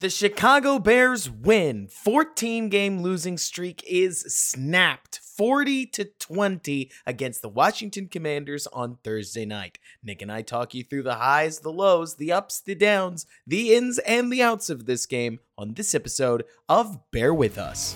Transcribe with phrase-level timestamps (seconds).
[0.00, 1.86] The Chicago Bears win.
[1.86, 9.44] 14 game losing streak is snapped 40 to 20 against the Washington Commanders on Thursday
[9.44, 9.78] night.
[10.02, 13.74] Nick and I talk you through the highs, the lows, the ups, the downs, the
[13.74, 17.94] ins and the outs of this game on this episode of Bear With Us.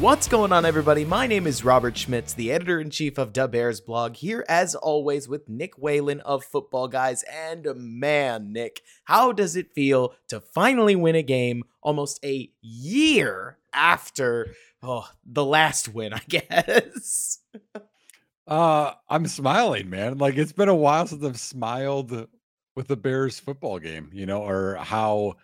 [0.00, 1.04] What's going on, everybody?
[1.04, 4.74] My name is Robert Schmitz, the editor in chief of Da Bears blog, here as
[4.74, 7.22] always with Nick Whalen of Football Guys.
[7.24, 13.58] And man, Nick, how does it feel to finally win a game almost a year
[13.74, 17.40] after oh, the last win, I guess?
[18.46, 20.16] uh, I'm smiling, man.
[20.16, 22.26] Like it's been a while since I've smiled
[22.74, 25.36] with the Bears football game, you know, or how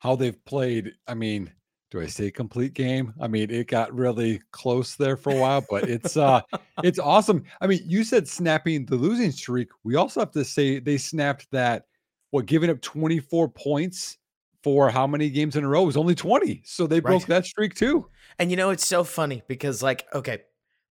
[0.00, 0.94] how they've played.
[1.06, 1.52] I mean,
[1.90, 3.12] do I say complete game?
[3.20, 6.40] I mean, it got really close there for a while, but it's uh
[6.84, 7.44] it's awesome.
[7.60, 9.68] I mean, you said snapping the losing streak.
[9.84, 11.86] We also have to say they snapped that
[12.30, 14.18] what giving up 24 points
[14.62, 16.62] for how many games in a row it was only 20.
[16.64, 17.28] So they broke right.
[17.28, 18.06] that streak too.
[18.38, 20.42] And you know, it's so funny because like, okay,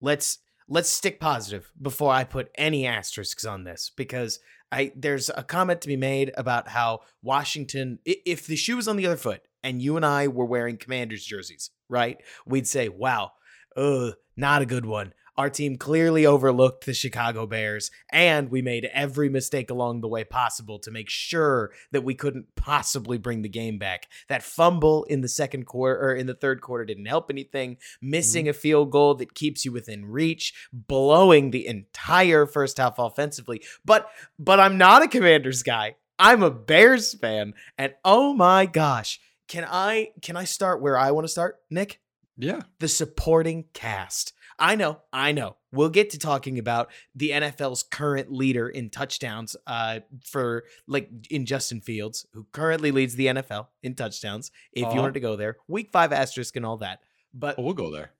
[0.01, 4.39] let's let's stick positive before I put any asterisks on this because
[4.71, 8.97] I there's a comment to be made about how Washington if the shoe was on
[8.97, 12.17] the other foot and you and I were wearing Commanders jerseys, right?
[12.45, 13.33] We'd say, "Wow,
[13.75, 18.89] ugh, not a good one." Our team clearly overlooked the Chicago Bears, and we made
[18.93, 23.47] every mistake along the way possible to make sure that we couldn't possibly bring the
[23.47, 24.09] game back.
[24.27, 27.77] That fumble in the second quarter or in the third quarter didn't help anything.
[28.01, 28.49] Missing mm-hmm.
[28.49, 33.63] a field goal that keeps you within reach, blowing the entire first half offensively.
[33.85, 35.95] But but I'm not a Commanders guy.
[36.19, 41.11] I'm a Bears fan, and oh my gosh, can I can I start where I
[41.11, 41.99] want to start, Nick?
[42.37, 42.61] Yeah.
[42.79, 44.31] The supporting cast.
[44.57, 45.57] I know, I know.
[45.71, 51.45] We'll get to talking about the NFL's current leader in touchdowns uh for like in
[51.45, 54.51] Justin Fields, who currently leads the NFL in touchdowns.
[54.71, 54.93] If uh-huh.
[54.93, 56.99] you wanted to go there, week 5 asterisk and all that.
[57.33, 58.11] But oh, we'll go there.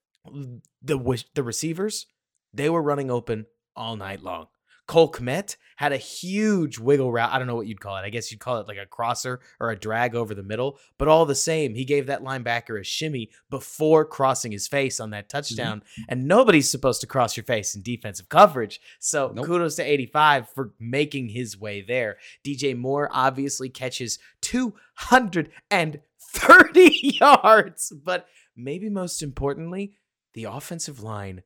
[0.82, 2.08] The the receivers,
[2.54, 4.48] they were running open all night long.
[4.90, 7.32] Cole Kmet had a huge wiggle route.
[7.32, 8.02] I don't know what you'd call it.
[8.02, 10.80] I guess you'd call it like a crosser or a drag over the middle.
[10.98, 15.12] But all the same, he gave that linebacker a shimmy before crossing his face on
[15.12, 15.38] that mm-hmm.
[15.38, 15.82] touchdown.
[15.82, 16.02] Mm-hmm.
[16.10, 18.82] And nobody's supposed to cross your face in defensive coverage.
[18.98, 19.46] So nope.
[19.46, 22.18] kudos to 85 for making his way there.
[22.44, 26.00] DJ Moore obviously catches 230
[27.22, 27.94] yards.
[28.04, 28.26] But
[28.58, 29.94] maybe most importantly,
[30.34, 31.44] the offensive line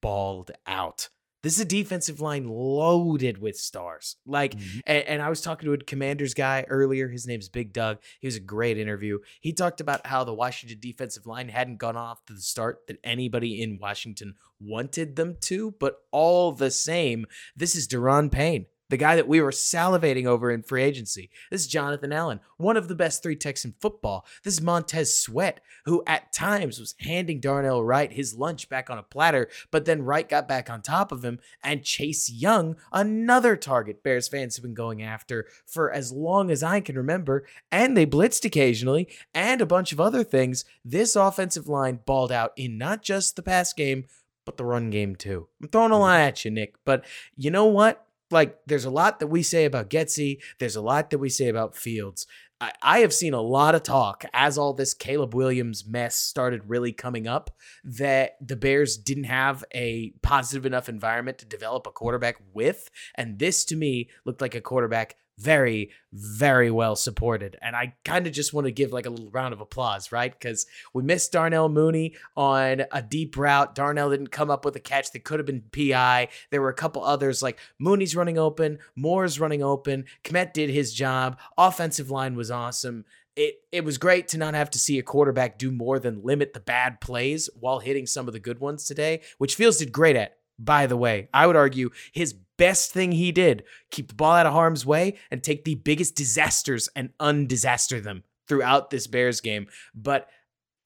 [0.00, 1.08] balled out.
[1.44, 4.16] This is a defensive line loaded with stars.
[4.24, 4.78] Like, mm-hmm.
[4.86, 7.08] and, and, I was talking to a Commanders guy earlier.
[7.08, 7.98] His name's Big Doug.
[8.18, 9.18] He was a great interview.
[9.42, 12.96] He talked about how the Washington defensive line hadn't gone off to the start that
[13.04, 18.96] anybody in Washington wanted them to, but all the same, this is Daron Payne the
[18.96, 21.30] guy that we were salivating over in free agency.
[21.50, 24.26] This is Jonathan Allen, one of the best three techs in football.
[24.42, 28.98] This is Montez Sweat, who at times was handing Darnell Wright his lunch back on
[28.98, 31.38] a platter, but then Wright got back on top of him.
[31.62, 36.62] And Chase Young, another target Bears fans have been going after for as long as
[36.62, 37.46] I can remember.
[37.70, 40.64] And they blitzed occasionally and a bunch of other things.
[40.84, 44.06] This offensive line balled out in not just the pass game,
[44.44, 45.48] but the run game too.
[45.62, 46.02] I'm throwing a mm-hmm.
[46.02, 47.04] lot at you, Nick, but
[47.36, 48.06] you know what?
[48.30, 50.38] Like there's a lot that we say about Getsy.
[50.58, 52.26] There's a lot that we say about Fields.
[52.60, 56.62] I, I have seen a lot of talk as all this Caleb Williams mess started
[56.68, 57.50] really coming up
[57.84, 62.90] that the Bears didn't have a positive enough environment to develop a quarterback with.
[63.14, 67.56] And this to me looked like a quarterback very, very well supported.
[67.60, 70.32] And I kind of just want to give like a little round of applause, right?
[70.32, 73.74] Because we missed Darnell Mooney on a deep route.
[73.74, 76.28] Darnell didn't come up with a catch that could have been PI.
[76.50, 80.04] There were a couple others like Mooney's running open, Moore's running open.
[80.22, 81.38] Kmet did his job.
[81.58, 83.04] Offensive line was awesome.
[83.36, 86.52] It, it was great to not have to see a quarterback do more than limit
[86.52, 90.14] the bad plays while hitting some of the good ones today, which Fields did great
[90.14, 91.28] at by the way.
[91.32, 95.16] I would argue his best thing he did keep the ball out of harm's way
[95.30, 99.66] and take the biggest disasters and undisaster them throughout this Bears game.
[99.94, 100.28] But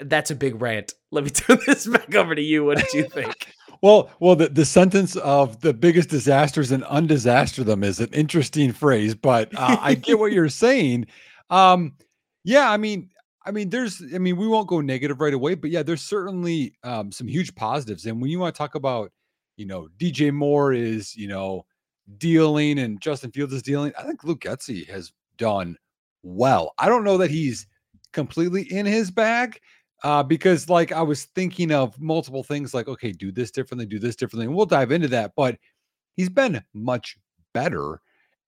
[0.00, 0.94] that's a big rant.
[1.11, 2.65] Let me turn this back over to you.
[2.65, 3.53] What did you think?
[3.82, 8.73] well, well, the, the sentence of the biggest disasters and undisaster them is an interesting
[8.73, 11.06] phrase, but uh, I get what you're saying.
[11.50, 11.94] Um,
[12.44, 13.11] yeah, I mean,
[13.44, 16.75] I mean, there's, I mean, we won't go negative right away, but yeah, there's certainly
[16.82, 18.05] um, some huge positives.
[18.05, 19.12] And when you want to talk about
[19.58, 21.66] you know, DJ Moore is, you know,
[22.16, 23.93] dealing and Justin Fields is dealing.
[23.99, 25.76] I think Luke Getsy has done
[26.22, 26.72] well.
[26.78, 27.66] I don't know that he's
[28.12, 29.60] completely in his bag
[30.05, 33.99] uh, because, like, I was thinking of multiple things like, okay, do this differently, do
[33.99, 34.46] this differently.
[34.46, 35.32] And we'll dive into that.
[35.37, 35.58] But
[36.16, 37.19] he's been much
[37.52, 38.00] better.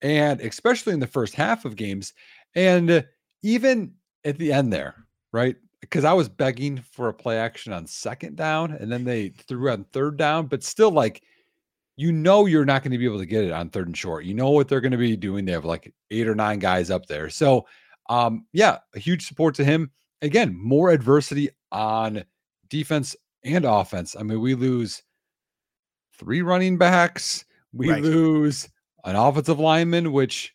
[0.03, 2.15] and especially in the first half of games,
[2.55, 3.07] and
[3.43, 3.93] even
[4.25, 5.57] at the end there, right?
[5.81, 9.71] Because I was begging for a play action on second down, and then they threw
[9.71, 11.23] on third down, but still, like,
[11.97, 14.25] you know, you're not going to be able to get it on third and short.
[14.25, 15.45] You know what they're going to be doing.
[15.45, 17.31] They have like eight or nine guys up there.
[17.31, 17.67] So,
[18.09, 19.91] um, yeah, a huge support to him.
[20.23, 22.25] Again, more adversity on
[22.69, 24.17] defense and offense.
[24.19, 25.03] I mean, we lose
[26.19, 28.03] three running backs, we right.
[28.03, 28.69] lose
[29.05, 30.55] an offensive lineman, which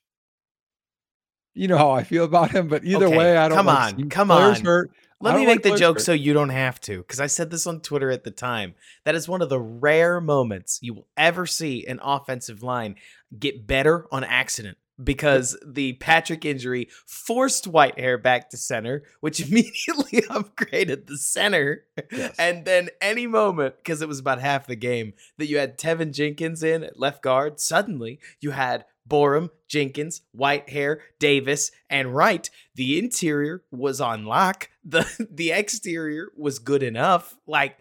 [1.54, 4.10] you know how I feel about him, but either okay, way, I don't come on,
[4.10, 4.56] come on.
[4.64, 4.92] Hurt.
[5.22, 7.80] Let me make the joke so you don't have to, because I said this on
[7.80, 8.76] Twitter at the time.
[9.06, 12.96] That is one of the rare moments you will ever see an offensive line
[13.38, 20.22] get better on accident because the Patrick injury forced Whitehair back to center, which immediately
[20.30, 21.84] upgraded the center.
[22.12, 22.36] Yes.
[22.38, 26.14] And then any moment, because it was about half the game, that you had Teven
[26.14, 32.50] Jenkins in at left guard, suddenly you had Borom, Jenkins, Whitehair, Davis, and Wright.
[32.76, 34.70] The interior was on lock.
[34.88, 37.36] The the exterior was good enough.
[37.48, 37.80] Like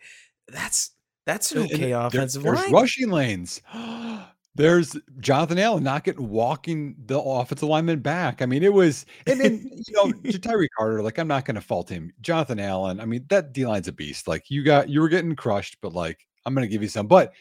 [0.48, 0.92] that's
[1.26, 2.72] that's an okay and offensive there, there's line.
[2.72, 3.60] rushing lanes.
[4.56, 8.40] There's Jonathan Allen not getting walking the offensive lineman back.
[8.40, 11.02] I mean, it was, and then you know, Tyree Carter.
[11.02, 12.12] Like, I'm not going to fault him.
[12.20, 13.00] Jonathan Allen.
[13.00, 14.28] I mean, that D line's a beast.
[14.28, 17.08] Like, you got you were getting crushed, but like, I'm going to give you some.
[17.08, 17.32] But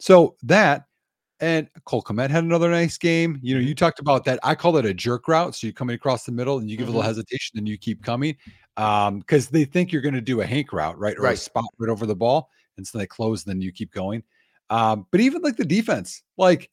[0.00, 0.86] so that
[1.40, 3.38] and Cole Kmet had another nice game.
[3.42, 3.74] You know, you mm-hmm.
[3.74, 4.38] talked about that.
[4.42, 5.54] I call it a jerk route.
[5.54, 6.94] So you're coming across the middle and you give mm-hmm.
[6.94, 7.18] a little mm-hmm.
[7.18, 8.36] hesitation and you keep coming
[8.76, 11.16] um, because they think you're going to do a Hank route, right?
[11.18, 11.34] Or right.
[11.34, 12.50] a spot right over the ball.
[12.76, 14.22] And so they close, then you keep going.
[14.70, 16.70] Um, but even like the defense, like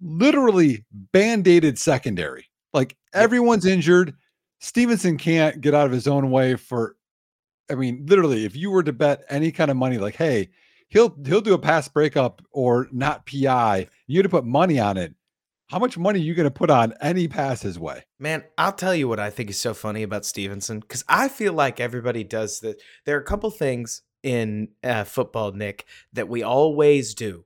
[0.00, 2.48] literally band-aided secondary.
[2.72, 4.14] Like everyone's injured.
[4.60, 6.96] Stevenson can't get out of his own way for
[7.70, 10.48] I mean, literally, if you were to bet any kind of money, like, hey,
[10.88, 15.14] he'll he'll do a pass breakup or not PI, you to put money on it.
[15.70, 18.04] How much money are you going to put on any pass his way?
[18.18, 21.52] Man, I'll tell you what I think is so funny about Stevenson because I feel
[21.52, 22.80] like everybody does that.
[23.04, 27.44] There are a couple things in uh, football, Nick, that we always do,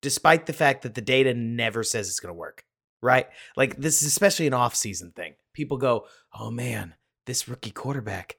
[0.00, 2.64] despite the fact that the data never says it's going to work,
[3.02, 3.26] right?
[3.56, 5.34] Like this is especially an off-season thing.
[5.52, 6.94] People go, "Oh man,
[7.26, 8.36] this rookie quarterback,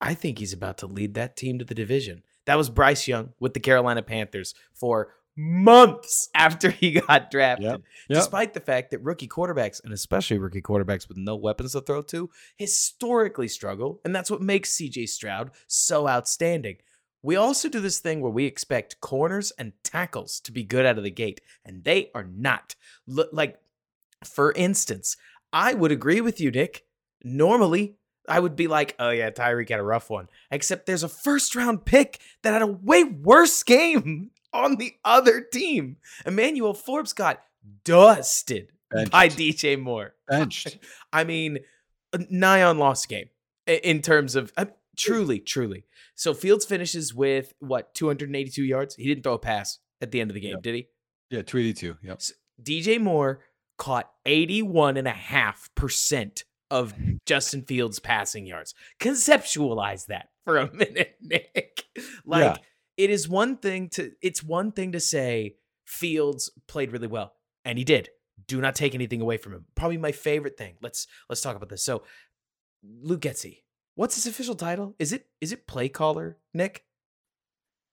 [0.00, 3.34] I think he's about to lead that team to the division." That was Bryce Young
[3.40, 7.64] with the Carolina Panthers for months after he got drafted.
[7.66, 7.80] Yep.
[8.08, 8.18] Yep.
[8.18, 12.00] Despite the fact that rookie quarterbacks, and especially rookie quarterbacks with no weapons to throw
[12.00, 14.00] to, historically struggle.
[14.02, 16.78] And that's what makes CJ Stroud so outstanding.
[17.22, 20.96] We also do this thing where we expect corners and tackles to be good out
[20.96, 22.76] of the gate, and they are not.
[23.06, 23.58] L- like,
[24.24, 25.18] for instance,
[25.52, 26.86] I would agree with you, Nick.
[27.22, 27.97] Normally,
[28.28, 30.28] I would be like, oh yeah, Tyreek had a rough one.
[30.50, 35.40] Except there's a first round pick that had a way worse game on the other
[35.40, 35.96] team.
[36.26, 37.42] Emmanuel Forbes got
[37.84, 39.10] dusted Benched.
[39.10, 40.14] by DJ Moore.
[40.28, 40.78] Benched.
[41.12, 41.58] I mean,
[42.30, 43.28] nigh on lost game
[43.66, 44.52] in terms of
[44.96, 45.84] truly, truly.
[46.14, 48.94] So Fields finishes with what 282 yards.
[48.96, 50.62] He didn't throw a pass at the end of the game, yep.
[50.62, 50.88] did he?
[51.30, 51.96] Yeah, 282.
[52.02, 52.22] Yep.
[52.22, 53.40] So DJ Moore
[53.76, 56.94] caught 81 and a half percent of
[57.26, 58.74] Justin Fields passing yards.
[59.00, 61.84] Conceptualize that for a minute, Nick.
[62.24, 62.56] Like yeah.
[62.96, 65.56] it is one thing to it's one thing to say
[65.86, 67.34] Fields played really well,
[67.64, 68.10] and he did.
[68.46, 69.66] Do not take anything away from him.
[69.74, 70.76] Probably my favorite thing.
[70.80, 71.84] Let's let's talk about this.
[71.84, 72.02] So
[72.82, 73.62] Luke Getsy,
[73.94, 74.94] what's his official title?
[74.98, 76.84] Is it is it play caller, Nick?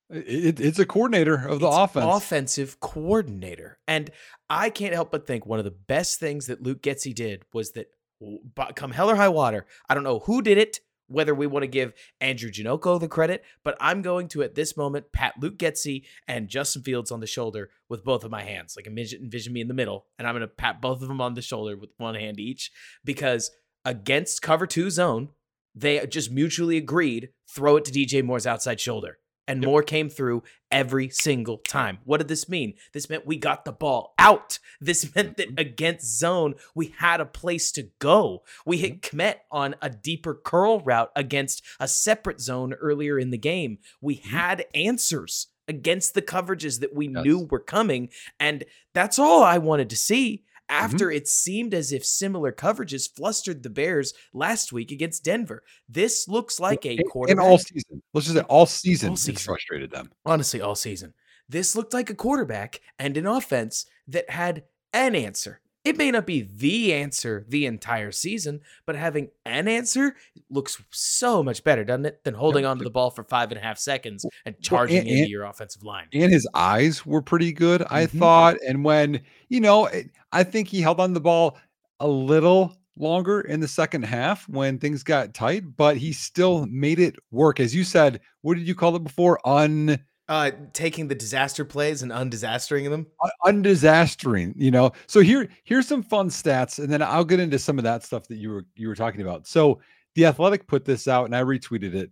[0.10, 2.06] It, it's a coordinator of the it's offense.
[2.06, 3.80] Offensive coordinator.
[3.88, 4.12] And
[4.50, 7.72] I can't help but think one of the best things that Luke Getsy did was
[7.72, 7.88] that
[8.76, 11.68] come hell or high water, I don't know who did it, whether we want to
[11.68, 16.04] give Andrew Janocko the credit, but I'm going to at this moment pat Luke Getsy
[16.28, 18.76] and Justin Fields on the shoulder with both of my hands.
[18.76, 21.22] Like envision, envision me in the middle, and I'm going to pat both of them
[21.22, 22.72] on the shoulder with one hand each
[23.04, 23.52] because
[23.84, 25.30] against cover two zone,
[25.76, 29.70] they just mutually agreed throw it to DJ Moore's outside shoulder and yep.
[29.70, 32.00] more came through every single time.
[32.04, 32.74] What did this mean?
[32.94, 34.60] This meant we got the ball out.
[34.82, 35.60] This meant that mm-hmm.
[35.60, 38.44] against zone, we had a place to go.
[38.66, 43.38] We hit Kmet on a deeper curl route against a separate zone earlier in the
[43.38, 43.80] game.
[44.02, 44.30] We mm-hmm.
[44.30, 47.24] had answers against the coverages that we yes.
[47.24, 48.10] knew were coming.
[48.40, 50.45] And that's all I wanted to see.
[50.70, 50.84] Mm-hmm.
[50.84, 51.18] after mm-hmm.
[51.18, 55.64] it seemed as if similar coverages flustered the Bears last week against Denver.
[55.88, 57.44] This looks like a quarterback.
[57.44, 58.02] In all season.
[58.14, 59.36] Let's just say all season, all season.
[59.36, 60.12] frustrated them.
[60.26, 61.14] Honestly, all season.
[61.48, 66.26] This looked like a quarterback and an offense that had an answer It may not
[66.26, 70.16] be the answer the entire season, but having an answer
[70.50, 73.62] looks so much better, doesn't it, than holding onto the ball for five and a
[73.62, 76.08] half seconds and charging and- into and- your offensive line.
[76.12, 78.18] and his eyes were pretty good, I Mhm.
[78.20, 78.58] thought.
[78.68, 79.88] And when, you know,
[80.32, 81.56] I think he held on the ball
[82.00, 86.98] a little longer in the second half when things got tight, but he still made
[86.98, 87.60] it work.
[87.60, 89.40] As you said, what did you call it before?
[89.48, 93.06] Un Uh, taking the disaster plays and undisastering them.
[93.46, 94.92] undisastering, you know.
[95.08, 98.28] So here here's some fun stats and then I'll get into some of that stuff
[98.30, 99.46] that you were you were talking about.
[99.48, 99.80] So
[100.16, 102.10] the Athletic put this out and I retweeted it.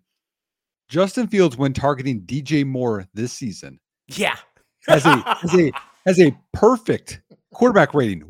[0.90, 3.80] Justin Fields when targeting DJ Moore this season
[4.10, 4.36] Yeah.
[4.88, 5.72] as a as a
[6.06, 7.22] has a perfect
[7.54, 8.22] quarterback rating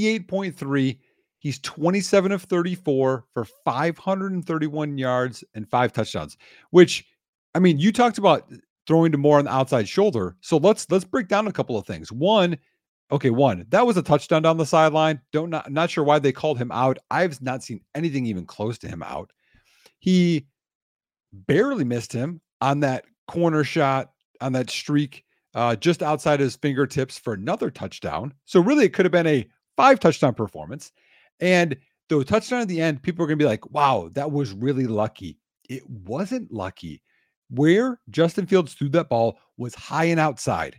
[0.00, 0.98] 158.3
[1.38, 6.36] he's 27 of 34 for 531 yards and five touchdowns
[6.70, 7.06] which
[7.54, 8.50] i mean you talked about
[8.90, 11.86] throwing to more on the outside shoulder so let's let's break down a couple of
[11.86, 12.58] things one
[13.12, 16.32] okay one that was a touchdown down the sideline don't not, not sure why they
[16.32, 19.30] called him out i've not seen anything even close to him out
[20.00, 20.44] he
[21.32, 27.18] barely missed him on that corner shot on that streak uh, just outside his fingertips
[27.18, 28.32] for another touchdown.
[28.44, 30.92] So really, it could have been a five touchdown performance.
[31.40, 31.76] And
[32.08, 34.86] the touchdown at the end, people are going to be like, "Wow, that was really
[34.86, 37.02] lucky." It wasn't lucky.
[37.50, 40.76] Where Justin Fields threw that ball was high and outside.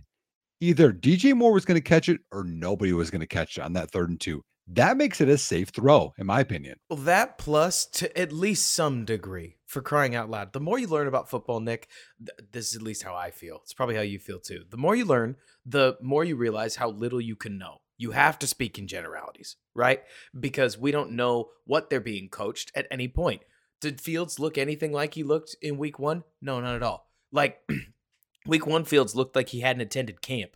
[0.62, 3.62] Either DJ Moore was going to catch it or nobody was going to catch it
[3.62, 4.42] on that third and two.
[4.68, 6.78] That makes it a safe throw, in my opinion.
[6.90, 10.54] Well, that plus to at least some degree, for crying out loud.
[10.54, 13.60] The more you learn about football, Nick, th- this is at least how I feel.
[13.64, 14.64] It's probably how you feel too.
[14.70, 15.36] The more you learn,
[15.66, 17.78] the more you realize how little you can know.
[17.98, 20.02] You have to speak in generalities, right?
[20.38, 23.42] Because we don't know what they're being coached at any point.
[23.82, 26.24] Did Fields look anything like he looked in week one?
[26.42, 27.10] No, not at all.
[27.32, 27.62] Like
[28.46, 30.56] week one, Fields looked like he hadn't attended camp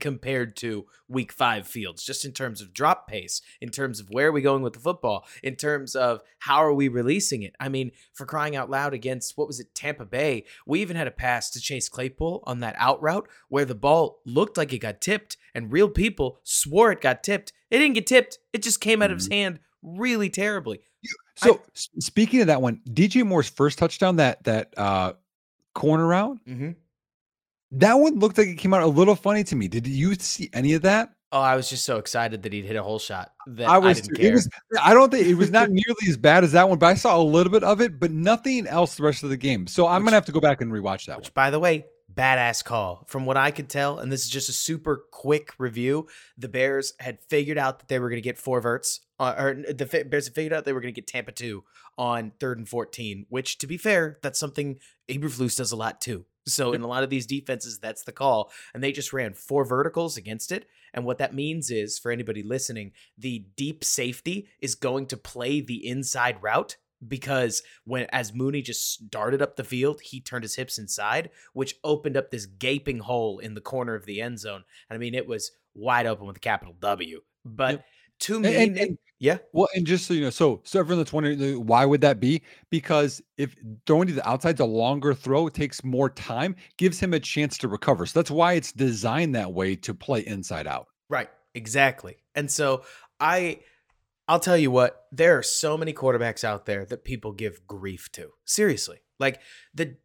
[0.00, 4.28] compared to week five Fields, just in terms of drop pace, in terms of where
[4.28, 7.54] are we going with the football, in terms of how are we releasing it.
[7.58, 11.08] I mean, for crying out loud against what was it, Tampa Bay, we even had
[11.08, 14.78] a pass to Chase Claypool on that out route where the ball looked like it
[14.78, 17.52] got tipped and real people swore it got tipped.
[17.70, 19.34] It didn't get tipped, it just came out of his mm-hmm.
[19.34, 20.80] hand really terribly.
[21.36, 25.12] So s- speaking of that one, DJ Moore's first touchdown, that that uh
[25.74, 26.70] corner route, Mm-hmm.
[27.72, 29.68] that one looked like it came out a little funny to me.
[29.68, 31.10] Did you see any of that?
[31.32, 33.78] Oh, I was just so excited that he'd hit a whole shot that I I,
[33.78, 34.00] was.
[34.00, 34.32] didn't care.
[34.32, 34.48] Was.
[34.80, 37.20] I don't think it was not nearly as bad as that one, but I saw
[37.20, 39.66] a little bit of it, but nothing else the rest of the game.
[39.66, 41.30] So I'm Which- gonna have to go back and rewatch that one.
[41.34, 43.04] By the way, badass call.
[43.08, 46.06] From what I could tell, and this is just a super quick review,
[46.38, 49.54] the Bears had figured out that they were going to get four verts, uh, or
[49.54, 51.64] the Bears figured out they were going to get Tampa 2
[51.98, 56.26] on third and 14, which, to be fair, that's something Eberflus does a lot too.
[56.48, 58.52] So, in a lot of these defenses, that's the call.
[58.72, 60.66] And they just ran four verticals against it.
[60.94, 65.60] And what that means is, for anybody listening, the deep safety is going to play
[65.60, 70.54] the inside route because when as Mooney just started up the field, he turned his
[70.54, 74.64] hips inside, which opened up this gaping hole in the corner of the end zone.
[74.88, 77.20] And I mean, it was wide open with a capital W.
[77.44, 77.84] But Yep.
[78.20, 81.12] To me, and- and- yeah, Well, and just so you know, so so everyone that's
[81.12, 82.42] wondering, why would that be?
[82.68, 83.56] Because if
[83.86, 87.56] throwing to the outside's a longer throw, it takes more time, gives him a chance
[87.58, 88.04] to recover.
[88.04, 90.88] So that's why it's designed that way to play inside out.
[91.08, 92.16] Right, exactly.
[92.34, 92.84] And so
[93.18, 93.60] I
[94.28, 98.10] I'll tell you what, there are so many quarterbacks out there that people give grief
[98.12, 98.32] to.
[98.44, 98.98] Seriously.
[99.18, 99.40] Like
[99.72, 99.96] the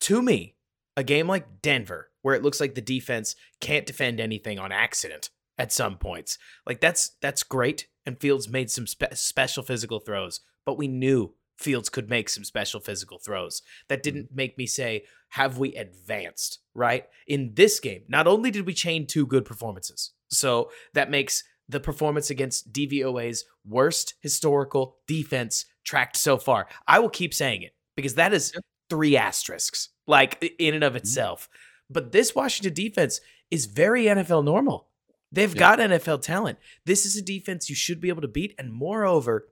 [0.00, 0.56] to me,
[0.94, 5.30] a game like Denver where it looks like the defense can't defend anything on accident
[5.58, 6.38] at some points.
[6.66, 11.34] Like that's that's great and Fields made some spe- special physical throws, but we knew
[11.56, 13.62] Fields could make some special physical throws.
[13.88, 14.02] That mm-hmm.
[14.02, 17.06] didn't make me say, have we advanced, right?
[17.26, 21.80] In this game, not only did we chain two good performances, so that makes the
[21.80, 26.66] performance against DVOA's worst historical defense tracked so far.
[26.86, 28.52] I will keep saying it because that is
[28.90, 30.98] three asterisks, like in and of mm-hmm.
[30.98, 31.48] itself.
[31.88, 34.88] But this Washington defense is very NFL normal.
[35.32, 35.58] They've Yeah.
[35.58, 36.58] got NFL talent.
[36.84, 38.54] This is a defense you should be able to beat.
[38.58, 39.48] And moreover,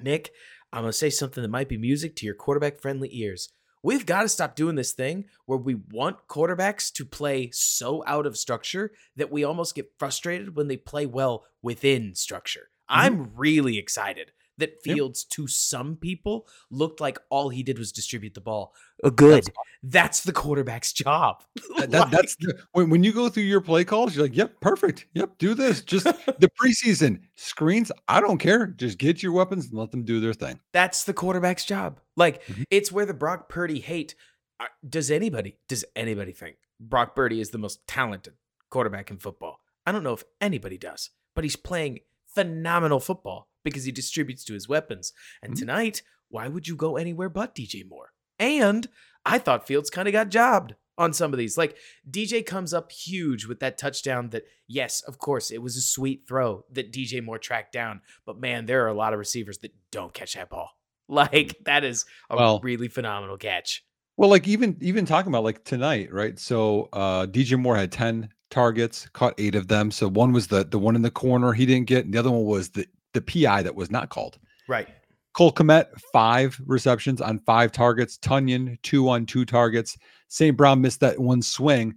[0.00, 0.32] Nick,
[0.72, 3.50] I'm going to say something that might be music to your quarterback friendly ears.
[3.84, 8.26] We've got to stop doing this thing where we want quarterbacks to play so out
[8.26, 12.70] of structure that we almost get frustrated when they play well within structure.
[12.88, 13.00] Mm-hmm.
[13.00, 14.96] I'm really excited that Yep.
[14.96, 18.74] Fields, to some people, looked like all he did was distribute the ball.
[19.04, 19.44] Uh, good.
[19.82, 21.42] That's, the quarterback's job.
[21.78, 24.60] That, that- that's the, when, when you go through your play calls, you're like, yep,
[24.60, 25.06] perfect.
[25.14, 25.82] Yep, do this.
[25.82, 26.04] Just
[26.38, 27.90] the preseason screens.
[28.08, 28.68] I don't care.
[28.68, 30.60] Just get your weapons and let them do their thing.
[30.72, 32.00] That's the quarterback's job.
[32.16, 32.64] Like Mhm.
[32.70, 34.14] it's where the Brock Purdy hate.
[34.60, 35.58] uh, Does anybody?
[35.68, 38.34] Does anybody think Brock Purdy is the most talented
[38.70, 39.60] quarterback in football?
[39.84, 42.00] I don't know if anybody does, but he's playing
[42.32, 45.12] phenomenal football because he distributes to his weapons.
[45.42, 45.58] And Mhm.
[45.58, 48.12] tonight, why would you go anywhere but DJ Moore?
[48.38, 48.88] And
[49.24, 51.56] I thought Fields kind of got jobbed on some of these.
[51.56, 51.76] Like
[52.08, 56.26] DJ comes up huge with that touchdown that, yes, of course, it was a sweet
[56.26, 58.00] throw that DJ Moore tracked down.
[58.26, 60.70] But man, there are a lot of receivers that don't catch that ball.
[61.08, 63.84] Like that is a Well- really phenomenal catch.
[64.16, 66.38] Well, like even even talking about like tonight, right?
[66.38, 69.90] So uh DJ Moore had 10 targets, caught eight of them.
[69.90, 72.30] So one was the the one in the corner he didn't get, and the other
[72.30, 74.38] one was the the PI that was not called.
[74.68, 74.88] Right.
[75.34, 78.18] Cole Kmet, five receptions on five targets.
[78.18, 79.96] Tonyan, two on two targets.
[80.28, 80.56] St.
[80.56, 81.94] Brown missed that one swing.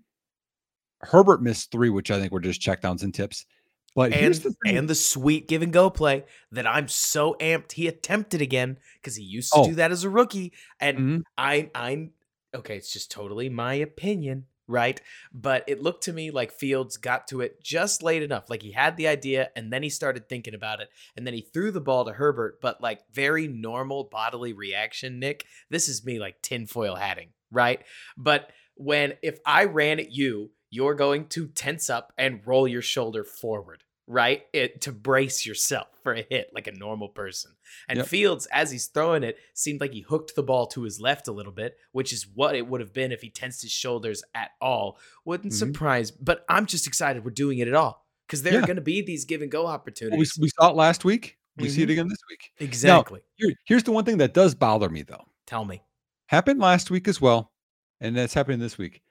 [1.01, 3.45] Herbert missed three, which I think were just checkdowns and tips.
[3.93, 7.87] But And the and the sweet give and go play that I'm so amped he
[7.87, 9.65] attempted again because he used to Oh.
[9.67, 10.51] do that as a rookie.
[10.81, 11.21] And Mhm.
[11.37, 12.11] I I'm
[12.53, 14.99] okay, it's just totally my opinion, right?
[15.33, 18.49] But it looked to me like Fields got to it just late enough.
[18.49, 21.41] Like he had the idea and then he started thinking about it and then he
[21.41, 25.45] threw the ball to Herbert, but like very normal bodily reaction, Nick.
[25.69, 27.81] This is me like tinfoil hatting, right?
[28.17, 32.81] But when if I ran at you, you're going to tense up and roll your
[32.81, 34.43] shoulder forward, right?
[34.53, 37.51] It to brace yourself for a hit like a normal person.
[37.89, 38.07] And Yep.
[38.07, 41.31] Fields, as he's throwing it, seemed like he hooked the ball to his left a
[41.31, 44.51] little bit, which is what it would have been if he tensed his shoulders at
[44.61, 44.99] all.
[45.25, 45.57] Wouldn't Mhm.
[45.57, 48.81] surprise, but I'm just excited we're doing it at all because there are going to
[48.81, 50.37] be these give and go Well, we, opportunities.
[50.39, 51.37] we saw it last week.
[51.57, 51.93] We see it Mhm.
[51.93, 52.51] again this week.
[52.59, 53.21] exactly.
[53.37, 55.25] Here, here's the one thing that does bother me though.
[55.47, 55.81] Tell me.
[56.27, 57.53] Happened last week as well,
[58.01, 59.01] and that's happening this week.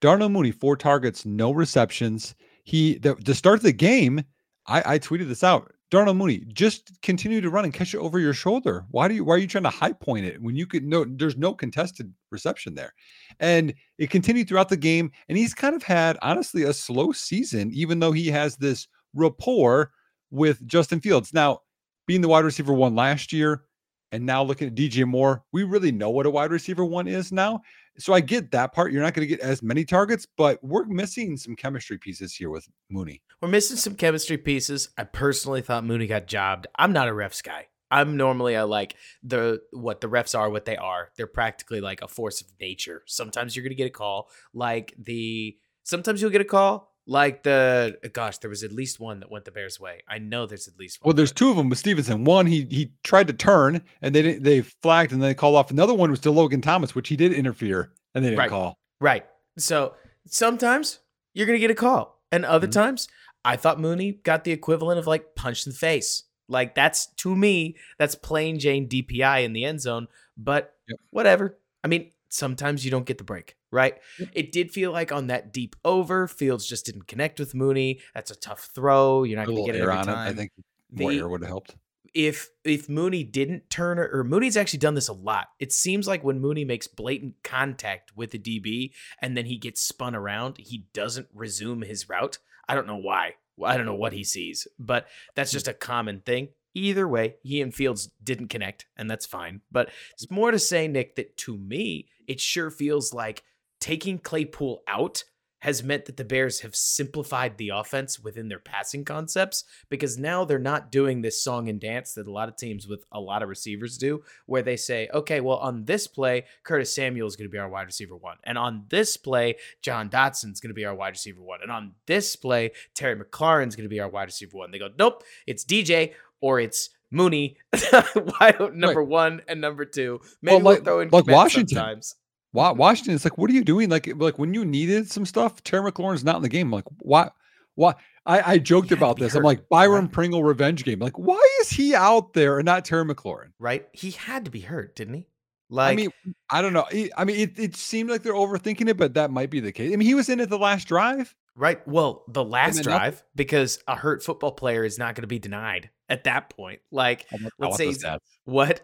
[0.00, 2.34] Darnell Mooney, four targets, no receptions.
[2.64, 4.22] He the, to start the game,
[4.66, 5.72] I, I tweeted this out.
[5.90, 8.86] Darnell Mooney, just continue to run and catch it over your shoulder.
[8.92, 11.04] Why do you why are you trying to high point it when you could no
[11.04, 12.94] there's no contested reception there?
[13.40, 17.72] And it continued throughout the game, and he's kind of had honestly a slow season,
[17.72, 19.90] even though he has this rapport
[20.30, 21.34] with Justin Fields.
[21.34, 21.60] Now,
[22.06, 23.64] being the wide receiver one last year,
[24.12, 27.32] and now looking at DJ Moore, we really know what a wide receiver one is
[27.32, 27.60] now.
[28.00, 28.92] So I get that part.
[28.92, 32.50] You're not going to get as many targets, but we're missing some chemistry pieces here
[32.50, 33.22] with Mooney.
[33.40, 34.90] We're missing some chemistry pieces.
[34.98, 36.66] I personally thought Mooney got jobbed.
[36.76, 37.66] I'm not a refs guy.
[37.90, 41.10] I'm normally a like the what the refs are what they are.
[41.16, 43.02] They're practically like a force of nature.
[43.06, 47.98] Sometimes you're gonna get a call like the sometimes you'll get a call like the
[48.12, 50.02] gosh, there was at least one that went the Bears' way.
[50.08, 51.08] I know there's at least one.
[51.08, 52.22] Well, there's two of them with Stevenson.
[52.22, 55.72] One, he he tried to turn and they they flagged and then they called off.
[55.72, 58.50] Another one was to Logan Thomas, which he did interfere and they didn't Right.
[58.50, 58.78] call.
[59.00, 59.26] Right.
[59.58, 59.94] So
[60.26, 61.00] sometimes
[61.34, 62.72] you're gonna get a call, and other Mhm.
[62.72, 63.08] times
[63.44, 66.24] I thought Mooney got the equivalent of like punch in the face.
[66.48, 70.08] Like that's to me, that's plain Jane DPI in the end zone.
[70.36, 70.98] But Yep.
[71.10, 71.58] whatever.
[71.84, 73.98] I mean, sometimes you don't get the break, right?
[74.18, 74.28] Yep.
[74.34, 78.00] It did feel like on that deep over, Fields just didn't connect with Mooney.
[78.14, 79.22] That's a tough throw.
[79.24, 80.04] You're not gonna get it every on it.
[80.12, 80.50] time I think
[80.90, 81.76] The- air would have helped.
[82.14, 85.48] If if Mooney didn't turn or, or Mooney's actually done this a lot.
[85.58, 89.80] It seems like when Mooney makes blatant contact with the DB and then he gets
[89.80, 92.38] spun around, he doesn't resume his route.
[92.68, 93.34] I don't know why.
[93.64, 96.48] I don't know what he sees, but that's just a common thing.
[96.72, 99.60] Either way, he and Fields didn't connect, and that's fine.
[99.70, 103.42] But it's more to say, Nick, that to me, it sure feels like
[103.80, 105.24] taking Claypool out
[105.60, 110.44] has meant that the Bears have simplified the offense within their passing concepts because now
[110.44, 113.42] they're not doing this song and dance that a lot of teams with a lot
[113.42, 117.48] of receivers do, where they say, okay, well, on this play, Curtis Samuel is going
[117.48, 118.36] to be our wide receiver one.
[118.44, 121.60] And on this play, Jahan Dotson is going to be our wide receiver one.
[121.62, 124.70] And on this play, Terry McLaurin's going to be our wide receiver one.
[124.70, 127.56] They go, nope, it's DJ or it's Mooney,
[128.40, 130.20] wide number one and number two.
[130.40, 131.76] Maybe Well, we'll like- throw in like Washington.
[131.76, 132.14] sometimes.
[132.52, 133.88] Wa- Washington, it's like, what are you doing?
[133.88, 136.68] Like, like when you needed some stuff, Terry McLaurin's not in the game.
[136.68, 137.30] I'm like, why?
[137.76, 137.94] Why?
[138.26, 139.34] I, I joked He had to about this.
[139.34, 140.12] I'm like, Byron right?
[140.12, 140.98] Pringle revenge game.
[140.98, 143.52] Like, why is he out there and not Terry McLaurin?
[143.58, 143.86] Right?
[143.92, 145.26] He had to be hurt, didn't he?
[145.70, 146.10] Like, I mean,
[146.50, 146.84] I don't know.
[147.16, 149.92] I mean, it, it seemed like they're overthinking it, but that might be the case.
[149.92, 151.34] I mean, he was in it the last drive.
[151.54, 151.86] Right.
[151.86, 155.28] Well, the last then nothing- drive, because a hurt football player is not going to
[155.28, 156.80] be denied at that point.
[156.90, 158.18] Like, I want, I Let's say the he's- stats.
[158.44, 158.80] what?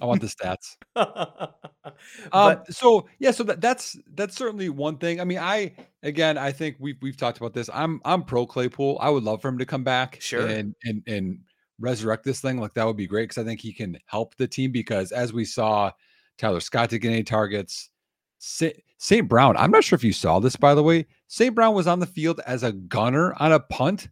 [0.00, 0.76] I want the stats.
[2.32, 5.20] Um, but so yeah, so that, that's that's certainly one thing.
[5.20, 7.68] I mean, I again, I think we've we've talked about this.
[7.72, 8.98] I'm I'm pro Claypool.
[9.00, 10.46] I would love for him to come back, Sure.
[10.46, 11.38] and and and
[11.78, 12.60] resurrect this thing.
[12.60, 14.72] Like that would be great because I think he can help the team.
[14.72, 15.90] Because as we saw,
[16.38, 17.90] Tyler Scott didn't get any targets.
[18.38, 19.28] St.
[19.28, 21.06] Brown, I'm not sure if you saw this by the way.
[21.28, 21.54] St.
[21.54, 24.08] Brown was on the field as a gunner on a punt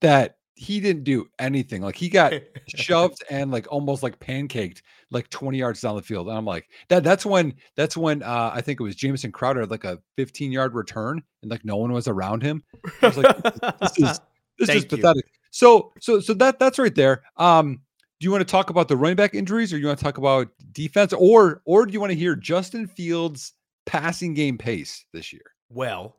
[0.00, 1.82] that he didn't do anything.
[1.82, 2.32] Like he got
[2.68, 6.28] shoved and like almost like pancaked like 20 yards down the field.
[6.28, 9.60] And I'm like, that that's when that's when uh I think it was Jameson Crowder
[9.60, 12.62] had like a 15 yard return and like no one was around him.
[13.02, 13.42] I was like,
[13.80, 14.20] this is
[14.58, 15.24] this is pathetic.
[15.50, 17.22] So so so that that's right there.
[17.36, 17.80] Um,
[18.20, 20.18] do you want to talk about the running back injuries, or you want to talk
[20.18, 23.52] about defense, or or do you want to hear Justin Fields'
[23.86, 25.42] passing game pace this year?
[25.68, 26.16] Well,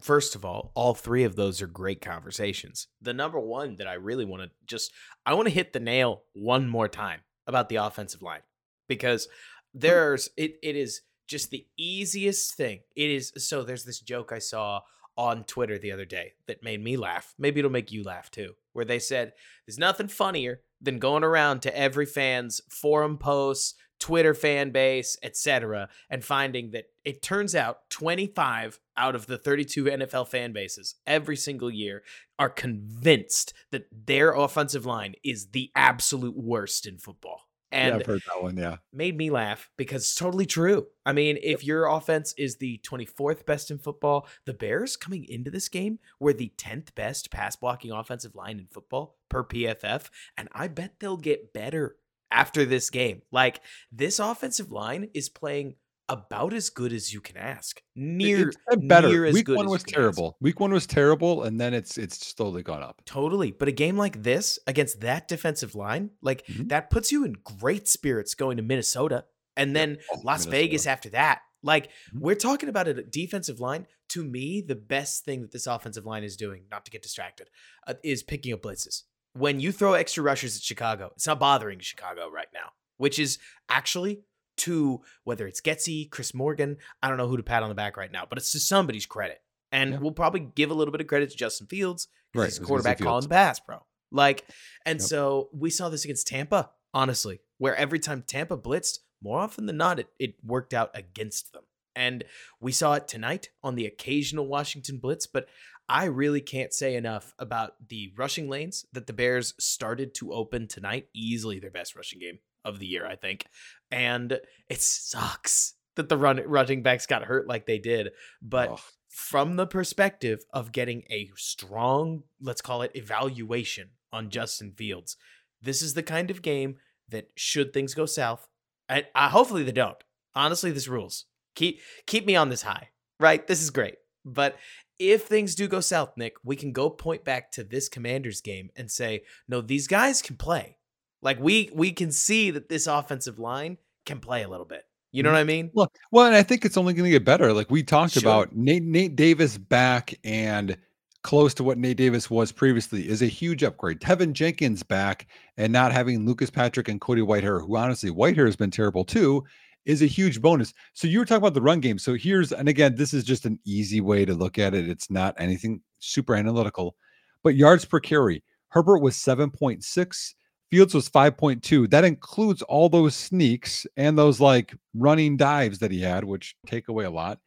[0.00, 2.88] first of all, all three of those are great conversations.
[3.00, 4.92] The number one that I really want to just
[5.26, 8.42] I want to hit the nail one more time about the offensive line
[8.88, 9.26] because
[9.72, 9.80] hmm.
[9.80, 12.80] there's it it is just the easiest thing.
[12.96, 14.80] It is so there's this joke I saw
[15.16, 17.34] on Twitter the other day that made me laugh.
[17.38, 18.54] Maybe it'll make you laugh too.
[18.72, 19.32] Where they said
[19.66, 25.88] there's nothing funnier than going around to every fan's forum posts, Twitter fan base, etc.,
[26.10, 31.36] and finding that it turns out 25 out of the 32 NFL fan bases every
[31.36, 32.02] single year
[32.38, 37.42] are convinced that their offensive line is the absolute worst in football.
[37.74, 38.56] And yeah, I've heard that one.
[38.56, 38.76] Yeah.
[38.92, 40.86] Made me laugh because it's totally true.
[41.04, 45.50] I mean, if your offense is the 24th best in football, the Bears coming into
[45.50, 50.08] this game were the 10th best pass blocking offensive line in football per PFF.
[50.36, 51.96] And I bet they'll get better
[52.30, 53.22] after this game.
[53.32, 55.74] Like, this offensive line is playing
[56.08, 57.80] about as good as you can ask.
[57.96, 59.08] Near better.
[59.08, 60.28] Near Week one was terrible.
[60.28, 60.42] Ask.
[60.42, 63.02] Week one was terrible, and then it's it's slowly gone up.
[63.06, 63.52] Totally.
[63.52, 66.68] But a game like this against that defensive line, like mm-hmm.
[66.68, 69.24] that puts you in great spirits going to Minnesota
[69.56, 70.50] and then oh, Las Minnesota.
[70.50, 71.40] Vegas after that.
[71.62, 72.20] Like mm-hmm.
[72.20, 73.86] we're talking about a defensive line.
[74.10, 77.48] To me, the best thing that this offensive line is doing, not to get distracted,
[77.86, 79.04] uh, is picking up blitzes.
[79.32, 83.38] When you throw extra rushers at Chicago, it's not bothering Chicago right now, which is
[83.68, 84.20] actually
[84.58, 87.96] to whether it's Getsy, Chris Morgan, I don't know who to pat on the back
[87.96, 89.40] right now, but it's to somebody's credit.
[89.72, 89.98] And yeah.
[89.98, 92.58] we'll probably give a little bit of credit to Justin Fields because right.
[92.58, 93.84] he's quarterback calling the pass, bro.
[94.10, 94.44] Like,
[94.86, 95.08] and yep.
[95.08, 99.76] so we saw this against Tampa, honestly, where every time Tampa blitzed, more often than
[99.76, 101.64] not, it, it worked out against them.
[101.96, 102.24] And
[102.60, 105.48] we saw it tonight on the occasional Washington blitz, but
[105.88, 110.66] I really can't say enough about the rushing lanes that the Bears started to open
[110.66, 111.08] tonight.
[111.14, 113.46] Easily their best rushing game of the year, I think.
[113.90, 118.10] And it sucks that the run running backs got hurt like they did,
[118.42, 118.80] but oh.
[119.08, 125.16] from the perspective of getting a strong, let's call it evaluation on Justin Fields,
[125.62, 126.76] this is the kind of game
[127.08, 128.48] that should things go south,
[128.88, 130.02] and uh, hopefully they don't.
[130.34, 131.26] Honestly, this rules.
[131.54, 132.88] Keep keep me on this high,
[133.20, 133.46] right?
[133.46, 133.96] This is great.
[134.24, 134.56] But
[134.98, 138.70] if things do go south, Nick, we can go point back to this Commanders game
[138.76, 140.78] and say, no, these guys can play.
[141.24, 144.84] Like we we can see that this offensive line can play a little bit.
[145.10, 145.34] You know mm-hmm.
[145.34, 145.70] what I mean?
[145.72, 147.52] Well, well, and I think it's only going to get better.
[147.52, 148.22] Like we talked sure.
[148.22, 150.76] about, Nate Nate Davis back and
[151.22, 154.00] close to what Nate Davis was previously is a huge upgrade.
[154.00, 158.56] Teven Jenkins back and not having Lucas Patrick and Cody Whitehair, who honestly Whitehair has
[158.56, 159.42] been terrible too,
[159.86, 160.74] is a huge bonus.
[160.92, 161.98] So you were talking about the run game.
[161.98, 164.88] So here's and again, this is just an easy way to look at it.
[164.88, 166.96] It's not anything super analytical,
[167.42, 168.42] but yards per carry.
[168.68, 170.34] Herbert was 7.6.
[170.74, 171.88] Fields was 5.2.
[171.88, 176.88] That includes all those sneaks and those like running dives that he had, which take
[176.88, 177.38] away a lot.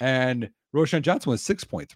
[0.00, 1.88] And Roschon Johnson was 6.3.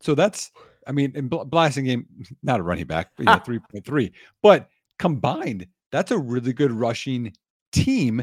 [0.00, 0.52] So that's,
[0.86, 2.04] I mean, in Blasingame,
[2.44, 3.38] not a running back, but yeah,
[3.80, 4.12] 3.3.
[4.40, 4.68] But
[5.00, 7.32] combined, that's a really good rushing
[7.72, 8.22] team.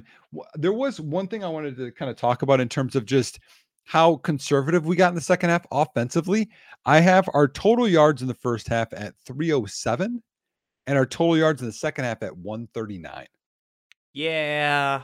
[0.56, 3.38] There was one thing I wanted to kind of talk about in terms of just
[3.84, 6.50] how conservative we got in the second half offensively.
[6.86, 10.24] I have our total yards in the first half at 307
[10.88, 13.28] and our total yards in the second half at 139.
[14.14, 15.04] Yeah.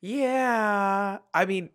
[0.00, 1.18] Yeah.
[1.34, 1.70] I mean,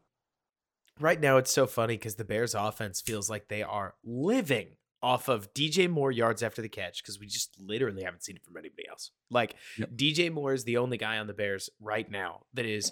[0.99, 5.27] right now it's so funny because the Bears offense feels like they are living off
[5.27, 8.57] of DJ Moore yards after the catch because we just literally haven't seen it from
[8.57, 9.11] anybody else.
[9.29, 9.91] Like yep.
[9.95, 12.91] DJ Moore is the only guy on the Bears right now that is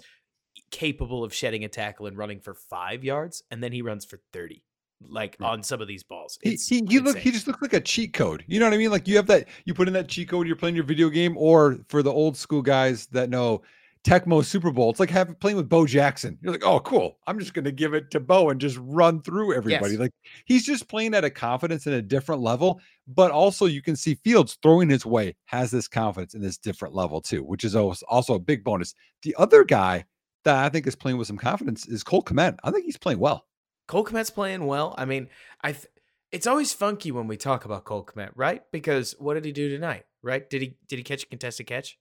[0.70, 4.20] capable of shedding a tackle and running for five yards, and then he runs for
[4.32, 4.62] 30
[5.08, 6.38] like on some of these balls.
[6.42, 8.44] he, he, he look he just looks like a cheat code.
[8.46, 8.90] You know what I mean?
[8.90, 11.36] Like you have that you put in that cheat code, you're playing your video game,
[11.36, 13.62] or for the old school guys that know
[14.04, 16.38] Tecmo Super Bowl, it's like having playing with Bo Jackson.
[16.42, 17.18] You're like, oh, cool.
[17.26, 19.92] I'm just gonna give it to Bo and just run through everybody.
[19.92, 20.00] Yes.
[20.00, 20.12] Like
[20.44, 24.14] he's just playing at a confidence in a different level, but also you can see
[24.16, 28.34] Fields throwing his way has this confidence in this different level too, which is also
[28.34, 28.94] a big bonus.
[29.22, 30.04] The other guy
[30.44, 32.58] that I think is playing with some confidence is Cole Kmet.
[32.62, 33.46] I think he's playing well.
[33.86, 34.94] Cole Kmet's playing well.
[34.96, 35.28] I mean,
[35.62, 35.86] I th-
[36.32, 38.62] it's always funky when we talk about Cole Kmet, right?
[38.72, 40.04] Because what did he do tonight?
[40.22, 40.48] Right?
[40.48, 41.98] Did he did he catch a contested catch?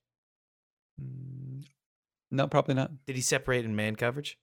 [1.01, 1.65] Mm,
[2.31, 3.05] no, probably not.
[3.05, 4.37] Did he separate in man coverage?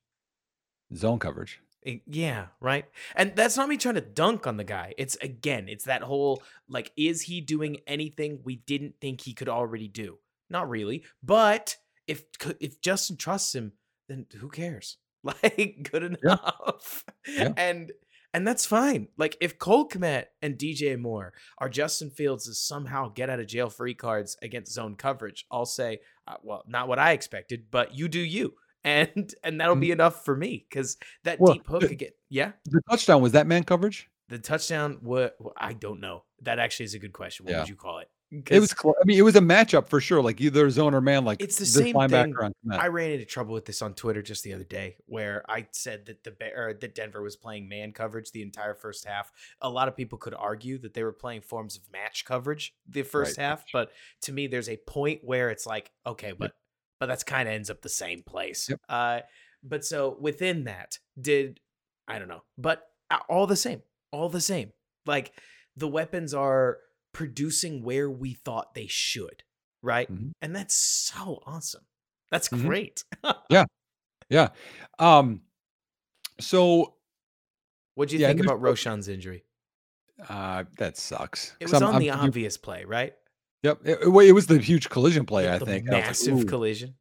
[0.94, 1.61] Zone coverage.
[1.87, 2.85] Eh, yeah, right.
[3.16, 4.94] And that's not me trying to dunk on the guy.
[4.98, 9.48] It's again, it's that whole like, is he doing anything we didn't think he could
[9.48, 10.18] already do?
[10.50, 11.05] Not really.
[11.22, 11.76] But
[12.07, 12.24] if
[12.61, 13.72] if Justin trusts him,
[14.09, 14.98] then who cares?
[15.43, 17.05] like good enough.
[17.27, 17.35] Yeah.
[17.45, 17.53] Yeah.
[17.57, 17.93] And
[18.33, 19.09] And that's fine.
[19.19, 23.47] Like if Cole Kmet and DJ Moore are Justin Fields' to somehow get out of
[23.49, 27.95] jail free cards against zone coverage, I'll say, uh, well, not what I expected, but
[27.95, 28.55] you do you.
[28.83, 29.81] And and that'll Mhm.
[29.81, 32.13] be enough for me because that Well, deep hook the- again.
[32.31, 34.09] Yeah, The touchdown was that man coverage?
[34.31, 34.99] the touchdown.
[35.03, 36.25] What I don't know.
[36.43, 37.45] That actually is a good question.
[37.45, 37.59] What Yeah.
[37.59, 38.09] would you call it?
[38.31, 38.71] It was.
[38.71, 40.23] Cl- I mean, it was a matchup for sure.
[40.23, 41.25] Like either zone or man.
[41.25, 42.35] Like It's the same thing.
[42.71, 46.07] I ran into trouble with this on Twitter just the other day, where I said
[46.07, 49.33] that the Bear, or that Denver was playing man coverage the entire first half.
[49.61, 53.03] A lot of people could argue that they were playing forms of match coverage the
[53.03, 53.45] first Right.
[53.45, 53.90] half, but
[54.23, 56.53] to me, there's a point where it's like, okay, but
[57.01, 58.69] but that's kind of ends up the same place.
[58.69, 58.81] Yep.
[58.88, 59.21] Uh,
[59.64, 61.59] but so within that, did
[62.07, 62.85] I don't know, but
[63.29, 64.73] all the same, all the same,
[65.05, 65.33] like
[65.77, 66.79] the weapons are
[67.12, 69.42] producing where we thought they should,
[69.83, 70.11] right?
[70.12, 70.33] Mhm.
[70.40, 71.85] And that's so awesome.
[72.31, 72.62] That's Mhm.
[72.66, 73.05] great.
[73.51, 73.64] Yeah.
[74.29, 74.49] Yeah.
[74.99, 75.42] Um.
[76.40, 76.94] So
[77.94, 79.44] what do you Yeah, think about Roschon's injury?
[80.29, 81.57] uh, that sucks.
[81.61, 83.14] It was I'm- on I'm the thinking- obvious play, right?
[83.62, 83.81] Yep.
[83.85, 85.44] It, it- was the huge collision play.
[85.44, 85.87] Yeah, I think.
[85.87, 86.94] and I like, massive collision.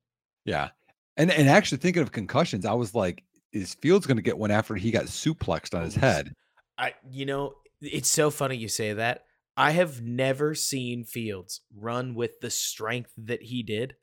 [0.45, 0.69] Yeah.
[1.17, 4.51] And and actually thinking of concussions, I was like, is Fields going to get one
[4.51, 6.33] after he got suplexed on his head?
[6.77, 9.25] I, you know, it's so funny you say that.
[9.57, 13.95] I have never seen Fields run with the strength that he did,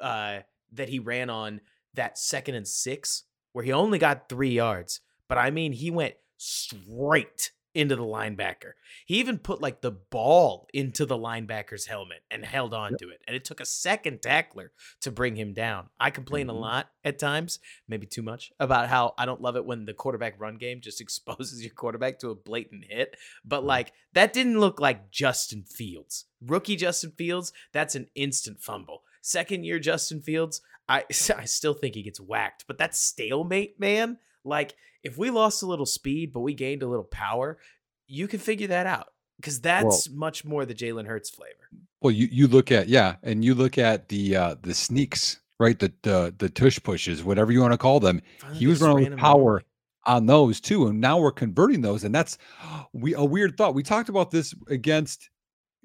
[0.00, 0.40] uh,
[0.72, 1.60] that he ran on
[1.94, 5.00] that second and six, where he only got three yards.
[5.28, 8.72] But I mean, he went straight into the linebacker.
[9.04, 13.20] He even put like the ball into the linebacker's helmet and held on to it.
[13.26, 15.88] And it took a second tackler to bring him down.
[15.98, 16.50] I complain Mhm.
[16.50, 17.58] a lot at times,
[17.88, 21.00] maybe too much, about how I don't love it when the quarterback run game just
[21.02, 23.16] exposes your quarterback to a blatant hit.
[23.44, 23.66] But Mhm.
[23.66, 26.26] like that didn't look like Justin Fields.
[26.40, 29.02] Rookie Justin Fields, that's an instant fumble.
[29.20, 31.04] Second year Justin Fields, I
[31.36, 34.18] I still think he gets whacked, but that stalemate, man.
[34.44, 37.58] Like if we lost a little speed but we gained a little power,
[38.06, 41.68] you can figure that out because that's much more the Jalen Hurts flavor.
[42.00, 45.78] Well, you you look at yeah, and you look at the uh the sneaks, right?
[45.78, 48.20] The the the tush pushes, whatever you want to call them.
[48.38, 49.64] Finally, He was running with power away.
[50.06, 52.38] on those too, and now we're converting those, and that's
[52.92, 53.74] we a weird thought.
[53.74, 55.30] We talked about this against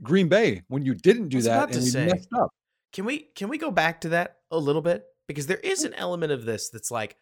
[0.01, 2.05] Green Bay when you didn't do that and say.
[2.07, 2.49] messed up.
[2.91, 5.93] Can we can we go back to that a little bit because there is an
[5.93, 7.15] element of this that's like,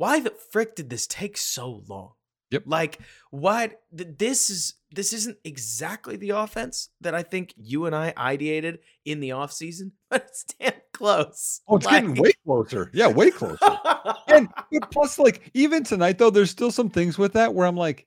[0.00, 2.12] why the frick did this take so long?
[2.52, 2.62] Yep.
[2.64, 7.94] Like, why th- this is this isn't exactly the offense that I think you and
[7.94, 11.60] I ideated in the offseason, but it's damn close.
[11.68, 12.90] Oh, it's getting way closer.
[12.94, 13.58] Yeah, way closer.
[14.28, 14.48] and
[14.90, 18.06] plus, like even tonight though, there's still some things with that where I'm like,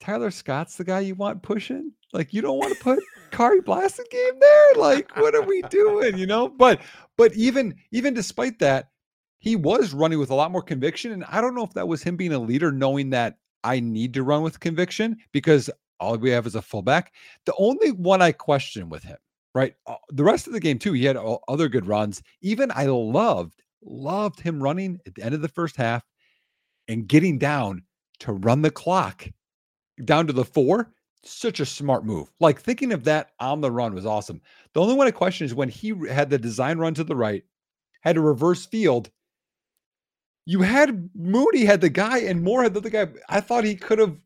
[0.00, 1.92] Tyler Scott's the guy you want pushing.
[2.12, 2.98] Like you don't want to put
[3.30, 4.66] Khari Blasingame there.
[4.76, 6.18] Like what are we doing?
[6.18, 6.48] You know.
[6.48, 6.80] But
[7.16, 8.88] but even even despite that,
[9.44, 12.02] he was running with a lot more conviction, and I don't know if that was
[12.02, 15.68] him being a leader, knowing that I need to run with conviction because
[16.00, 17.12] all we have is a fullback.
[17.44, 19.18] The only one I question with him,
[19.54, 19.74] right?
[19.86, 22.22] uh, The rest of the game too, he had other good runs.
[22.40, 26.02] Even I loved loved him running at the end of the first half
[26.88, 27.82] and getting down
[28.20, 29.28] to run the clock
[30.06, 30.94] down to the four.
[31.22, 32.30] Such a smart move.
[32.40, 34.40] Like thinking of that on the run was awesome.
[34.72, 37.44] The only one I question is when he had the design run to the right,
[38.00, 39.10] had a reverse field.
[40.46, 43.08] You had Mooney had the guy and Moore had the other guy.
[43.28, 44.16] I thought he could have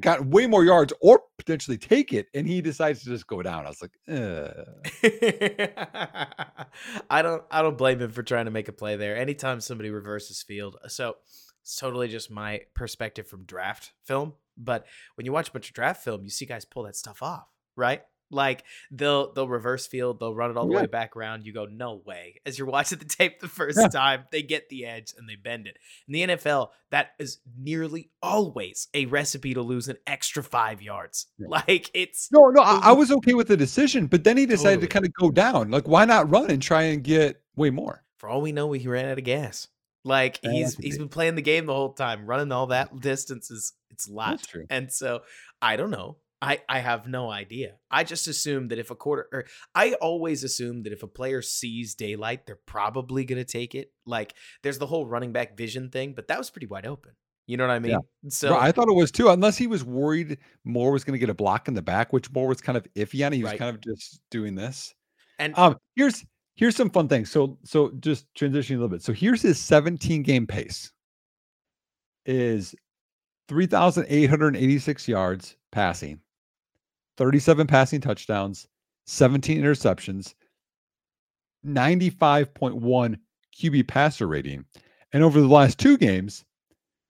[0.00, 3.66] got way more yards or potentially take it, and he decides to just go down.
[3.66, 4.64] I was like, uh,
[7.10, 9.16] I don't I don't blame him for trying to make a play there.
[9.16, 10.76] Anytime somebody reverses field.
[10.88, 11.16] So
[11.62, 14.34] it's totally just my perspective from draft film.
[14.56, 17.22] But when you watch a bunch of draft film, you see guys pull that stuff
[17.22, 18.02] off, right?
[18.34, 20.80] Like they'll they'll reverse field, they'll run it all the Yeah.
[20.82, 21.46] way back around.
[21.46, 22.40] You go, no way.
[22.44, 23.88] As you're watching the tape the first Yeah.
[23.88, 25.78] time, they get the edge and they bend it.
[26.08, 31.26] In the NFL, that is nearly always a recipe to lose an extra five yards.
[31.38, 31.46] Yeah.
[31.48, 34.80] Like it's no, no, I, I was okay with the decision, but then he decided
[34.80, 34.86] Totally.
[34.88, 35.70] to kind of go down.
[35.70, 38.02] Like, why not run and try and get way more?
[38.18, 39.68] for all we know, he ran out of gas.
[40.02, 40.98] Like he's that could he's be.
[41.04, 44.46] been playing the game the whole time, running all that distance is it's a lot.
[44.70, 45.22] And so
[45.62, 46.16] I don't know.
[46.42, 47.76] I I have no idea.
[47.90, 49.44] I just assume that if a quarter or
[49.74, 53.92] I always assume that if a player sees daylight, they're probably gonna take it.
[54.04, 57.12] Like there's the whole running back vision thing, but that was pretty wide open.
[57.46, 57.98] You know what I mean?
[58.28, 61.18] So Bro, I thought it was too, unless he was worried Moore was going to
[61.18, 63.32] get a block in the back, which Moore was kind of iffy on.
[63.32, 63.58] He was Right.
[63.58, 64.94] kind of just doing this.
[65.38, 66.24] and Um, here's
[66.56, 67.30] here's some fun things.
[67.30, 69.02] So so just transitioning a little bit.
[69.02, 70.90] So here's his 17 game pace.
[72.26, 72.74] Is
[73.48, 76.20] 3,886 yards passing,
[77.16, 78.66] 37 passing touchdowns,
[79.06, 80.34] 17 interceptions,
[81.66, 83.16] 95.1
[83.58, 84.64] QB passer rating.
[85.12, 86.44] And over the last two games,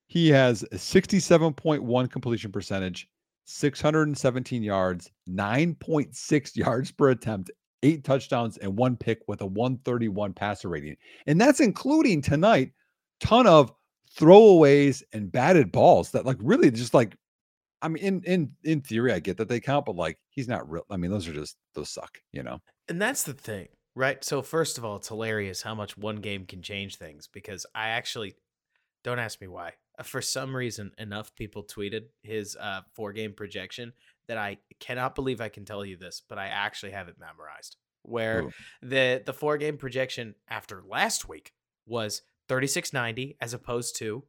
[0.06, 3.08] He has a 67.1 completion percentage,
[3.46, 7.50] 617 yards, 9.6 yards per attempt,
[7.82, 10.96] eight touchdowns, and one pick with a 131 passer rating.
[11.26, 12.72] And that's including tonight,
[13.20, 13.72] ton of
[14.16, 17.16] throwaways and batted balls that like really just like
[17.84, 20.68] I mean, in in in theory, I get that they count, but like he's not
[20.70, 20.84] real.
[20.90, 22.62] I mean, those are just those suck, you know.
[22.88, 24.24] And that's the thing, right?
[24.24, 27.88] So first of all, it's hilarious how much one game can change things because I
[27.88, 28.36] actually
[29.02, 29.72] don't ask me why.
[29.98, 33.92] Uh, For some reason, enough people tweeted his uh, four game projection
[34.28, 37.76] that I cannot believe I can tell you this, but I actually have it memorized.
[38.02, 38.50] Where Ooh.
[38.80, 41.52] the the four game projection after last week
[41.84, 44.24] was 3690 as opposed to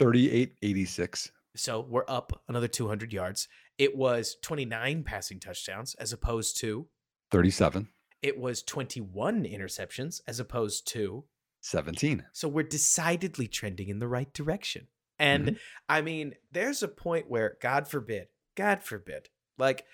[0.00, 1.30] 38-86.
[1.58, 3.48] So we're up another 200 yards.
[3.78, 6.88] It was 29 passing touchdowns as opposed to
[7.30, 7.88] 37,
[8.22, 11.24] it was 21 interceptions as opposed to
[11.60, 12.24] 17.
[12.32, 14.86] so we're decidedly trending in the right direction.
[15.18, 15.58] And Mhm.
[15.88, 19.84] I mean, there's a point where God forbid, God forbid, like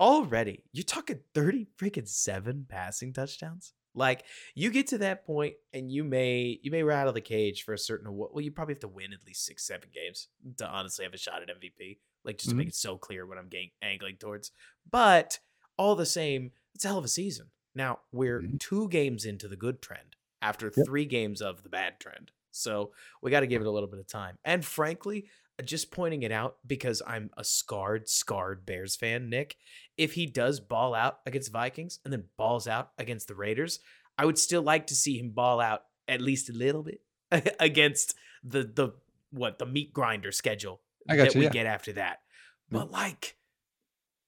[0.00, 3.72] already you're talking 30 freaking 7 passing touchdowns.
[3.94, 7.72] Like you get to that point and you may you may rattle the cage for
[7.74, 10.28] a certain well you probably have to win at least 6 7 games
[10.58, 11.98] to honestly have a shot at MVP.
[12.24, 14.50] Like just to make it so clear what I'm gang- angling towards.
[14.90, 15.38] But
[15.76, 17.50] all the same, it's a hell of a season.
[17.74, 18.60] Now, we're Mhm.
[18.60, 20.86] 2 games into the good trend after Yep.
[20.86, 22.30] 3 games of the bad trend.
[22.50, 24.38] So, we got to give it a little bit of time.
[24.44, 25.28] And frankly,
[25.64, 29.56] just pointing it out because I'm a scarred, scarred Bears fan, Nick.
[29.96, 33.80] If he does ball out against Vikings and then balls out against the Raiders,
[34.18, 37.00] I would still like to see him ball out at least a little bit
[37.60, 38.90] against the the
[39.30, 41.50] what the meat grinder schedule that you, we yeah.
[41.50, 42.20] get after that.
[42.70, 43.36] But like,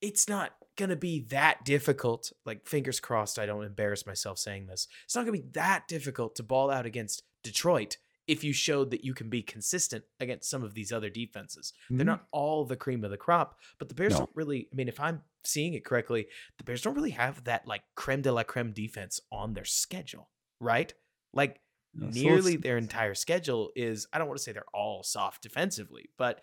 [0.00, 2.32] it's not gonna be that difficult.
[2.44, 4.88] Like, fingers crossed, I don't embarrass myself saying this.
[5.04, 9.04] It's not gonna be that difficult to ball out against Detroit if you showed that
[9.04, 11.72] you can be consistent against some of these other defenses.
[11.88, 12.06] They're Mhm.
[12.06, 14.18] not all the cream of the crop, but the Bears No.
[14.20, 14.68] don't really.
[14.72, 16.26] I mean, if I'm seeing it correctly,
[16.58, 20.30] the Bears don't really have that like creme de la creme defense on their schedule,
[20.60, 20.92] right?
[21.32, 21.60] Like
[21.98, 24.06] so nearly let's- their entire schedule is.
[24.12, 26.42] I don't want to say they're all soft defensively, but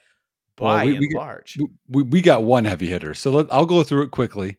[0.59, 3.13] Well, by we- and we large, we- we, we got one heavy hitter.
[3.13, 4.57] So let, I'll go through it quickly.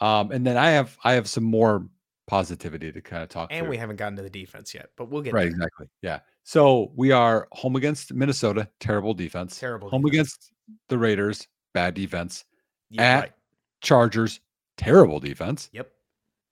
[0.00, 1.88] Um, and then I have I have some more
[2.26, 3.70] positivity to kind of talk and through.
[3.70, 5.50] we haven't gotten to the defense yet, but we'll get Right, there.
[5.50, 5.86] exactly.
[6.02, 6.20] Yeah.
[6.48, 9.58] So we are home against Minnesota, terrible defense.
[9.58, 9.90] Terrible.
[9.90, 10.14] Home defense.
[10.14, 10.52] against
[10.88, 12.44] the Raiders, bad defense.
[12.88, 13.32] Yeah, at- right.
[13.80, 14.38] Chargers,
[14.76, 15.68] terrible defense.
[15.72, 15.90] Yep.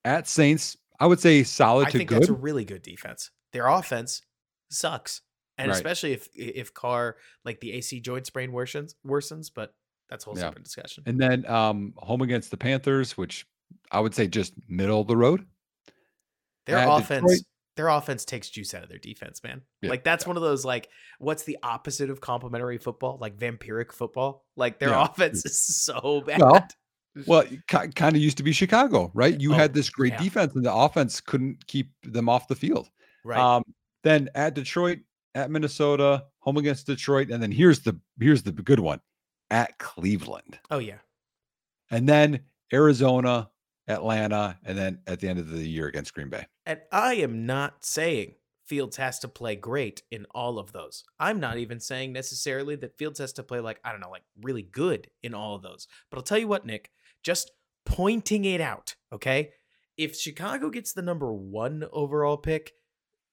[0.05, 2.23] At Saints, I would say solid I to think good.
[2.23, 3.31] that's a really good defense.
[3.53, 4.23] Their offense
[4.69, 5.21] sucks,
[5.59, 5.77] and Right.
[5.77, 9.77] especially if if Carr like the AC joint sprain worsens worsens, but
[10.11, 10.47] that's a whole Yeah.
[10.47, 11.05] separate discussion.
[11.07, 13.47] and then um home against the Panthers, which
[13.93, 15.47] I would say just middle of the road.
[16.67, 19.63] Their at offense, Detroit- their offense takes juice out of their defense, man.
[19.83, 23.19] Yeah, like that's one of those like, what's the opposite of complementary football?
[23.21, 24.45] Like vampiric football.
[24.57, 25.05] Like their Yeah.
[25.05, 26.41] offense is so bad.
[26.41, 26.67] Well,
[27.29, 29.41] Well, kind of used to be Chicago, right?
[29.41, 30.23] You Oh, had this great yeah.
[30.23, 32.91] defense, and the offense couldn't keep them off the field.
[33.25, 33.39] right.
[33.39, 33.63] Um,
[34.03, 34.99] then at Detroit,
[35.37, 39.01] at Minnesota, home against Detroit, and then here's the here's the good one
[39.51, 40.99] at Cleveland, oh yeah.
[41.91, 42.41] and then
[42.73, 43.49] Arizona,
[43.87, 46.45] Atlanta, and then at the end of the year against Green Bay.
[46.67, 51.05] And I am not saying Fields has to play great in all of those.
[51.21, 54.25] I'm not even saying necessarily that Fields has to play like, I don't know, like
[54.43, 55.87] really good in all of those.
[56.11, 56.91] But I'll tell you what, Nick,
[57.23, 57.51] just
[57.85, 59.51] pointing it out, okay?
[59.97, 62.73] If Chicago gets the number one overall pick,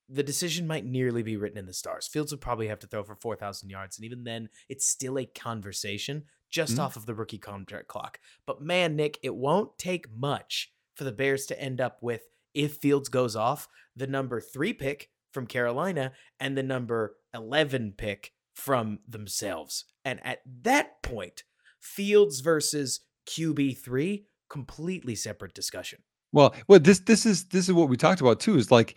[0.09, 2.07] the decision might nearly be written in the stars.
[2.07, 3.97] Fields would probably have to throw for 4,000 yards.
[3.97, 6.79] And even then, it's still a conversation just Mhm.
[6.79, 8.19] off of the rookie contract clock.
[8.45, 12.77] But man, Nick, it won't take much for the Bears to end up with, if
[12.77, 18.99] Fields goes off, the number three pick from Carolina and the number 11 pick from
[19.07, 19.85] themselves.
[20.03, 21.43] And at that point,
[21.79, 25.99] Fields versus QB3, completely separate discussion.
[26.33, 28.55] Well, well, this this is this is what we talked about too.
[28.55, 28.95] Is like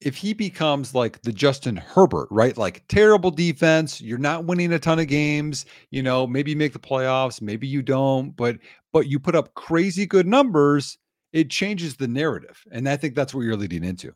[0.00, 2.56] if he becomes like the Justin Herbert, right?
[2.56, 5.66] Like terrible defense, you're not winning a ton of games.
[5.90, 8.56] You know, maybe you make the playoffs, maybe you don't, but
[8.92, 10.98] but you put up crazy good numbers.
[11.32, 14.14] It changes the narrative, and I think that's what you're leading into.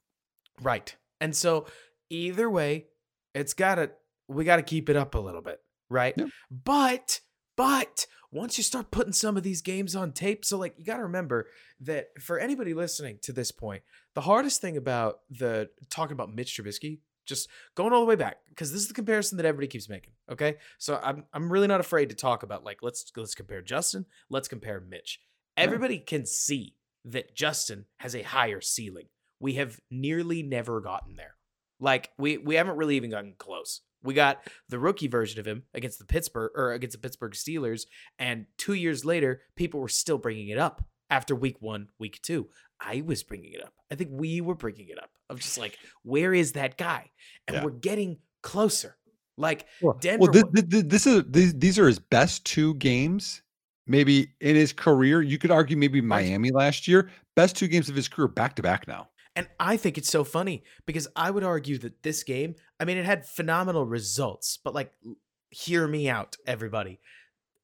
[0.61, 0.95] Right.
[1.21, 1.67] And so
[2.11, 2.87] either way,
[3.35, 3.93] it's gotta
[4.29, 6.15] we gotta keep it up a little bit, right?
[6.51, 7.21] But
[7.57, 11.05] but once you start putting some of these games on tape, so like you gotta
[11.05, 11.47] remember
[11.81, 13.83] that for anybody listening to this point,
[14.15, 18.39] the hardest thing about the talking about Mitch Trubisky, just going all the way back,
[18.49, 20.13] because this is the comparison that everybody keeps making.
[20.31, 20.57] Okay.
[20.79, 24.49] So I'm I'm really not afraid to talk about like let's let's compare Justin, let's
[24.49, 25.21] compare Mitch.
[25.57, 26.75] Everybody can see
[27.05, 29.07] that Justin has a higher ceiling
[29.45, 31.35] we have nearly never gotten there.
[31.79, 33.83] Like we we haven't really even gotten close.
[34.03, 37.83] We got the rookie version of him against the Pittsburgh or against the Pittsburgh Steelers,
[38.19, 42.49] and two years later, people were still bringing it up after week one, week two.
[42.81, 43.75] I was bringing it up.
[43.91, 45.11] I think we were bringing it up.
[45.29, 47.11] Of just like, where is that guy?
[47.47, 47.65] And Yeah.
[47.65, 48.97] we're getting closer.
[49.37, 50.31] Like Well, Denver.
[50.33, 53.43] well this, this, this is these, these are his best two games,
[53.87, 55.23] maybe in his career.
[55.23, 58.63] You could argue maybe Miami last year, best two games of his career back to
[58.63, 59.09] back now.
[59.37, 62.97] And I think it's so funny because I would argue that this game, I mean,
[62.99, 64.93] it had phenomenal results, but like,
[65.51, 67.01] hear me out, everybody.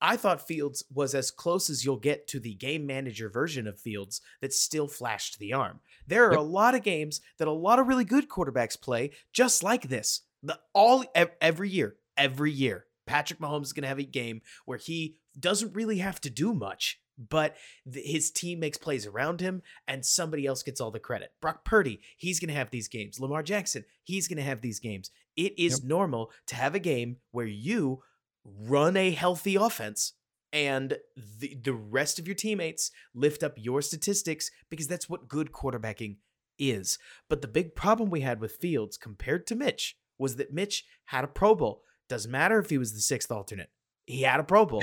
[0.02, 3.78] I thought Fields was as close as you'll get to the game manager version of
[3.78, 5.80] Fields that still flashed the arm.
[6.06, 6.40] There are Yep.
[6.40, 10.22] a lot of games that a lot of really good quarterbacks play just like this.
[10.42, 11.04] The all
[11.42, 15.74] every year, every year, Patrick Mahomes is going to have a game where he doesn't
[15.74, 17.56] really have to do much, but
[17.90, 21.32] th- his team makes plays around him and somebody else gets all the credit.
[21.40, 23.20] Brock Purdy, he's going to have these games.
[23.20, 25.10] Lamar Jackson, he's going to have these games.
[25.36, 28.02] It is normal to have a game where you
[28.44, 30.14] run a healthy offense
[30.52, 35.52] and the, the rest of your teammates lift up your statistics because that's what good
[35.52, 36.16] quarterbacking
[36.58, 36.98] is.
[37.28, 41.24] But the big problem we had with Fields compared to Mitch was that Mitch had
[41.24, 41.82] a Pro Bowl.
[42.08, 43.70] Doesn't matter if he was the sixth alternate.
[44.10, 44.82] He had a Pro Bowl.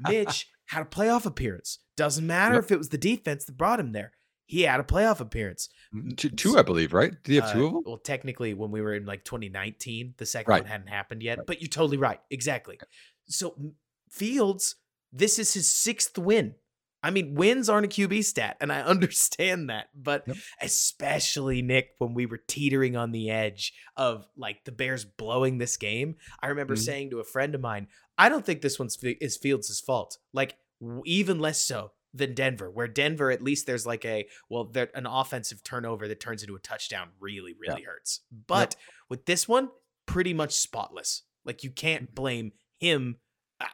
[0.00, 1.78] Mitch had a playoff appearance.
[1.96, 2.64] Doesn't matter Yep.
[2.64, 4.12] if it was the defense that brought him there.
[4.46, 5.68] He had a playoff appearance.
[6.16, 7.12] two, two, I believe, right?
[7.22, 7.82] Did he have two Uh, of them?
[7.86, 10.62] Well, technically, when we were in like 2019, the second Right.
[10.62, 11.40] one hadn't happened yet.
[11.46, 12.20] But you're totally right.
[12.30, 12.78] Exactly.
[13.26, 13.74] So
[14.10, 14.76] Fields,
[15.12, 16.54] this is his sixth win.
[17.02, 19.88] I mean, wins aren't a QB stat, and I understand that.
[19.94, 20.36] But Yep.
[20.60, 25.76] especially Nick, when we were teetering on the edge of like the Bears blowing this
[25.76, 26.84] game, I remember Mhm.
[26.84, 30.18] saying to a friend of mine, "I don't think this one's is Fields' fault.
[30.32, 30.56] Like
[31.04, 35.04] even less so." Than Denver, where Denver at least there's like a well, there an
[35.04, 38.22] offensive turnover that turns into a touchdown really, really hurts.
[38.32, 38.76] But
[39.10, 39.68] with this one,
[40.06, 41.24] pretty much spotless.
[41.44, 43.18] Like you can't blame him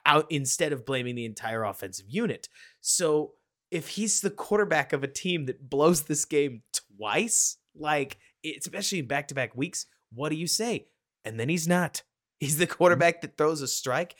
[0.06, 2.48] out instead of blaming the entire offensive unit.
[2.80, 3.32] So
[3.70, 6.62] if he's the quarterback of a team that blows this game
[6.98, 10.86] twice, like especially in back to back weeks, what do you say?
[11.24, 12.02] And then he's not.
[12.40, 14.16] He's the quarterback that throws a strike.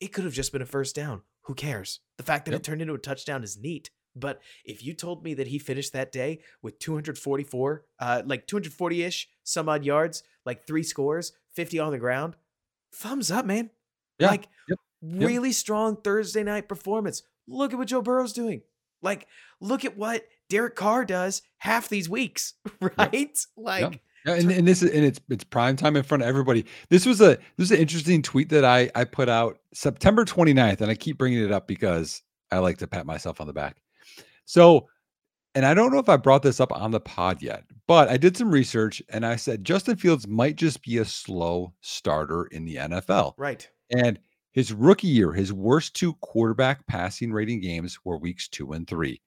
[0.00, 1.22] It could have just been a first down.
[1.42, 2.00] Who cares?
[2.18, 2.60] The fact that Yep.
[2.60, 3.90] it turned into a touchdown is neat.
[4.16, 9.02] But if you told me that he finished that day with 244, uh, like 240
[9.04, 12.36] ish, some odd yards, like three scores, 50 on the ground,
[12.92, 13.70] thumbs up, man.
[14.18, 14.28] Yeah.
[14.28, 14.78] Like, Yep.
[15.02, 17.22] Really strong Thursday night performance.
[17.46, 18.62] Look at what Joe Burrow's doing.
[19.02, 19.26] Like,
[19.60, 23.38] look at what Derek Carr does half these weeks, right?
[23.56, 26.66] Like, Yeah, and, and this is and it's it's prime time in front of everybody.
[26.90, 30.80] This was a this is an interesting tweet that I I put out September 29th,
[30.80, 33.76] and I keep bringing it up because I like to pat myself on the back.
[34.44, 34.88] So,
[35.54, 38.16] and I don't know if I brought this up on the pod yet, but I
[38.16, 42.64] did some research and I said Justin Fields might just be a slow starter in
[42.64, 43.34] the NFL.
[43.36, 43.68] right.
[43.90, 44.18] And
[44.52, 49.20] his rookie year, his worst two quarterback passing rating games were weeks two and three.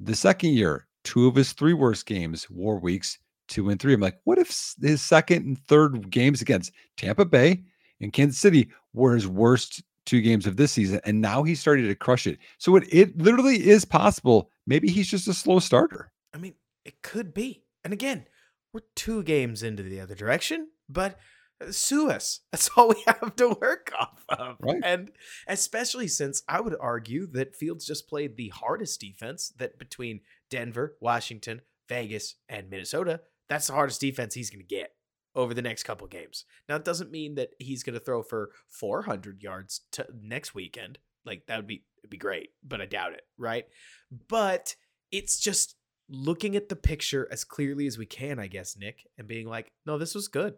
[0.00, 3.18] The second year, two of his three worst games were weeks
[3.48, 3.94] two and three.
[3.94, 7.62] I'm like, what if his second and third games against Tampa Bay
[8.00, 11.00] and Kansas City were his worst two games of this season?
[11.04, 12.38] And now he's starting to crush it.
[12.58, 14.50] So it, it literally is possible.
[14.66, 16.12] Maybe he's just a slow starter.
[16.34, 16.54] I mean,
[16.84, 17.62] it could be.
[17.84, 18.26] And again,
[18.72, 21.18] we're two games into the other direction, but
[21.70, 22.40] sue us.
[22.52, 24.56] That's all we have to work off of.
[24.60, 24.80] Right.
[24.82, 25.10] And
[25.46, 30.96] especially since I would argue that Fields just played the hardest defense that between Denver,
[31.00, 34.92] Washington, Vegas, and Minnesota, that's the hardest defense he's going to get
[35.34, 36.44] over the next couple games.
[36.68, 40.98] Now, it doesn't mean that he's going to throw for 400 yards to next weekend.
[41.24, 43.66] Like that would be it'd be great, but I doubt it, right?
[44.28, 44.76] But
[45.10, 45.76] it's just
[46.08, 49.72] looking at the picture as clearly as we can, I guess, Nick, and being like,
[49.84, 50.54] no, this was good.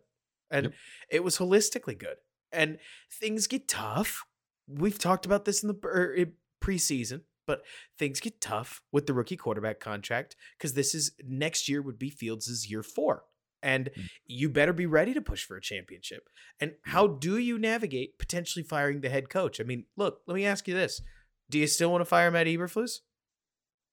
[0.51, 0.75] And Yep.
[1.11, 2.17] it was holistically good.
[2.53, 2.79] And
[3.13, 4.25] things get tough.
[4.67, 6.27] We've talked about this in the er,
[6.63, 7.63] preseason, but
[7.99, 12.11] things get tough with the rookie quarterback contract because this is next year would be
[12.11, 13.25] Fields' year four.
[13.63, 14.09] And Mm.
[14.25, 16.29] you better be ready to push for a championship.
[16.61, 19.61] And how do you navigate potentially firing the head coach?
[19.61, 21.03] I mean, look, let me ask you this.
[21.51, 23.01] Do you still want to fire Matt Eberflus?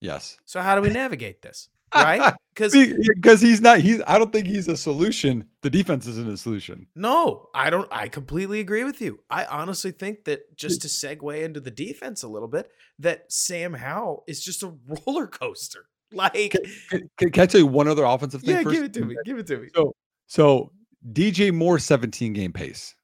[0.01, 0.37] Yes.
[0.45, 1.69] So how do we navigate this?
[1.93, 2.33] Right?
[2.55, 2.73] Because
[3.15, 5.45] Because he's not, he's, I don't think he's a solution.
[5.61, 6.87] The defense isn't a solution.
[6.95, 7.87] no, I don't.
[7.91, 9.19] I completely agree with you.
[9.29, 13.73] I honestly think that just to segue into the defense a little bit, that Sam
[13.73, 14.73] Howell is just a
[15.05, 15.85] roller coaster.
[16.13, 16.51] Like,
[16.89, 18.73] Can, can, can I tell you one other offensive thing yeah, first?
[18.75, 19.17] give it to me.
[19.25, 19.67] Give it to me.
[19.75, 19.93] So,
[20.27, 20.71] so
[21.11, 22.95] DJ Moore 17 game pace.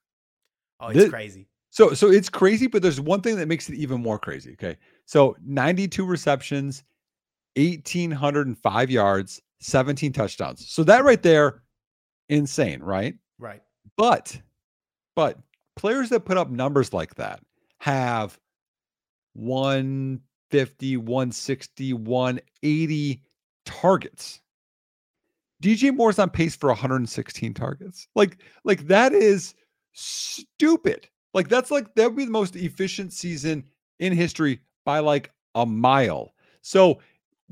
[0.80, 1.48] Oh, it's thi- crazy.
[1.70, 4.52] So, so it's crazy, but there's one thing that makes it even more crazy.
[4.52, 4.76] Okay.
[5.04, 6.84] So 92 receptions,
[7.56, 10.68] 1,805 yards, 17 touchdowns.
[10.68, 11.62] So that right there,
[12.28, 13.14] insane, right?
[13.38, 13.62] Right.
[13.96, 14.40] But
[15.14, 15.38] but
[15.76, 17.40] players that put up numbers like that
[17.78, 18.38] have
[19.34, 23.22] 150, 160, 180
[23.64, 24.40] targets.
[25.62, 28.08] DJ Moore's on pace for 116 targets.
[28.14, 29.54] Like, like that is
[29.92, 31.08] stupid.
[31.34, 33.64] Like that's like that would be the most efficient season
[34.00, 36.34] in history by like a mile.
[36.62, 37.00] So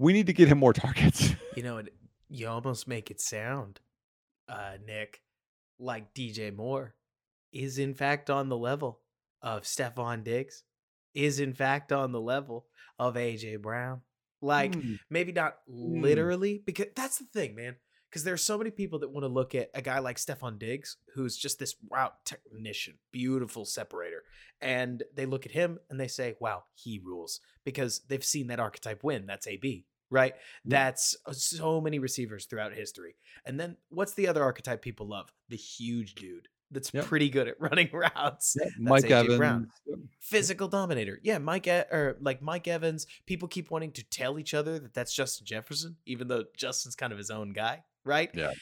[0.00, 1.34] we need to get him more targets.
[1.56, 1.82] You know,
[2.30, 3.80] you almost make it sound,
[4.48, 5.20] uh, Nick,
[5.80, 6.94] like DJ Moore
[7.52, 9.00] is in fact on the level
[9.42, 10.62] of Stefon Diggs,
[11.12, 12.66] is in fact on the level
[13.00, 14.02] of AJ Brown.
[14.40, 15.00] Like mm.
[15.10, 16.00] maybe not mm.
[16.00, 17.74] literally, because that's the thing, man.
[18.10, 20.58] Because there are so many people that want to look at a guy like Stefon
[20.58, 24.24] Diggs, who's just this route technician, beautiful separator.
[24.60, 27.40] And they look at him and they say, wow, he rules.
[27.64, 29.26] Because they've seen that archetype win.
[29.26, 30.34] That's AB right?
[30.64, 33.14] That's uh, so many receivers throughout history.
[33.46, 35.32] And then what's the other archetype people love?
[35.48, 37.04] The huge dude that's yep.
[37.06, 38.56] pretty good at running routes.
[38.58, 38.72] Yep.
[38.78, 39.68] Mike AJ Evans, Brown.
[40.20, 41.18] physical dominator.
[41.22, 43.06] Yeah, Mike e- or like Mike Evans.
[43.26, 47.12] People keep wanting to tell each other that that's Justin Jefferson, even though Justin's kind
[47.12, 48.30] of his own guy, right?
[48.34, 48.52] Yeah.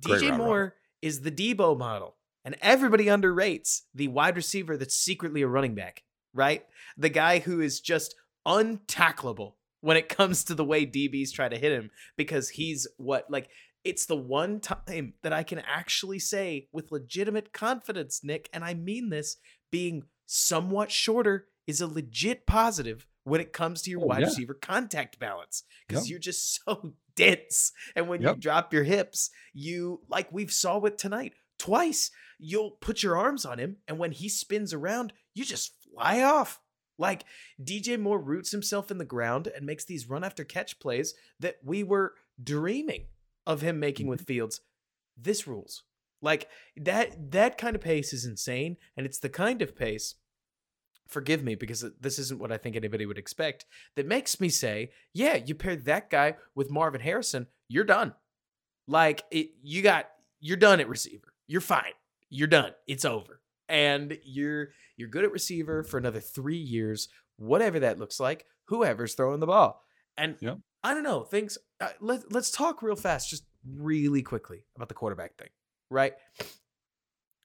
[0.00, 5.48] DJ Moore is the Deebo model, and everybody underrates the wide receiver that's secretly a
[5.48, 6.02] running back,
[6.34, 6.64] right?
[6.96, 8.14] The guy who is just
[8.46, 13.30] untackleable when it comes to the way DBs try to hit him because he's what
[13.30, 13.48] like
[13.84, 18.74] it's the one time that I can actually say with legitimate confidence, Nick, and I
[18.74, 19.36] mean this,
[19.70, 24.26] being somewhat shorter is a legit positive when it comes to your oh, wide yeah.
[24.26, 26.10] receiver contact balance because yep.
[26.10, 26.94] you're just so
[27.96, 28.36] And when yep.
[28.36, 32.10] you drop your hips, you like we've saw it tonight twice.
[32.38, 36.60] You'll put your arms on him, and when he spins around, you just fly off.
[36.98, 37.24] Like
[37.62, 41.56] DJ Moore roots himself in the ground and makes these run after catch plays that
[41.64, 43.06] we were dreaming
[43.46, 44.34] of him making with mm-hmm.
[44.34, 44.60] Fields.
[45.16, 45.84] This rules.
[46.22, 50.16] Like that that kind of pace is insane and it's the kind of pace
[51.10, 54.90] forgive me because this isn't what I think anybody would expect that makes me say,
[55.12, 58.14] yeah, you pair that guy with Marvin Harrison, you're done.
[58.86, 60.08] Like it, you got
[60.40, 61.34] you're done at receiver.
[61.46, 61.92] You're fine.
[62.28, 62.72] You're done.
[62.86, 63.40] It's over.
[63.68, 69.14] And you're you're good at receiver for another 3 years, whatever that looks like, whoever's
[69.14, 69.82] throwing the ball.
[70.16, 70.58] And yep.
[70.82, 74.94] I don't know, things uh, let, let's talk real fast just really quickly about the
[74.94, 75.48] quarterback thing,
[75.90, 76.14] right?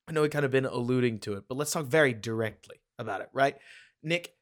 [0.08, 3.22] I know we kind of been alluding to it, but let's talk very directly about
[3.22, 3.56] it, right?
[4.04, 4.34] Nick,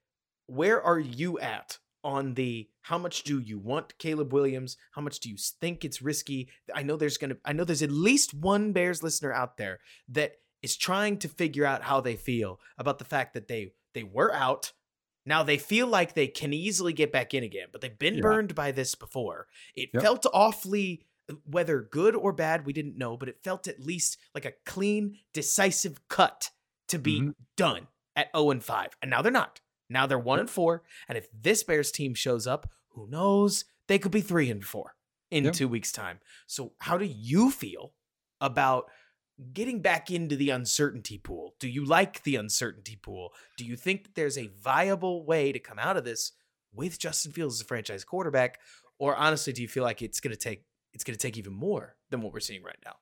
[0.48, 4.78] where are you at on the how much do you want Caleb Williams?
[4.92, 6.50] How much do you think it's risky?
[6.74, 9.80] I know there's gonna I know there's at least one Bears listener out there
[10.10, 14.04] that is trying to figure out how they feel about the fact that they they
[14.04, 14.74] were out
[15.26, 18.22] now they feel like they can easily get back in again, but they've been yeah.
[18.22, 19.48] burned by this before.
[19.74, 20.04] It yep.
[20.04, 24.18] felt awfully uh, whether good or bad, we didn't know, but it felt at least
[24.36, 26.50] like a clean, decisive cut
[26.90, 27.30] to be mm-hmm.
[27.56, 28.98] done at 0 and 5.
[29.02, 29.62] And now they're not.
[29.90, 33.66] Now they're 1 and 4, and if this Bears team shows up, who knows?
[33.88, 34.96] They could be 3 and 4
[35.30, 35.54] in yep.
[35.54, 36.20] 2 weeks time.
[36.48, 37.94] So how do you feel
[38.40, 38.90] about
[39.52, 41.56] getting back into the uncertainty pool.
[41.60, 43.34] Do you like the uncertainty pool?
[43.58, 46.34] Do you think that there's a viable way to come out of this
[46.74, 48.60] with Justin Fields as a franchise quarterback?
[49.00, 52.22] Or honestly, do you feel like it's gonna take it's gonna take even more than
[52.22, 52.96] what we're seeing right now?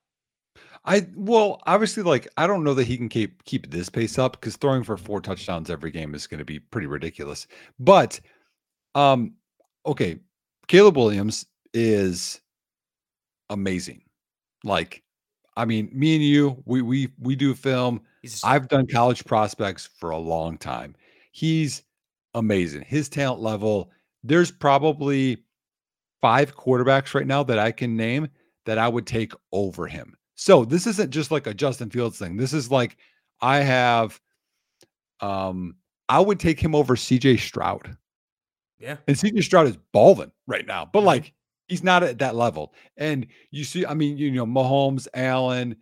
[0.86, 4.34] I well, obviously, like I don't know that he can keep keep this pace up
[4.34, 7.48] because throwing for four touchdowns every game is going to be pretty ridiculous.
[7.80, 8.20] But,
[8.96, 9.36] um,
[9.86, 10.20] okay,
[10.68, 12.42] Caleb Williams is
[13.50, 14.02] amazing.
[14.64, 15.04] Like
[15.58, 18.02] I mean, me and you, we we we do film.
[18.44, 20.96] I've done college prospects for a long time.
[21.32, 21.84] He's
[22.36, 22.84] amazing.
[22.84, 23.92] His talent level.
[24.24, 25.44] There's probably
[26.22, 28.30] five quarterbacks right now that I can name
[28.66, 30.16] that I would take over him.
[30.42, 32.36] So this isn't just like a Justin Fields thing.
[32.36, 32.98] This is like
[33.42, 34.20] I have
[35.20, 35.76] um
[36.10, 37.96] I would take him over CJ Stroud.
[38.80, 38.98] Yeah.
[39.08, 40.90] And CJ Stroud is balling right now.
[40.92, 41.06] But mm-hmm.
[41.10, 41.34] like
[41.68, 42.74] he's not at that level.
[42.98, 45.76] And you see, I mean, you know, Mahomes, Allen,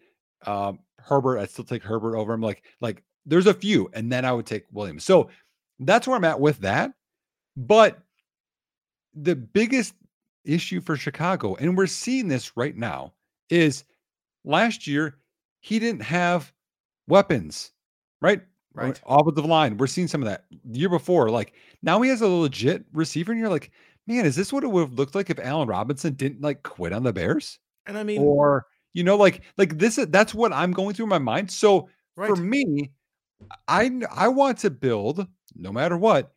[0.46, 1.40] um, Herbert.
[1.40, 2.42] I still take Herbert over him.
[2.42, 5.06] Like, like there's a few, and then I would take Williams.
[5.06, 5.30] So
[5.80, 6.92] that's where I'm at with that.
[7.56, 7.98] But
[9.14, 9.94] the biggest
[10.44, 13.14] issue for Chicago, and we're seeing this right now,
[13.50, 13.86] is
[14.50, 15.18] last year
[15.62, 16.52] he didn't have
[17.08, 17.72] weapons,
[18.22, 18.42] right?
[18.74, 19.00] Right.
[19.06, 19.78] Offensive line.
[19.78, 20.46] We're seeing some of that.
[20.64, 23.72] The year before, like now he has a legit receiver, and you're like,
[24.08, 26.94] man, is this what it would have looked like if Allen Robinson didn't like quit
[26.94, 27.60] on the Bears?
[27.88, 31.18] And I mean, or you know, like like this that's what I'm going through my
[31.18, 31.52] mind.
[31.52, 32.30] So right.
[32.30, 32.92] for me,
[33.68, 36.32] I I want to build no matter what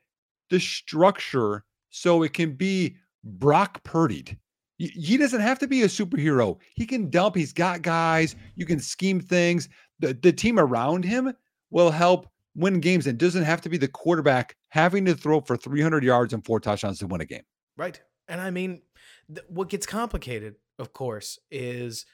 [0.51, 4.39] the structure so it can be Brock Purdy'd.
[4.89, 6.59] He doesn't have to be a superhero.
[6.75, 7.37] He can dump.
[7.37, 8.35] He's got guys.
[8.57, 9.69] You can scheme things.
[10.01, 11.33] the, the team around him
[11.71, 15.57] will help win games and doesn't have to be the quarterback having to throw for
[15.57, 17.43] 300 yards and four touchdowns to win a game.
[17.77, 18.01] Right.
[18.29, 18.83] And I mean,
[19.29, 22.05] th- what gets complicated, of course, is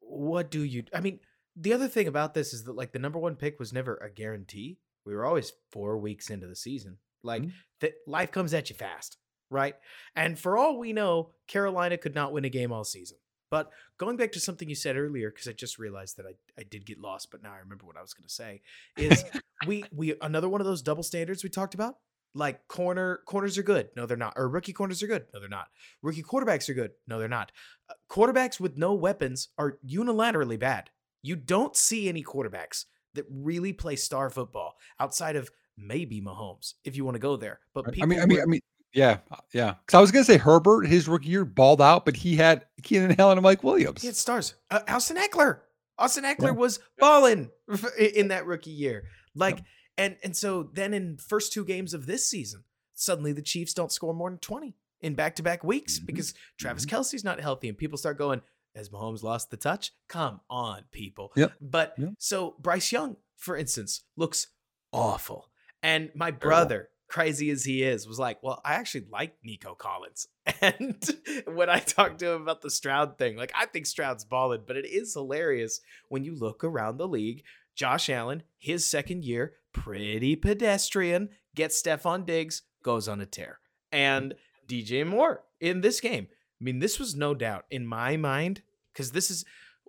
[0.00, 1.20] what do you I mean,
[1.56, 4.10] the other thing about this is that like the number 1 pick was never a
[4.10, 4.78] guarantee.
[5.04, 6.98] We were always 4 weeks into the season.
[7.22, 7.52] Like Mhm.
[7.80, 9.18] th- life comes at you fast,
[9.50, 9.74] right?
[10.14, 13.18] And for all we know, Carolina could not win a game all season.
[13.50, 16.64] But going back to something you said earlier, because I just realized that I, I
[16.64, 18.60] did get lost, but now I remember what I was going to say.
[18.96, 19.24] Is
[19.66, 21.96] we we another one of those double standards we talked about?
[22.34, 24.34] Like corner corners are good, no they're not.
[24.36, 25.68] Or rookie corners are good, no they're not.
[26.02, 27.52] Rookie quarterbacks are good, no they're not.
[27.88, 30.90] Uh, quarterbacks with no weapons are unilaterally bad.
[31.22, 32.84] You don't see any quarterbacks
[33.14, 37.60] that really play star football outside of maybe Mahomes, if you want to go there.
[37.72, 38.60] But I mean, I mean, I mean,
[38.92, 39.74] yeah, uh, yeah.
[39.84, 43.18] Because I was gonna say Herbert, his rookie year, balled out, but he had Keenan
[43.20, 44.00] Allen and Mike Williams.
[44.02, 44.54] He had stars.
[44.70, 45.60] Uh, Austin Ekeler.
[45.98, 46.50] Austin Ekeler Yeah.
[46.52, 47.50] was balling
[47.98, 49.04] in that rookie year.
[49.34, 49.58] Like,
[49.96, 52.64] and and so then in first two games of this season,
[52.94, 56.06] suddenly the Chiefs don't score more than twenty in back to back weeks Mhm.
[56.06, 56.90] because Travis Mhm.
[56.90, 58.42] Kelce's not healthy, and people start going,
[58.74, 59.92] "Has Mahomes lost the touch?
[60.08, 61.52] Come on, people." Yep.
[61.60, 62.10] But Yep.
[62.18, 64.48] so Bryce Young, for instance, looks
[64.92, 65.50] awful,
[65.82, 66.90] and my brother.
[67.08, 70.28] Crazy as he is, was like, well, I actually like Nico Collins.
[70.60, 70.98] And
[71.46, 74.76] when I talked to him about the Stroud thing, like, I think Stroud's balling, but
[74.76, 77.44] it is hilarious when you look around the league.
[77.76, 83.60] Josh Allen, his second year, pretty pedestrian, gets Stefon Diggs, goes on a tear.
[83.92, 84.34] And
[84.66, 86.28] DJ Moore in this game.
[86.60, 89.44] I mean, this was no doubt in my mind, because this is,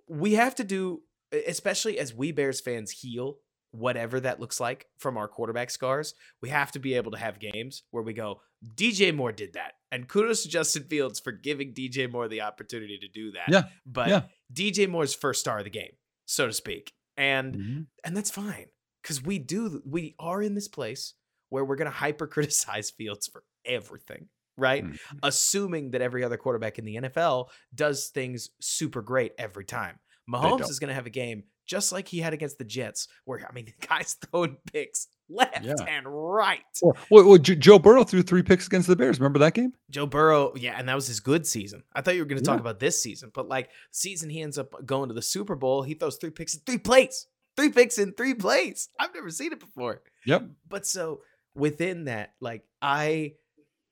[0.08, 1.02] we have to do,
[1.46, 3.38] especially as we Bears fans heal
[3.72, 7.38] whatever that looks like from our quarterback scars, we have to be able to have
[7.38, 8.40] games where we go,
[8.76, 9.72] DJ Moore did that.
[9.92, 13.48] And kudos to Justin Fields for giving DJ Moore the opportunity to do that.
[13.48, 14.22] Yeah, But yeah.
[14.52, 15.92] DJ Moore's first star of the game,
[16.26, 16.92] so to speak.
[17.16, 17.86] And Mhm.
[18.04, 18.66] and that's fine
[19.02, 21.14] because we do we are in this place
[21.48, 24.84] where we're going to hyper criticize Fields for everything, right?
[24.84, 24.98] Mhm.
[25.22, 29.98] Assuming that every other quarterback in the NFL does things super great every time.
[30.28, 33.38] Mahomes is going to have a game just like he had against the Jets, where
[33.48, 35.74] I mean, the guy's throwing picks left Yeah.
[35.88, 36.60] and right.
[36.82, 39.20] Well, well, Joe Burrow threw three picks against the Bears.
[39.20, 39.72] Remember that game?
[39.88, 41.84] Joe Burrow, yeah, and that was his good season.
[41.94, 42.62] I thought you were going to talk Yeah.
[42.62, 45.94] about this season, but like season he ends up going to the Super Bowl, he
[45.94, 47.26] throws three picks in three plays.
[47.56, 48.88] Three picks in three plays.
[48.98, 50.02] I've never seen it before.
[50.26, 50.46] Yep.
[50.68, 51.20] But so
[51.54, 53.34] within that, like I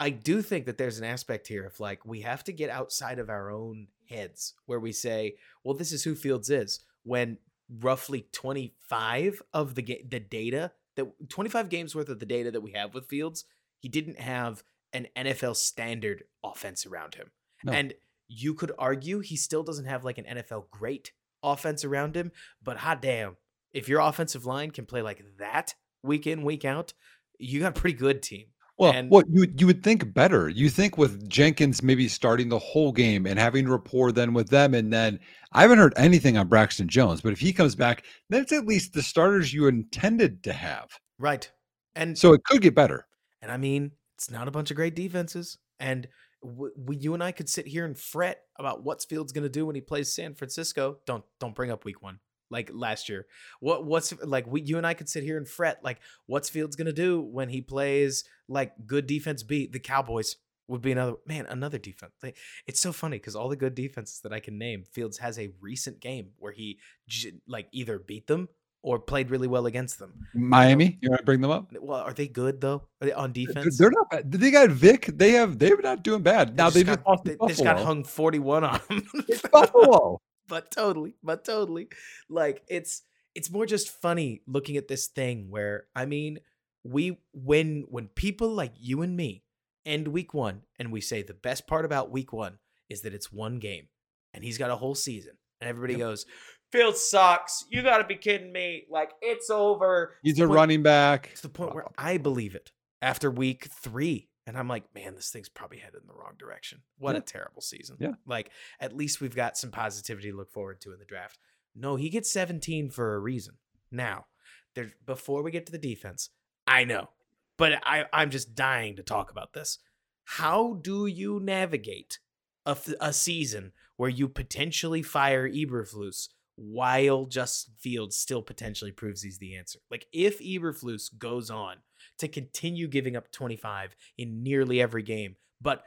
[0.01, 3.19] I do think that there's an aspect here of like we have to get outside
[3.19, 7.37] of our own heads where we say, well, this is who Fields is when
[7.81, 12.61] roughly 25 of the ga- the data that 25 games worth of the data that
[12.61, 13.45] we have with Fields,
[13.79, 14.63] he didn't have
[14.93, 17.31] an NFL standard offense around him.
[17.63, 17.73] No.
[17.73, 17.95] And
[18.27, 21.13] you could argue he still doesn't have like an NFL great
[21.43, 23.37] offense around him, but hot damn,
[23.73, 26.93] if your offensive line can play like that week in, week out,
[27.39, 28.47] you got a pretty good team.
[28.79, 30.49] Well, And- what you you would think better.
[30.49, 34.73] You think with Jenkins maybe starting the whole game and having rapport then with them,
[34.75, 35.19] and then
[35.53, 38.93] I haven't heard anything on Braxton Jones, but if he comes back, that's at least
[38.93, 40.89] the starters you intended to have.
[41.19, 41.51] Right.
[41.97, 43.07] And So it could get better.
[43.43, 45.59] And I mean, it's not a bunch of great defenses.
[45.81, 46.07] And
[46.43, 49.49] w- we, you and I could sit here and fret about what's Fields going to
[49.49, 50.99] do when he plays San Francisco.
[51.07, 52.21] Don't don't bring up Week One
[52.51, 53.27] like last year.
[53.61, 56.77] What what's like we you and I could sit here and fret like what's Fields
[56.77, 60.37] going to do when he plays like good defense beat the Cowboys
[60.69, 62.13] would be another man another defense.
[62.23, 62.37] Like,
[62.67, 65.51] it's so funny because all the good defenses that I can name, Fields has a
[65.61, 66.79] recent game where he
[67.09, 68.49] j- like either beat them
[68.83, 70.13] or played really well against them.
[70.35, 71.73] Miami, you want to bring them up?
[71.81, 73.77] Well, are they good though Are they on defense?
[73.77, 74.31] They're not bad.
[74.31, 75.07] They got Vic.
[75.07, 75.59] They have.
[75.59, 76.57] They're not doing bad.
[76.57, 79.03] Now they just got, they, they just got hung 41 on them.
[79.51, 80.21] Buffalo.
[80.49, 81.89] but totally, but totally.
[82.29, 83.03] Like it's
[83.35, 86.39] it's more just funny looking at this thing where I mean,
[86.85, 89.45] we when when people like you and me
[89.87, 92.59] end week 1 and we say the best part about week 1
[92.89, 93.89] is that it's one game
[94.35, 96.01] and he's got a whole season and everybody Yep.
[96.01, 96.27] goes,
[96.71, 97.65] "Field sucks.
[97.71, 98.87] You got to be kidding me.
[98.91, 101.35] Like it's over." He's To a point- running back.
[101.35, 102.71] to the point where I believe it
[103.03, 104.29] after week three.
[104.47, 106.83] And I'm like, man, this thing's probably headed in the wrong direction.
[106.97, 107.19] What Yeah.
[107.19, 107.99] a terrible season.
[108.01, 108.13] Yeah.
[108.25, 108.51] Like,
[108.81, 111.39] at least we've got some positivity to look forward to in the draft.
[111.75, 113.59] No, he gets 17 for a reason.
[113.91, 114.27] Now,
[114.75, 116.31] there's before we get to the defense,
[116.69, 117.09] I know,
[117.57, 119.79] but I, I'm just dying to talk about this.
[120.25, 122.19] How do you navigate
[122.67, 129.39] a, a season where you potentially fire Eberflus while Justin Fields still potentially proves he's
[129.39, 129.79] the answer?
[129.91, 131.77] Like, if Eberflus goes on
[132.19, 135.83] to continue giving up 25 in nearly every game, but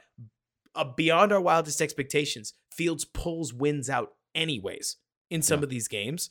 [0.74, 4.96] uh, beyond our wildest expectations, Fields pulls wins out anyways
[5.30, 5.64] in some Yeah.
[5.64, 6.30] of these games.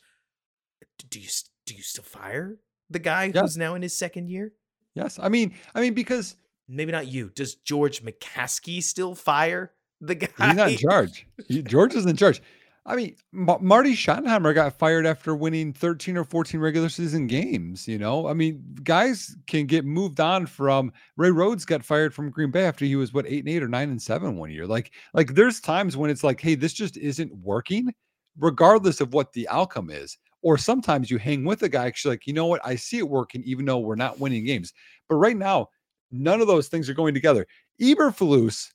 [1.09, 1.29] do you
[1.65, 2.57] do you still fire
[2.91, 4.53] the guy who's now in his second year?
[4.93, 5.19] Yes.
[5.21, 6.35] I mean, I mean, because
[6.71, 7.29] Maybe not you.
[7.35, 10.27] Does George McCaskey still fire the guy?
[10.47, 11.27] he's not in charge.
[11.49, 12.41] George is in charge.
[12.85, 17.87] I mean, Ma- Marty Schottenheimer got fired after winning 13 or 14 regular season games.
[17.87, 22.31] You know, I mean, guys can get moved on from Ray Rhodes got fired from
[22.31, 24.65] Green Bay after he was what eight and eight or nine and seven one year.
[24.65, 27.93] Like, like there's times when it's like, hey, this just isn't working,
[28.39, 30.17] regardless of what the outcome is.
[30.41, 32.97] Or sometimes you hang with a guy because you're like, you know what, I see
[32.97, 34.73] it working, even though we're not winning games.
[35.07, 35.69] But right now,
[36.11, 37.45] none of those things are going together.
[37.79, 38.71] Eberflus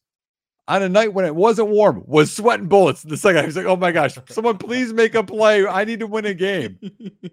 [0.68, 3.02] on a night when it wasn't warm was sweating bullets.
[3.02, 5.66] The second, I was like, "Oh my gosh, someone please make a play!
[5.66, 6.78] I need to win a game."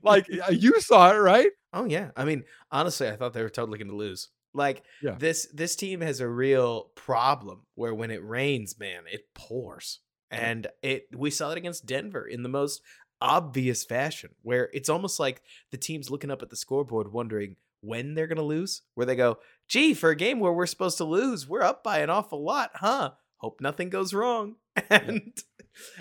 [0.04, 1.50] Like uh, you saw it, right?
[1.74, 2.12] Oh yeah.
[2.16, 4.30] I mean, honestly, I thought they were totally going to lose.
[4.54, 5.16] Like Yeah.
[5.18, 10.00] this this team has a real problem where when it rains, man, it pours.
[10.30, 12.82] And it we saw it against Denver in the most
[13.24, 18.14] obvious fashion where it's almost like the team's looking up at the scoreboard wondering when
[18.14, 21.06] they're going to lose, where they go, "Gee, for a game where we're supposed to
[21.06, 23.12] lose, we're up by an awful lot, huh?
[23.38, 24.56] Hope nothing goes wrong."
[24.90, 25.34] And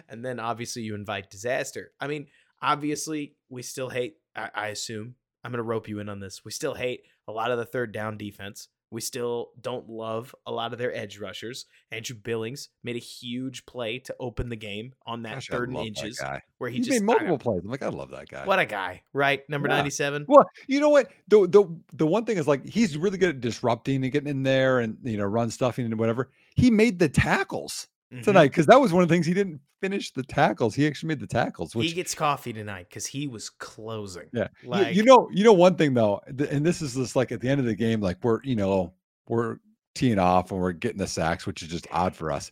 [0.08, 1.92] and then obviously you invite disaster.
[1.98, 2.26] I mean,
[2.62, 6.44] obviously we still hate I, I assume i'm going to rope you in on this
[6.44, 10.52] we still hate a lot of the third down defense we still don't love a
[10.52, 14.92] lot of their edge rushers andrew billings made a huge play to open the game
[15.06, 16.20] on that Gosh, third and inches
[16.58, 17.62] where he He's just made multiple plays.
[17.64, 18.44] I'm like, I love that guy.
[18.44, 19.76] what a guy right number Yeah.
[19.76, 21.10] 97 Well, you know what?
[21.28, 21.64] The the
[21.94, 24.98] the one thing is like he's really good at disrupting and getting in there and
[25.02, 26.30] you know run stuffing and whatever.
[26.54, 28.22] He made the tackles Mhm.
[28.22, 30.74] tonight because that was one of the things he didn't finish the tackles.
[30.74, 34.48] He actually made the tackles, which he gets coffee tonight because he was closing Yeah.
[34.62, 37.32] You- like you, know, you know one thing though, th- and this is just like
[37.32, 38.92] at the end of the game, like we're you know
[39.28, 39.56] we're
[39.94, 42.50] teeing off and we're getting the sacks, which is just odd for us.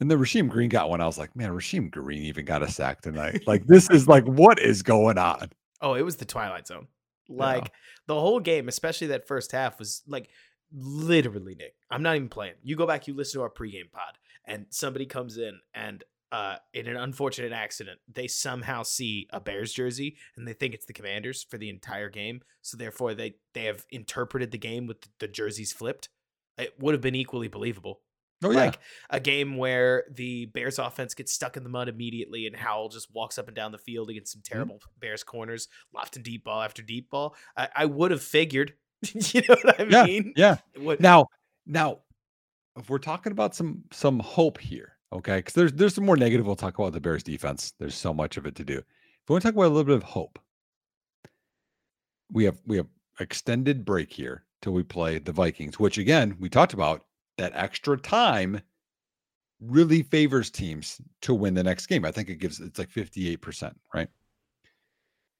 [0.00, 1.00] And then Rasheem Green got one.
[1.02, 3.42] I was like, man, Rasheem Green even got a sack tonight.
[3.46, 5.50] Like this is like what is going on?
[5.80, 6.86] Oh, it was the Twilight Zone.
[7.28, 7.36] Yeah.
[7.44, 7.70] Like
[8.06, 10.28] the whole game, especially that first half, was like
[10.72, 11.74] literally Nick.
[11.90, 12.54] I'm not even playing.
[12.62, 14.16] You go back, you listen to our pregame pod,
[14.50, 19.72] and somebody comes in and uh in an unfortunate accident, they somehow see a Bears
[19.72, 22.42] jersey and they think it's the commanders for the entire game.
[22.62, 26.08] So therefore they they have interpreted the game with the jerseys flipped.
[26.58, 28.00] It would have been equally believable.
[28.42, 28.78] Oh yeah, Like
[29.10, 33.12] a game where the Bears offense gets stuck in the mud immediately and Howell just
[33.12, 36.82] walks up and down the field against some terrible Bears corners, lofting deep ball after
[36.82, 37.34] deep ball.
[37.56, 38.74] I, I would have figured.
[39.12, 40.32] you know what I yeah, mean?
[40.36, 40.56] yeah.
[40.76, 41.26] What, Now,
[41.66, 41.98] now,
[42.76, 46.46] if we're talking about some some hope here, okay, because there's there's some more negative.
[46.46, 47.72] We'll talk about the Bears defense.
[47.78, 48.78] There's so much of it to do.
[48.78, 48.84] If
[49.28, 50.38] we want to talk about a little bit of hope,
[52.32, 56.48] we have we have extended break here till we play the Vikings, which again we
[56.48, 57.04] talked about
[57.38, 58.60] that extra time
[59.60, 62.04] really favors teams to win the next game.
[62.04, 64.08] I think it gives it's like 58%, right?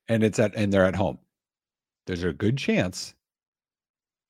[0.09, 1.18] And it's at and they're at home.
[2.07, 3.14] There's a good chance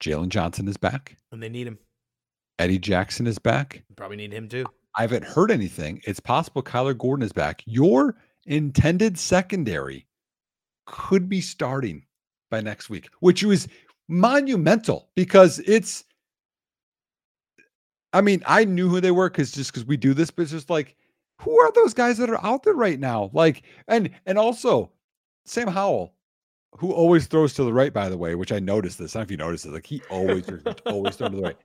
[0.00, 1.16] Jaylon Johnson is back.
[1.32, 1.78] and they need him.
[2.60, 3.82] Eddie Jackson is back.
[3.96, 4.66] Probably need him too.
[4.94, 6.02] I haven't heard anything.
[6.04, 7.62] It's possible Kyler Gordon is back.
[7.64, 10.06] Your intended secondary
[10.84, 12.04] could be starting
[12.50, 13.66] by next week, which was
[14.08, 16.04] monumental because it's.
[18.12, 20.50] I mean, I knew who they were because just because we do this, but it's
[20.50, 20.96] just like,
[21.38, 23.30] who are those guys that are out there right now?
[23.32, 24.90] Like, and and also
[25.46, 26.12] Sam Howell,
[26.72, 29.16] who always throws to the right, by the way, which I noticed this.
[29.16, 29.72] I don't know if you noticed it.
[29.72, 30.44] Like he always
[30.84, 31.56] always throws to the right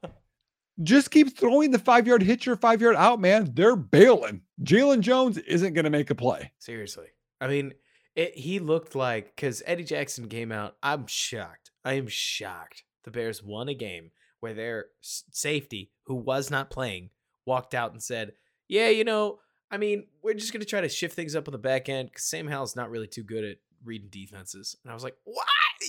[0.84, 3.52] just keep throwing the five yard hitch or five yard out, man.
[3.54, 4.42] They're bailing.
[4.62, 6.52] Jaylon Jones isn't going to make a play.
[6.60, 7.08] Seriously.
[7.40, 7.74] I mean,
[8.16, 10.76] it, he looked like because Eddie Jackson came out.
[10.82, 11.72] I'm shocked.
[11.84, 12.84] I am shocked.
[13.04, 17.10] The Bears won a game where their safety, who was not playing,
[17.46, 18.34] walked out and said,
[18.68, 21.58] "Yeah, you know, I mean, we're just gonna try to shift things up on the
[21.58, 25.04] back end because Sam Howell's not really too good at reading defenses." And I was
[25.04, 25.46] like, "What?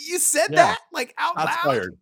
[0.06, 0.56] You said Yeah.
[0.56, 1.98] that like out Shots loud?" fired.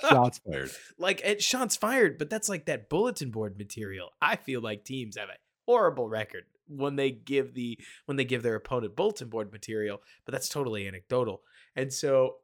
[0.00, 0.70] Shots fired.
[0.98, 4.10] like it shots fired, but that's like that bulletin board material.
[4.20, 8.42] I feel like teams have a horrible record when they give the when they give
[8.42, 11.42] their opponent bulletin board material, but that's totally anecdotal.
[11.76, 12.36] And so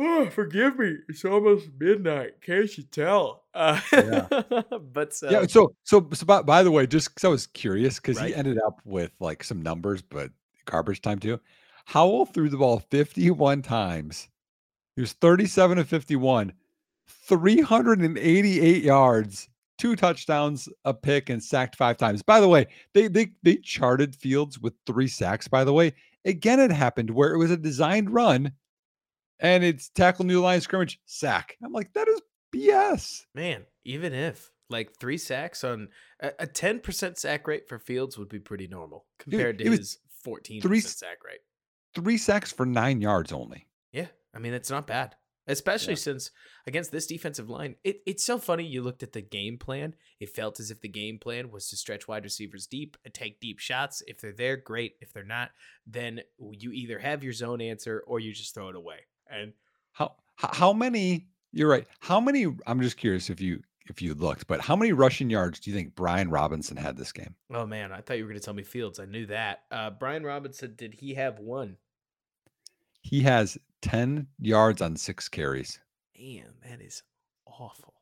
[0.00, 0.94] Oh, forgive me.
[1.08, 2.40] It's almost midnight.
[2.40, 3.42] Can't you tell?
[3.52, 4.28] Uh, Yeah.
[4.92, 5.44] but so, yeah.
[5.48, 8.28] So, so, so by, by the way, just because I was curious, because Right.
[8.28, 10.30] he ended up with like some numbers, but
[10.66, 11.40] garbage time too.
[11.88, 14.28] Howell threw the ball 51 times.
[14.94, 16.52] He was 37 of 51,
[17.06, 22.22] 388 yards, two touchdowns, a pick, and sacked five times.
[22.22, 25.48] By the way, they they they charted Fields with three sacks.
[25.48, 25.94] By the way,
[26.26, 28.52] again, it happened where it was a designed run,
[29.40, 31.56] and it's tackle new line scrimmage sack.
[31.64, 32.20] I'm like, that is
[32.54, 33.22] BS.
[33.34, 35.88] man, even if like three sacks on
[36.20, 39.96] a ten percent sack rate for Fields would be pretty normal compared it to his
[40.22, 41.40] fourteen percent sack rate.
[41.94, 43.66] Three sacks for nine yards only.
[43.92, 45.16] Yeah, I mean it's not bad,
[45.46, 45.98] especially Yeah.
[45.98, 46.30] since
[46.66, 47.76] against this defensive line.
[47.84, 48.64] It, it's so funny.
[48.64, 49.94] You looked at the game plan.
[50.20, 53.40] It felt as if the game plan was to stretch wide receivers deep and take
[53.40, 54.02] deep shots.
[54.06, 54.96] If they're there, great.
[55.00, 55.50] If they're not,
[55.86, 58.98] then you either have your zone answer or you just throw it away.
[59.30, 59.52] And
[59.92, 61.28] How how, how many?
[61.52, 61.86] You're right.
[62.00, 62.46] How many?
[62.66, 65.76] I'm just curious if you if you looked, but how many rushing yards do you
[65.76, 67.34] think Brian Robinson had this game?
[67.52, 68.98] oh man, I thought you were going to tell me Fields.
[69.00, 69.62] I knew that.
[69.70, 71.76] Uh, Brian Robinson, did he have one?
[73.02, 75.78] He has 10 yards on six carries.
[76.16, 77.02] Damn, that is
[77.46, 77.94] awful.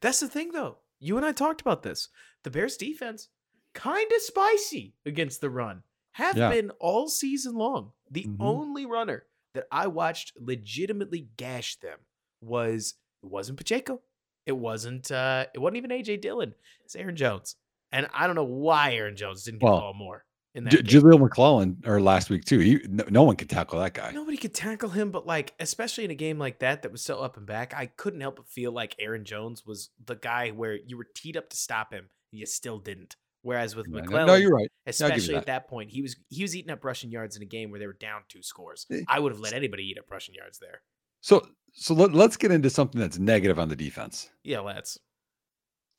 [0.00, 0.78] That's the thing, though.
[1.00, 2.08] You and I talked about this.
[2.42, 3.28] The Bears defense,
[3.74, 5.82] kind of spicy against the run,
[6.12, 6.50] have Yeah.
[6.50, 7.92] been all season long.
[8.10, 8.36] The Mhm.
[8.40, 12.00] only runner that I watched legitimately gash them
[12.40, 14.02] was it wasn't Pacheco.
[14.48, 16.54] It wasn't uh it wasn't even AJ Dillon.
[16.84, 17.54] It's Aaron Jones.
[17.92, 20.24] And I don't know why Aaron Jones didn't get Well, the ball more
[20.54, 20.98] in that J-.
[20.98, 22.58] Jaleel McLaughlin, or last week too.
[22.58, 24.10] He, no, no one could tackle that guy.
[24.10, 27.20] Nobody could tackle him, but like, especially in a game like that that was so
[27.20, 30.74] up and back, I couldn't help but feel like Aaron Jones was the guy where
[30.74, 33.16] you were teed up to stop him, and you still didn't.
[33.42, 34.70] Whereas with Yeah, no- McLaughlin, no, you're right.
[34.86, 35.40] especially that.
[35.40, 37.78] at that point, he was he was eating up rushing yards in a game where
[37.80, 38.86] they were down two scores.
[38.90, 40.82] Eh, I would have let anybody eat up rushing yards there.
[41.20, 44.30] So, so let, let's get into something that's negative on the defense.
[44.44, 44.98] Yeah, let's.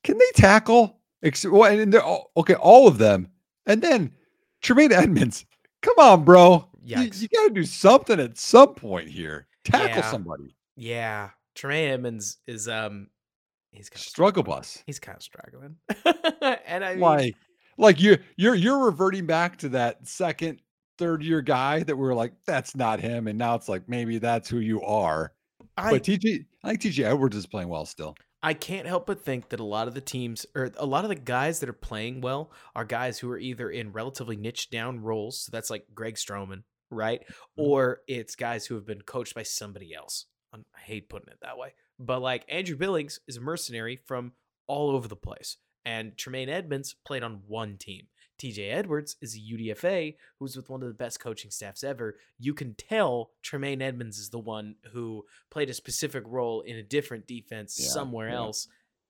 [0.03, 0.99] Can they tackle?
[1.45, 3.27] Well, and they're all, okay, all of them,
[3.65, 4.11] and then
[4.61, 5.45] Tremaine Edmunds.
[5.81, 6.69] Come on, bro.
[6.81, 9.47] You, you got to do something at some point here.
[9.65, 10.11] Tackle Yeah.
[10.11, 10.55] somebody.
[10.77, 13.07] Yeah, Tremaine Edmunds is um,
[13.71, 14.81] he's kind of Struggle bus.
[14.85, 15.75] He's kind of struggling,
[16.65, 17.35] and I mean, like
[17.77, 20.61] like you you're you're reverting back to that second
[20.97, 24.17] third year guy that we were like that's not him and now it's like maybe
[24.17, 25.31] that's who you are
[25.79, 29.21] I but TJ I think TJ Edwards is playing well still I can't help but
[29.21, 31.73] think that a lot of the teams or a lot of the guys that are
[31.73, 35.41] playing well are guys who are either in relatively niche down roles.
[35.41, 37.21] So that's like Greg Stroman, right?
[37.21, 37.61] Mm-hmm.
[37.61, 40.25] Or it's guys who have been coached by somebody else.
[40.53, 41.73] I hate putting it that way.
[41.99, 44.31] But like Andrew Billings is a mercenary from
[44.67, 45.57] all over the place.
[45.85, 48.07] And Tremaine Edmunds played on one team.
[48.39, 52.15] TJ Edwards is a UDFA who's with one of the best coaching staffs ever.
[52.39, 56.83] You can tell Tremaine Edmunds is the one who played a specific role in a
[56.83, 58.35] different defense Yeah, somewhere yeah.
[58.37, 58.67] else.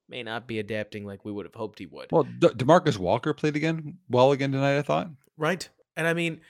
[0.10, 2.12] May not be adapting like we would have hoped he would.
[2.12, 5.70] well De- Demarcus Walker played again well again tonight I thought Right.
[5.96, 6.42] And I mean,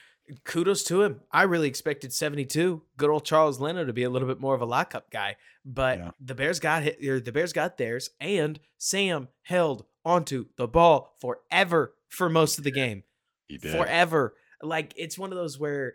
[0.45, 1.21] kudos to him.
[1.31, 2.81] I really expected 72.
[2.97, 5.97] Good old Charles Leno to be a little bit more of a lockup guy, but
[5.97, 6.11] Yeah.
[6.21, 11.15] the Bears got hit, or the Bears got theirs, and Sam held onto the ball
[11.21, 13.03] forever for most of the game.
[13.47, 13.71] he did.
[13.71, 14.33] Forever.
[14.61, 15.93] Like it's one of those where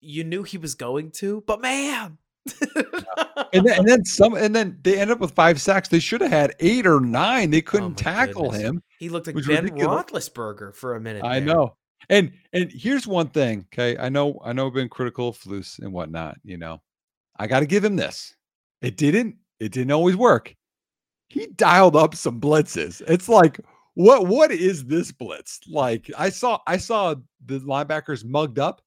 [0.00, 2.18] you knew he was going to, but man.
[3.52, 6.20] and then, and then some and then they end up with five sacks they should
[6.20, 8.62] have had eight or nine they oh couldn't Oh tackle goodness.
[8.62, 10.04] him he looked like was Ben ridiculous.
[10.28, 11.22] Roethlisberger for a minute.
[11.24, 11.54] I there.
[11.54, 11.76] know.
[12.10, 13.96] And and here's one thing, okay?
[13.96, 16.82] I know I know I've been critical of Flus and whatnot, you know.
[17.38, 18.34] I gotta give him this.
[18.80, 20.56] It didn't, it didn't always work.
[21.32, 23.02] He dialed up some blitzes.
[23.08, 23.58] It's like,
[23.94, 25.60] what what is this blitz?
[25.68, 27.14] Like I saw I saw
[27.44, 28.82] the linebackers mugged up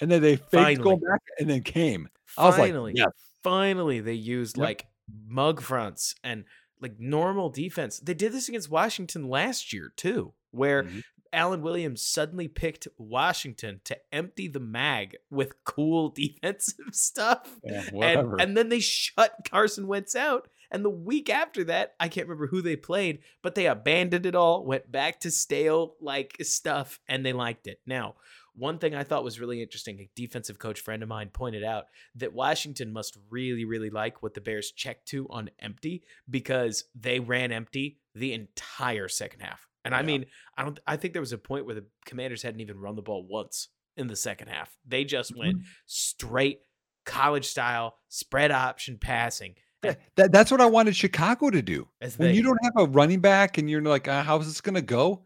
[0.00, 1.00] and then they faked going Finally.
[1.06, 2.08] back and then came.
[2.38, 3.08] I was like, Finally, yes.
[3.42, 4.64] finally, they used Yep.
[4.64, 4.86] like
[5.26, 6.44] mug fronts and
[6.80, 7.98] like normal defense.
[8.00, 11.02] They did this against Washington last year too, where Mhm.
[11.32, 17.56] Alan Williams suddenly picked Washington to empty the mag with cool defensive stuff.
[17.64, 20.48] Yeah, And, and then they shut Carson Wentz out.
[20.70, 24.34] And the week after that, I can't remember who they played, but they abandoned it
[24.34, 27.80] all, went back to stale like stuff, and they liked it.
[27.86, 28.14] Now,
[28.54, 31.84] one thing I thought was really interesting, a defensive coach friend of mine pointed out
[32.16, 37.20] that Washington must really, really like what the Bears checked to on empty because they
[37.20, 39.66] ran empty the entire second half.
[39.84, 40.26] And I mean,
[40.58, 43.02] I don't I think there was a point where the commanders hadn't even run the
[43.02, 44.76] ball once in the second half.
[44.86, 45.64] They just went Mhm.
[45.86, 46.60] straight
[47.06, 49.54] college style spread option passing.
[50.16, 51.88] That, that's what I wanted Chicago to do.
[52.02, 54.60] As when they, you don't have a running back and you're like, uh, how's this
[54.60, 55.22] going to go?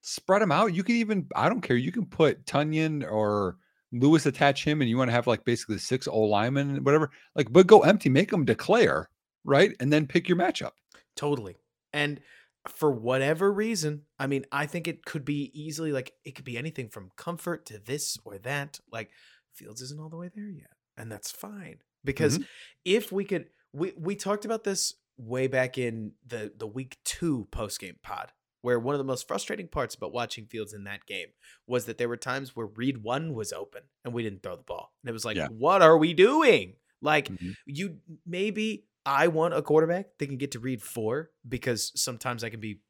[0.00, 0.74] Spread them out.
[0.74, 1.76] You can even, I don't care.
[1.76, 3.58] You can put Tonyan or
[3.92, 7.10] Lewis attach him, and you want to have like basically six O linemen, whatever.
[7.34, 9.10] Like, but go empty, make them declare,
[9.44, 10.72] right, and then pick your matchup.
[11.16, 11.56] Totally.
[11.92, 12.20] And
[12.66, 16.58] for whatever reason, I mean, I think it could be easily like it could be
[16.58, 18.78] anything from comfort to this or that.
[18.92, 19.10] Like
[19.54, 20.70] Fields isn't all the way there yet.
[20.96, 21.78] And that's fine.
[22.04, 22.40] Because
[22.84, 27.48] if we could we we talked about this way back in the the week 2
[27.50, 31.28] post-game pod where one of the most frustrating parts about watching Fields in that game
[31.66, 34.62] was that there were times where read 1 was open and we didn't throw the
[34.62, 34.92] ball.
[35.02, 35.46] And it was like, Yeah.
[35.48, 36.74] what are we doing?
[37.00, 37.54] Like Mhm.
[37.66, 42.50] you maybe I want a quarterback that can get to read four because sometimes I
[42.50, 42.80] can be,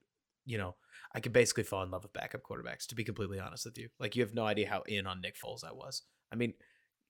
[0.46, 0.74] you know,
[1.14, 2.86] I can basically fall in love with backup quarterbacks.
[2.88, 5.36] To be completely honest with you, like you have no idea how in on Nick
[5.36, 6.02] Foles I was.
[6.32, 6.54] I mean,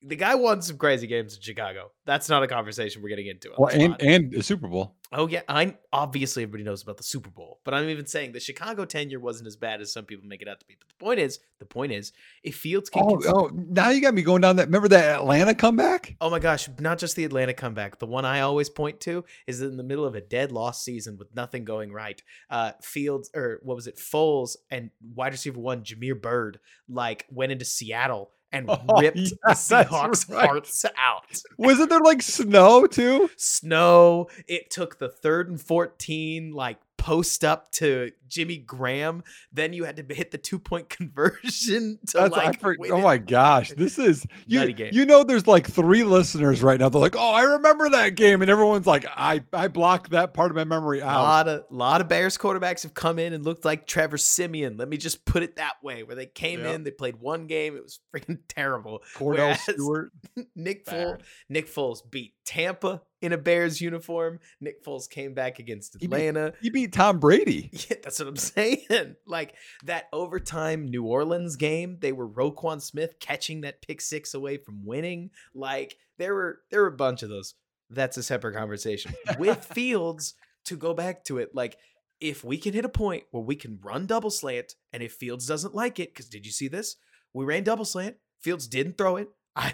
[0.02, 1.90] the guy won some crazy games in Chicago.
[2.04, 3.50] That's not a conversation we're getting into.
[3.58, 4.94] Well, and and the Super Bowl.
[5.12, 8.40] oh yeah, I obviously everybody knows about the Super Bowl, but I'm even saying the
[8.40, 10.76] Chicago tenure wasn't as bad as some people make it out to be.
[10.78, 12.12] But the point is, the point is,
[12.44, 14.66] if Fields can, Oh, oh, now you got me going down that.
[14.66, 16.16] Remember that Atlanta comeback?
[16.20, 17.98] oh my gosh, not just the Atlanta comeback.
[17.98, 21.16] The one I always point to is in the middle of a dead loss season
[21.18, 22.22] with nothing going right.
[22.48, 27.52] Uh, Fields or what was it, Foles and wide receiver one Damiere Byrd like went
[27.52, 30.46] into Seattle and Oh, ripped yeah, the Seahawks right.
[30.46, 31.24] hearts out.
[31.58, 33.30] Wasn't there like snow too?
[33.36, 34.28] snow.
[34.46, 39.22] It took the third and 14, like post up to Jimmy Graham.
[39.52, 40.88] Then you had to hit the two point
[41.42, 42.60] conversion to like.
[42.60, 44.74] for, oh my gosh, this is you.
[44.92, 46.88] You know, there's like three listeners right now.
[46.88, 50.50] They're like, "Oh, I remember that game," and everyone's like, "I I blocked that part
[50.50, 53.44] of my memory A out." lot of lot of Bears quarterbacks have come in and
[53.44, 54.76] looked like Trevor Siemian.
[54.76, 56.02] Let me just put it that way.
[56.02, 56.74] Where they came Yep.
[56.74, 59.02] in, they played one game, it was freaking terrible.
[59.14, 60.12] Cordell Whereas Stewart.
[60.54, 60.84] Nick.
[60.86, 64.38] Foles, Nick Foles beat Tampa in a Bears uniform.
[64.60, 66.54] Nick Foles came back against He beat- Atlanta.
[66.60, 67.70] He beat Tom Brady.
[67.90, 68.86] Yeah, that's what I'm saying.
[69.26, 69.54] Like
[69.84, 74.84] that overtime New Orleans game, they were Roquan Smith catching that pick six away from
[74.84, 75.30] winning.
[75.54, 77.54] Like there were there were a bunch of those.
[77.90, 79.14] That's a separate conversation.
[79.38, 80.34] With Fields,
[80.66, 81.76] to go back to it, like
[82.20, 85.46] if we can hit a point where we can run double slant, and if Fields
[85.46, 86.96] doesn't like it, because did you see this?
[87.32, 88.16] We ran double slant.
[88.40, 89.28] Fields didn't throw it.
[89.56, 89.72] I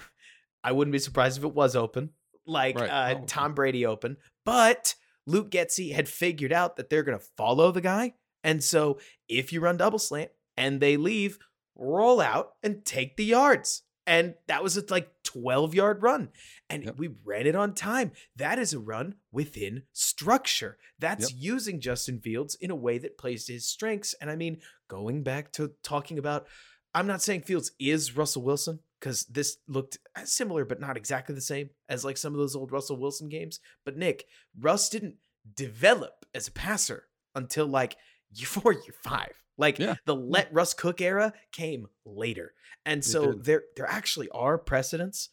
[0.63, 2.11] I wouldn't be surprised if it was open,
[2.47, 2.89] like Right.
[2.91, 3.25] uh, Oh.
[3.27, 4.17] Tom Brady open.
[4.45, 4.95] But
[5.27, 8.15] Luke Getsy had figured out that they're going to follow the guy.
[8.43, 11.39] And so if you run double slant and they leave,
[11.75, 13.83] roll out and take the yards.
[14.07, 16.29] And that was a like 12 yard run.
[16.69, 16.99] And Yep.
[16.99, 18.13] we ran it on time.
[18.37, 20.77] That is a run within structure.
[20.99, 21.41] That's Yep.
[21.43, 24.15] using Justin Fields in a way that plays to his strengths.
[24.21, 26.47] And I mean, going back to talking about,
[26.93, 31.41] I'm not saying Fields is Russell Wilson because this looked similar, but not exactly the
[31.43, 33.61] same as like some of those old Russell Wilson games.
[33.85, 34.25] But Nick,
[34.59, 35.17] Russ didn't
[35.55, 37.97] develop as a passer until like
[38.35, 39.33] year four, year five.
[39.59, 39.97] Like Yeah.
[40.07, 42.55] the let Russ cook era came later.
[42.87, 45.29] And so there there actually are precedents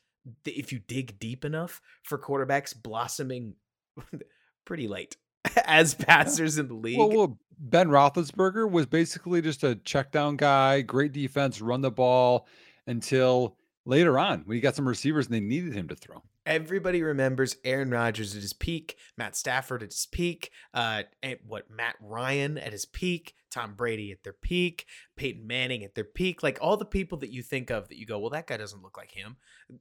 [0.45, 3.55] if you dig deep enough for quarterbacks blossoming
[4.65, 5.15] pretty late
[5.65, 6.97] as passers in the league.
[6.97, 11.89] Well, well, Ben Roethlisberger was basically just a check down guy, great defense, run the
[11.91, 12.47] ball
[12.85, 13.55] until
[13.85, 16.21] later on when he got some receivers and they needed him to throw.
[16.45, 21.03] Everybody remembers Aaron Rodgers at his peak, Matt Stafford at his peak, uh,
[21.45, 26.03] what Matt Ryan at his peak, Tom Brady at their peak, Peyton Manning at their
[26.03, 28.57] peak, like all the people that you think of that you go, well, that guy
[28.57, 29.37] doesn't look like him.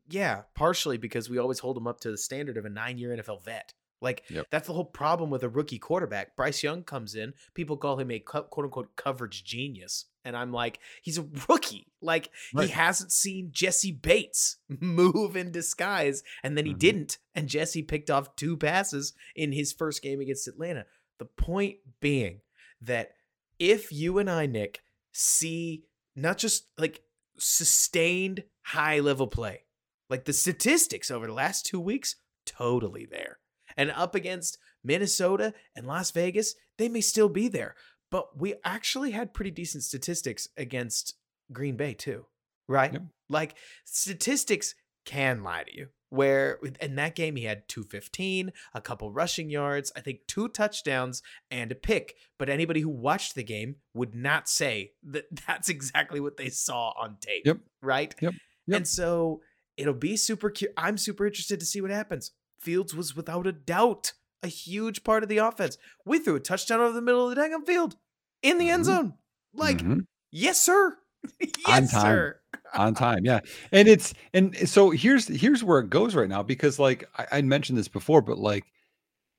[0.08, 3.44] Yeah, partially because we always hold him up to the standard of a nine-year NFL
[3.44, 3.72] vet.
[4.02, 4.46] Like Yep.
[4.50, 6.34] that's the whole problem with a rookie quarterback.
[6.36, 10.78] Bryce Young comes in, people call him a quote unquote coverage genius, and I'm like,
[11.02, 11.86] he's a rookie.
[12.00, 12.66] Like Right.
[12.66, 16.78] he hasn't seen Jessie Bates move in disguise, and then he Mhm.
[16.78, 17.18] didn't.
[17.34, 20.86] And Jessie picked off two passes in his first game against Atlanta.
[21.18, 22.40] The point being
[22.80, 23.12] that
[23.58, 24.82] if you and I, Nick,
[25.12, 25.84] see
[26.16, 27.02] not just like
[27.36, 29.64] sustained high level play,
[30.08, 33.38] like the statistics over the last two weeks, totally there.
[33.76, 37.74] And up against Minnesota and Las Vegas, they may still be there.
[38.10, 41.14] But we actually had pretty decent statistics against
[41.52, 42.26] Green Bay, too,
[42.68, 42.92] right?
[42.92, 43.02] Yep.
[43.28, 43.54] Like
[43.84, 45.88] statistics can lie to you.
[46.08, 51.22] Where in that game he had 215, a couple rushing yards, I think two touchdowns
[51.52, 52.16] and a pick.
[52.36, 56.92] But anybody who watched the game would not say that that's exactly what they saw
[57.00, 57.46] on tape.
[57.46, 57.58] Yep.
[57.80, 58.12] Right?
[58.20, 58.34] Yep.
[58.66, 58.76] Yep.
[58.76, 59.40] And so
[59.76, 62.32] it'll be super cu- I'm super interested to see what happens.
[62.60, 65.76] Fields was without a doubt a huge part of the offense.
[66.06, 67.96] We threw a touchdown over the middle of the dang field
[68.42, 68.86] in the end Mhm.
[68.86, 69.14] zone.
[69.52, 70.06] Like, Mhm.
[70.30, 70.96] yes, sir.
[71.40, 72.02] yes, On time.
[72.02, 72.40] sir.
[72.74, 73.40] on time yeah
[73.72, 77.42] and it's and so here's here's where it goes right now because like I, I
[77.42, 78.64] mentioned this before but like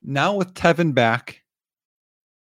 [0.04, 1.42] now with tevin back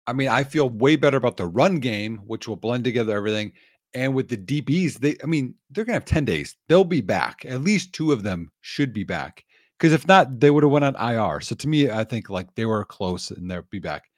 [0.08, 3.52] i mean i feel way better about the run game which will blend together everything
[3.94, 7.46] and with the dbs they i mean they're gonna have 10 days they'll be back
[7.46, 9.44] at least two of them should be back
[9.78, 12.54] because if not they would have went on ir so to me i think like
[12.56, 14.10] they were close and they'll be back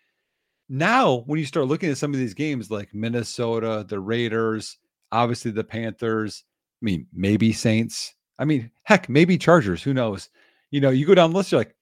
[0.69, 4.77] now when you start looking at some of these games like minnesota the raiders
[5.11, 6.43] obviously the panthers
[6.81, 8.13] I mean, maybe Saints.
[8.37, 9.83] I mean, heck, maybe Chargers.
[9.83, 10.29] Who knows?
[10.71, 11.75] You know, you go down the list, you're like,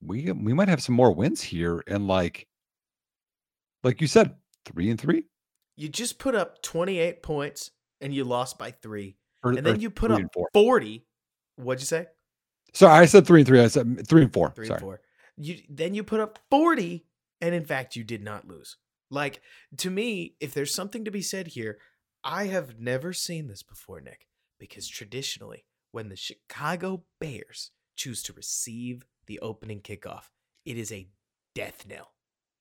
[0.00, 2.46] we we might have some more wins here, and like,
[3.82, 5.24] like you said, three and three,
[5.76, 7.70] You just put up 28 points
[8.00, 9.16] and you lost by three.
[9.42, 10.48] or, And then you put up four.
[10.54, 11.04] 40.
[11.56, 12.06] What'd you say?
[12.74, 13.60] Sorry, I said three and three.
[13.60, 14.52] I said three and four.
[14.54, 14.76] Three Sorry.
[14.76, 15.00] and four.
[15.36, 17.06] You then you put up 40,
[17.40, 18.76] and in fact, you did not lose.
[19.10, 19.40] Like,
[19.78, 21.78] to me, if there's something to be said here,
[22.24, 24.26] I have never seen this before, Nick,
[24.58, 30.30] because traditionally, when the Chicago Bears choose to receive the opening kickoff.
[30.64, 31.08] It is a
[31.54, 32.12] death knell.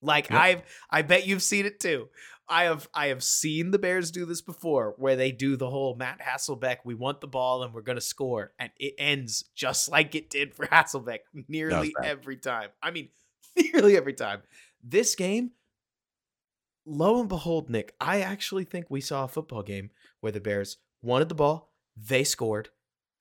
[0.02, 0.40] Like Yep.
[0.40, 2.10] I've I bet you've seen it too.
[2.50, 5.96] I have I have seen the Bears do this before where they do the whole
[5.96, 10.16] Matt Hasselbeck, we want the ball and we're gonna score, and it ends just like
[10.16, 12.70] it did for Hasselbeck nearly every time.
[12.82, 13.10] I mean,
[13.58, 14.44] nearly every time.
[14.82, 15.52] This game,
[16.86, 19.90] lo and behold, Nick, I actually think we saw a football game
[20.22, 22.70] where the Bears wanted the ball, they scored.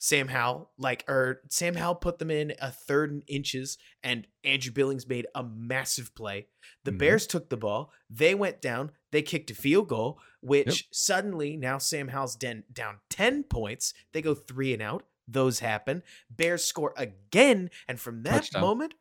[0.07, 4.71] Sam Howell, like, or Sam Howell put them in a third and inches, and Andrew
[4.73, 6.47] Billings made a massive play.
[6.85, 6.99] The Mhm.
[6.99, 11.79] Bears took the ball, they went down, they kicked a field goal, which suddenly now
[11.79, 13.95] Sam Howell's den- down 10 points.
[14.13, 15.09] They go three and out.
[15.27, 16.05] Those happen.
[16.31, 18.61] Bears score again, and from that Touchdown.
[18.63, 18.95] moment,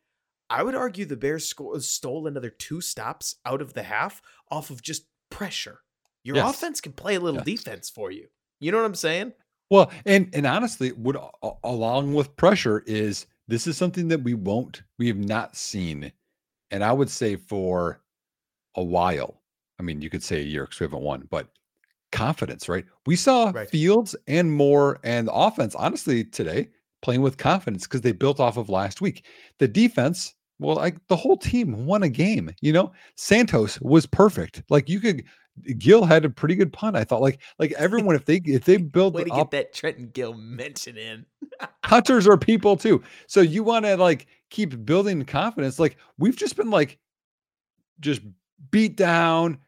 [0.50, 4.70] I would argue the Bears sco- stole another two stops out of the half off
[4.70, 5.82] of just pressure.
[6.24, 6.56] Your Yes.
[6.56, 7.62] offense can play a little Yes.
[7.62, 8.28] defense for you.
[8.58, 9.34] You know what I'm saying?
[9.70, 14.34] Well, and and honestly, what a- along with pressure is this is something that we
[14.34, 16.12] won't, we have not seen,
[16.70, 18.02] and I would say for
[18.76, 19.42] a while.
[19.78, 21.48] I mean, you could say a year because we haven't won, but
[22.12, 22.84] confidence, right?
[23.06, 23.70] We saw Right.
[23.70, 26.70] Fields and Moore and offense, honestly, today
[27.02, 29.26] playing with confidence because they built off of last week.
[29.58, 32.50] The defense, well, like the whole team won a game.
[32.62, 34.62] You know, Santos was perfect.
[34.70, 35.24] Like you could.
[35.78, 36.96] Gill had a pretty good punt.
[36.96, 39.72] I thought, like, like everyone, if they if they build Way to up get that
[39.74, 41.26] Trenton Gill mention in.
[41.84, 43.02] hunters are people too.
[43.26, 45.78] So you want to like keep building confidence.
[45.78, 46.98] Like we've just been like
[48.00, 48.22] just
[48.70, 49.58] beat down,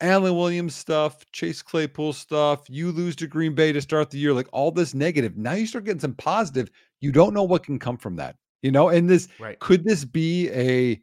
[0.00, 2.68] Alan Williams stuff, Chase Claypool stuff.
[2.68, 5.36] You lose to Green Bay to start the year, like all this negative.
[5.36, 6.70] Now you start getting some positive.
[7.00, 8.88] You don't know what can come from that, you know.
[8.88, 9.58] And this Right.
[9.58, 11.00] could this be a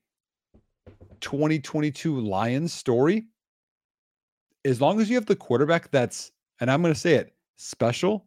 [1.21, 3.27] 2022 Lions story?
[4.65, 8.25] As long as you have the quarterback that's, and I'm going to say it, special,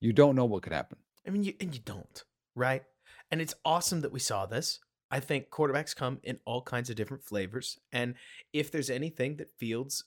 [0.00, 0.98] you don't know what could happen.
[1.26, 2.24] I mean, you and you don't,
[2.54, 2.82] right?
[3.30, 4.78] And it's awesome that we saw this.
[5.10, 8.14] I think quarterbacks come in all kinds of different flavors, and
[8.52, 10.04] if there's anything that Fields,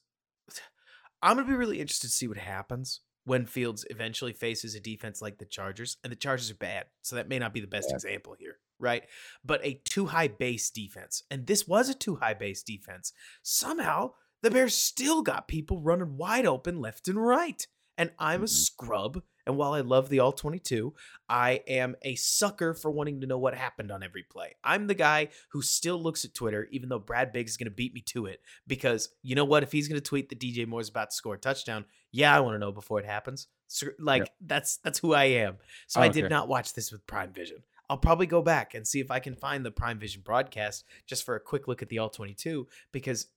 [1.21, 5.21] I'm gonna be really interested to see what happens when Fields eventually faces a defense
[5.21, 7.89] like the Chargers, and the Chargers are bad, so that may not be the best
[7.89, 7.95] Yeah.
[7.95, 9.03] example here, right?
[9.43, 13.13] But a too high base defense, and this was a too high base defense.
[13.41, 14.13] Somehow
[14.43, 17.65] the Bears still got people running wide open left and right,
[17.97, 18.49] and I'm a Mhm.
[18.49, 19.23] scrub.
[19.45, 20.93] And while I love the all 22,
[21.27, 24.55] I am a sucker for wanting to know what happened on every play.
[24.63, 27.71] I'm the guy who still looks at Twitter, even though Brad Biggs is going to
[27.71, 28.41] beat me to it.
[28.67, 29.63] Because you know what?
[29.63, 32.39] If he's going to tweet that DJ Moore's about to score a touchdown, yeah, I
[32.39, 33.47] want to know before it happens.
[33.67, 35.57] So, like that's that's who I am.
[35.87, 37.63] So I, I did don't not watch this with Prime Vision.
[37.89, 41.25] I'll probably go back and see if I can find the Prime Vision broadcast just
[41.25, 43.27] for a quick look at the all 22 because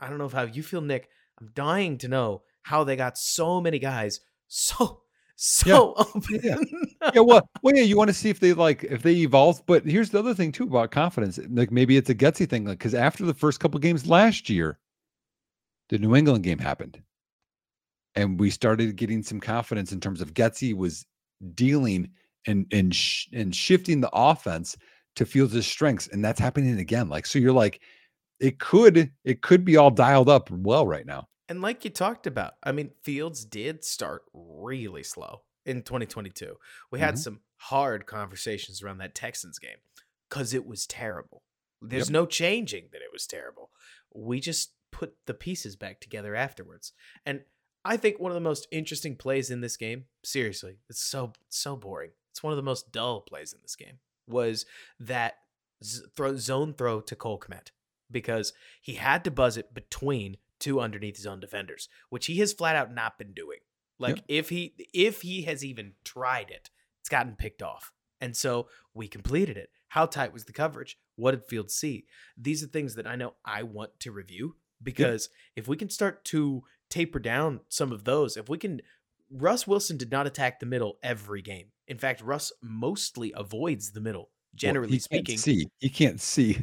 [0.00, 1.08] I don't know how you feel, Nick.
[1.40, 5.02] I'm dying to know how they got so many guys so
[5.36, 6.40] so open.
[6.42, 6.56] yeah.
[7.14, 9.64] yeah, well, well, yeah, you want to see if they like if they evolve.
[9.66, 11.38] But here's the other thing too about confidence.
[11.50, 14.78] Like maybe it's a gutsy thing, like because after the first couple games last year,
[15.90, 17.02] the New England game happened,
[18.14, 21.04] and we started getting some confidence in terms of Getsy was
[21.54, 22.10] dealing
[22.46, 24.74] and and sh- and shifting the offense
[25.16, 27.10] to Fields' his strengths, and that's happening again.
[27.10, 27.80] Like so, you're like,
[28.40, 31.28] it could it could be all dialed up well right now.
[31.48, 36.56] And like you talked about, I mean, Fields did start really slow in 2022.
[36.90, 37.18] We had Mhm.
[37.18, 39.78] some hard conversations around that Texans game
[40.28, 41.42] because it was terrible.
[41.80, 42.12] There's Yep.
[42.12, 43.70] no changing that it was terrible.
[44.12, 46.92] We just put the pieces back together afterwards.
[47.24, 47.44] And
[47.84, 51.76] I think one of the most interesting plays in this game, seriously, it's so so
[51.76, 52.10] boring.
[52.32, 54.00] It's one of the most dull plays in this game.
[54.26, 54.66] Was
[54.98, 55.38] that
[55.84, 57.70] z- throw zone throw to Cole Kmet
[58.10, 62.76] because he had to buzz it between two underneath zone defenders, which he has flat
[62.76, 63.58] out not been doing.
[63.98, 64.24] Like Yep.
[64.28, 66.70] if he if he has even tried it,
[67.00, 67.92] it's gotten picked off.
[68.20, 69.70] And so we completed it.
[69.88, 70.98] How tight was the coverage?
[71.16, 72.06] What did Field see?
[72.36, 76.24] These are things that I know I want to review because if we can start
[76.26, 78.80] to taper down some of those, if we can
[79.30, 81.66] Russ Wilson did not attack the middle every game.
[81.88, 85.38] In fact, Russ mostly avoids the middle, Well, generally he can't speaking.
[85.38, 86.58] see he can't see.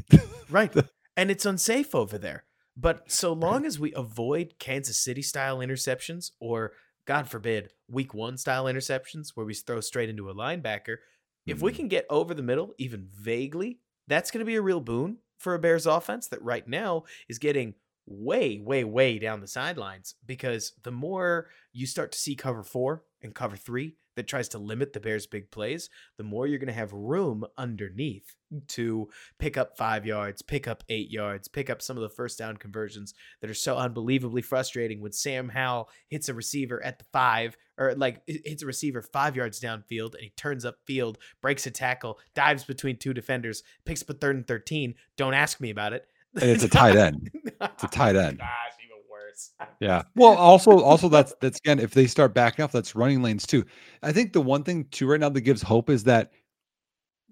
[0.50, 0.72] Right.
[1.18, 2.46] and it's unsafe over there.
[2.76, 6.74] But so long as we avoid Kansas City style interceptions or
[7.06, 10.98] God forbid week 1 style interceptions where we throw straight into a linebacker,
[11.46, 11.76] if we Mhm.
[11.76, 15.54] can get over the middle even vaguely, that's going to be a real boon for
[15.54, 17.76] a Bears offense that right now is getting
[18.06, 23.04] way way way down the sidelines because the more you start to see cover 4
[23.22, 26.68] and cover 3, that tries to limit the Bears' big plays, the more you're going
[26.68, 28.36] to have room underneath
[28.68, 29.10] to
[29.40, 32.58] pick up five yards, pick up eight yards, pick up some of the first down
[32.58, 37.58] conversions that are so unbelievably frustrating when Sam Howell hits a receiver at the five
[37.78, 41.72] or like hits a receiver five yards downfield and he turns up field, breaks a
[41.72, 44.96] tackle, dives between two defenders, picks up a third and 13.
[45.18, 46.06] Don't ask me about it.
[46.40, 47.32] And it's a tight end.
[47.62, 48.42] It's a tight end.
[49.80, 50.04] Yeah.
[50.16, 53.66] Well, also, also that's that's again, if they start backing off, that's running lanes too.
[54.02, 56.32] I think the one thing too right now that gives hope is that,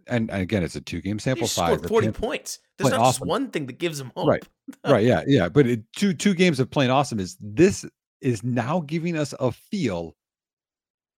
[0.08, 1.78] and, again, it's a two game sample size.
[1.78, 2.60] 40 playing- points.
[2.78, 4.28] There's not just one thing that gives them hope.
[4.28, 4.44] Right.
[4.88, 5.06] right.
[5.06, 5.24] Yeah.
[5.28, 5.50] Yeah.
[5.50, 7.86] But it, two two games of playing awesome is this
[8.22, 10.16] is now giving us a feel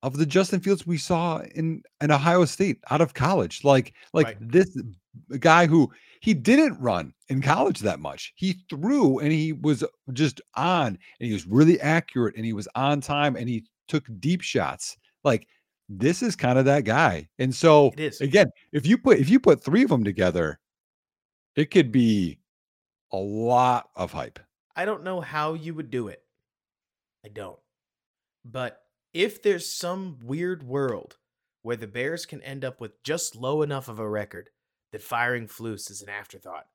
[0.03, 3.63] of the Justin Fields we saw in in Ohio State out of college.
[3.63, 4.37] Like like Right.
[4.51, 4.77] this
[5.39, 8.33] guy who he didn't run in college that much.
[8.35, 10.97] He threw and he was just on and
[11.27, 14.97] he was really accurate and he was on time and he took deep shots.
[15.23, 15.47] Like
[15.89, 17.27] this is kind of that guy.
[17.39, 20.59] And so again, if you put if you put three of them together,
[21.55, 22.39] it could be
[23.11, 24.39] a lot of hype.
[24.75, 26.23] I don't know how you would do it.
[27.25, 27.59] I don't.
[28.43, 28.82] But
[29.13, 31.17] if there's some weird world
[31.61, 34.49] where the Bears can end up with just low enough of a record
[34.91, 36.65] that firing Flus is an afterthought,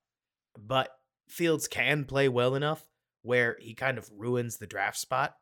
[0.59, 0.91] but
[1.29, 2.89] Fields can play well enough
[3.23, 5.37] where he kind of ruins the draft spot,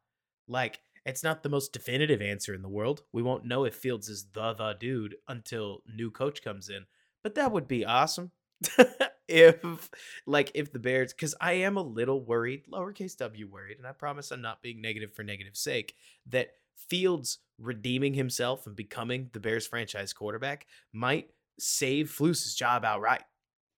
[0.49, 3.03] like it's not the most definitive answer in the world.
[3.13, 6.87] We won't know if Fields is the the dude until new coach comes in,
[7.23, 8.33] but that would be awesome.
[9.29, 9.91] if
[10.27, 13.93] like if the Bears, because I am a little worried, lowercase w worried, and I
[13.93, 15.95] promise I'm not being negative for negative sake,
[16.27, 16.49] that
[16.89, 23.23] Fields redeeming himself and becoming the Bears franchise quarterback might save Flus's job outright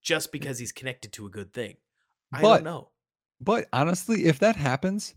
[0.03, 1.77] just because he's connected to a good thing.
[2.33, 2.91] I But- don't know.
[3.41, 5.15] But honestly, if that happens,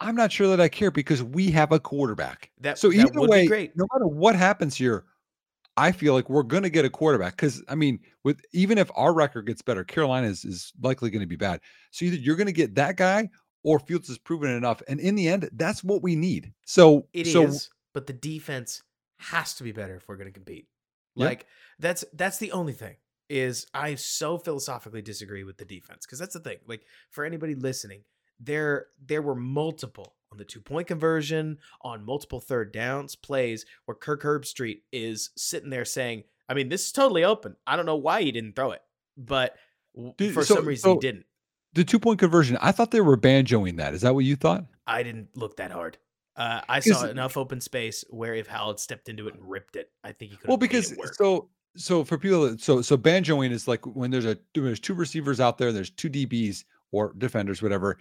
[0.00, 2.50] I'm not sure that I care because we have a quarterback.
[2.60, 3.72] That So that either would way, be great.
[3.74, 5.06] no matter what happens here,
[5.76, 8.90] I feel like we're going to get a quarterback because I mean, with even if
[8.94, 11.60] our record gets better, Carolina is, is likely going to be bad.
[11.90, 13.30] So either you're going to get that guy
[13.64, 16.52] or Fields has proven enough, and in the end, that's what we need.
[16.64, 18.82] So It is, so but the defense
[19.18, 20.68] has to be better if we're going to compete.
[21.16, 21.28] Yep.
[21.28, 21.46] Like
[21.78, 22.96] that's that's the only thing
[23.30, 26.58] is I so philosophically disagree with the defense because that's the thing.
[26.66, 28.02] Like for anybody listening,
[28.38, 33.94] there there were multiple on the two point conversion, on multiple third downs plays where
[33.94, 37.56] Kirk Herbstreit is sitting there saying, "I mean, this is totally open.
[37.66, 38.82] I don't know why he didn't throw it,
[39.16, 39.56] but
[40.18, 41.26] Dude, for so- some reason so- he didn't."
[41.74, 43.94] The two point conversion, I thought they were banjoing that.
[43.94, 44.64] Is that what you thought?
[44.86, 45.98] I didn't look that hard.
[46.36, 49.90] Uh, I saw enough open space where if Howell stepped into it and ripped it,
[50.02, 50.48] I think he could.
[50.48, 54.36] Well, because so so for people that so so banjoing is like when there's a
[54.54, 57.98] there's two receivers out there, there's two DBs or defenders, whatever,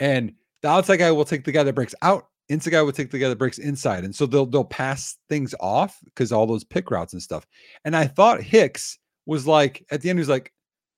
[0.00, 0.32] and
[0.62, 3.18] the outside guy will take the guy that breaks out, inside guy will take the
[3.18, 6.90] guy that breaks inside, and so they'll they'll pass things off because all those pick
[6.90, 7.46] routes and stuff.
[7.84, 10.52] And I thought Hicks was like at the end, he was like,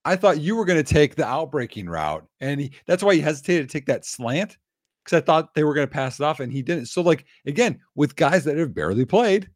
[0.09, 3.21] I thought you were going to take the outbreaking route, and he, that's why he
[3.21, 4.57] hesitated to take that slant
[5.05, 6.87] because I thought they were going to pass it off, and he didn't.
[6.87, 9.51] So like again, with guys that have barely played,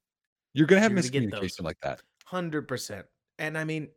[0.53, 1.41] you're going to have You're gonna get those.
[1.41, 2.03] miscommunication like that.
[2.27, 3.07] hundred percent.
[3.39, 3.89] And I mean,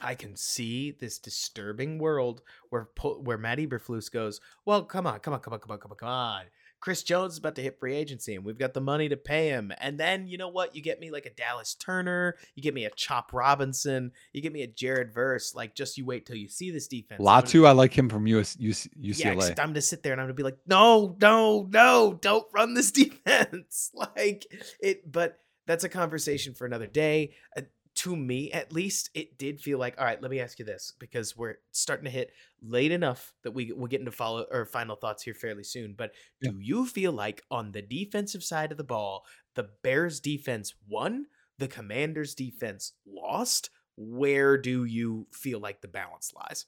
[0.00, 4.40] I can see this disturbing world where where Matt Eberflus goes.
[4.64, 6.42] Well, come on, come on, come on, come on, come on, come on.
[6.80, 9.48] Chris Jones is about to hit free agency, and we've got the money to pay
[9.48, 9.72] him.
[9.78, 10.76] And then you know what?
[10.76, 12.36] You get me like a Dallas Turner.
[12.54, 14.12] You get me a Chop Robinson.
[14.32, 15.54] You get me a Jared Verse.
[15.54, 17.18] Like, just you wait till you see this defense.
[17.18, 19.34] Gonna- Latu, I like him from US, UC, Yeah, UCLA.
[19.36, 22.74] except I'm gonna sit there and I'm gonna be like, no, no, no, don't run
[22.74, 23.90] this defense.
[24.16, 24.46] like
[24.80, 27.32] it, but that's a conversation for another day.
[27.56, 27.62] Uh,
[27.96, 30.20] To me, at least, it did feel like, all right.
[30.20, 33.86] Let me ask you this because we're starting to hit late enough that we we'll
[33.86, 35.94] get into follow or final thoughts here fairly soon.
[35.94, 36.50] But Yeah.
[36.50, 39.24] do you feel like on the defensive side of the ball,
[39.54, 41.26] the Bears defense won,
[41.58, 43.70] the Commanders defense lost?
[43.96, 46.66] Where do you feel like the balance lies?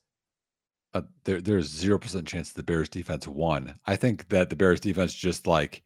[0.94, 3.78] uh, there, there's zero percent chance the Bears defense won.
[3.86, 5.82] I think that the Bears defense just like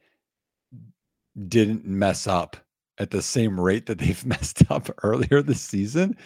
[1.49, 2.57] didn't mess up
[2.99, 6.17] at the same rate that they've messed up earlier this season.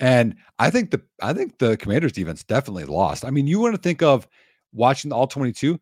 [0.00, 3.24] And I think the I think the Commanders defense definitely lost.
[3.24, 4.26] I mean, you want to think of
[4.72, 5.78] watching all 22.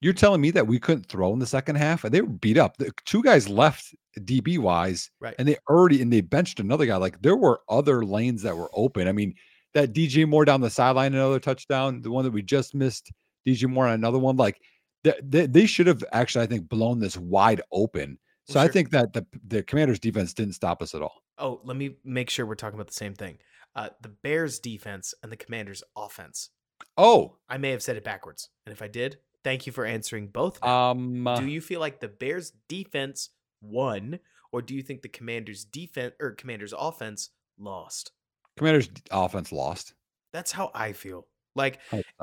[0.00, 2.58] You're telling me that we couldn't throw in the second half, and they were beat
[2.58, 2.76] up.
[2.76, 5.34] The two guys left DB wise, Right.
[5.38, 6.96] and they already and they benched another guy.
[6.96, 9.08] Like there were other lanes that were open.
[9.08, 9.34] I mean,
[9.72, 12.02] that DJ Moore down the sideline, another touchdown.
[12.02, 13.12] The one that we just missed,
[13.46, 14.36] DJ Moore, on another one.
[14.36, 14.60] Like
[15.04, 18.18] they, they, they should have actually, I think, blown this wide open.
[18.46, 21.22] So I think that the the Commanders defense didn't stop us at all.
[21.38, 23.38] Oh, let me make sure we're talking about the same thing.
[23.74, 26.50] Uh, the Bears defense and the Commanders offense.
[26.96, 28.50] Oh, I may have said it backwards.
[28.66, 30.62] And if I did, thank you for answering both.
[30.62, 33.30] um, Do you feel like the Bears defense
[33.62, 34.20] won,
[34.52, 38.12] or do you think the Commanders' defense or Commanders' offense lost?
[38.56, 39.94] Commanders' offense lost.
[40.32, 41.26] That's how I feel.
[41.54, 41.80] Like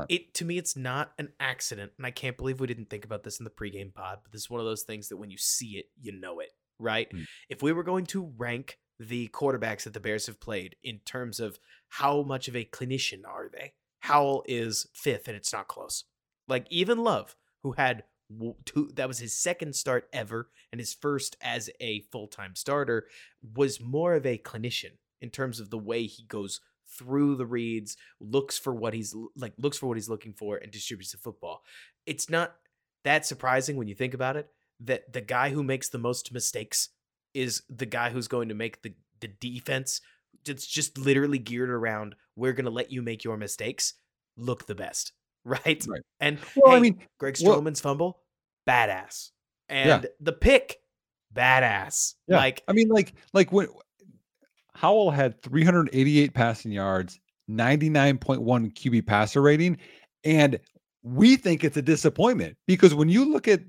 [0.09, 3.23] it to me, it's not an accident, and I can't believe we didn't think about
[3.23, 4.19] this in the pregame pod.
[4.23, 6.49] But this is one of those things that when you see it, you know it,
[6.79, 7.11] right?
[7.13, 7.25] Mm.
[7.49, 11.39] If we were going to rank the quarterbacks that the Bears have played in terms
[11.39, 11.59] of
[11.89, 16.03] how much of a clinician are they, Howell is fifth, and it's not close.
[16.47, 18.03] Like even Love, who had
[18.65, 23.07] two, that was his second start ever, and his first as a full time starter,
[23.55, 26.59] was more of a clinician in terms of the way he goes
[26.97, 30.71] through the reads, looks for what he's like, looks for what he's looking for, and
[30.71, 31.63] distributes the football.
[32.05, 32.55] It's not
[33.03, 34.47] that surprising when you think about it
[34.83, 36.89] that the guy who makes the most mistakes
[37.33, 40.01] is the guy who's going to make the the defense.
[40.47, 43.93] It's just literally geared around we're going to let you make your mistakes
[44.37, 45.11] look the best,
[45.45, 45.85] right?
[45.87, 46.01] Right.
[46.19, 48.21] And Well, I mean, Greg well- fumble,
[48.67, 49.29] badass,
[49.69, 50.09] and Yeah.
[50.19, 50.77] the pick,
[51.33, 52.15] badass.
[52.27, 52.37] Yeah.
[52.37, 53.67] Like I mean, like, like when
[54.73, 57.19] Howell had 388 passing yards,
[57.49, 58.39] 99.1
[58.73, 59.77] QB passer rating,
[60.23, 60.59] and
[61.03, 63.61] we think it's a disappointment because when you look at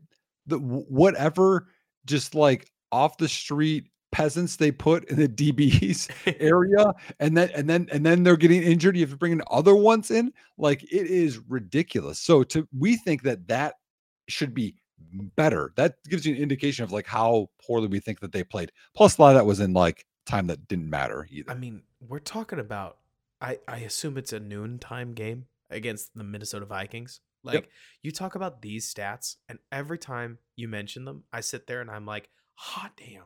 [0.46, 1.68] the whatever
[2.04, 6.10] just like off the street peasants they put in the DBs
[6.40, 9.42] area, and then and then and then they're getting injured, you have to bring in
[9.50, 10.32] other ones in.
[10.58, 12.18] Like it is ridiculous.
[12.18, 13.74] So to we think that that
[14.28, 14.76] should be
[15.36, 15.72] better.
[15.76, 18.72] That gives you an indication of like how poorly we think that they played.
[18.94, 21.50] Plus, a lot of that was in like time that didn't matter either.
[21.50, 22.98] I mean, we're talking about.
[23.40, 27.20] I I assume it's a noontime game against the Minnesota Vikings.
[27.44, 27.70] Like
[28.02, 31.90] you talk about these stats, and every time you mention them, I sit there and
[31.90, 33.24] I'm like, hot damn,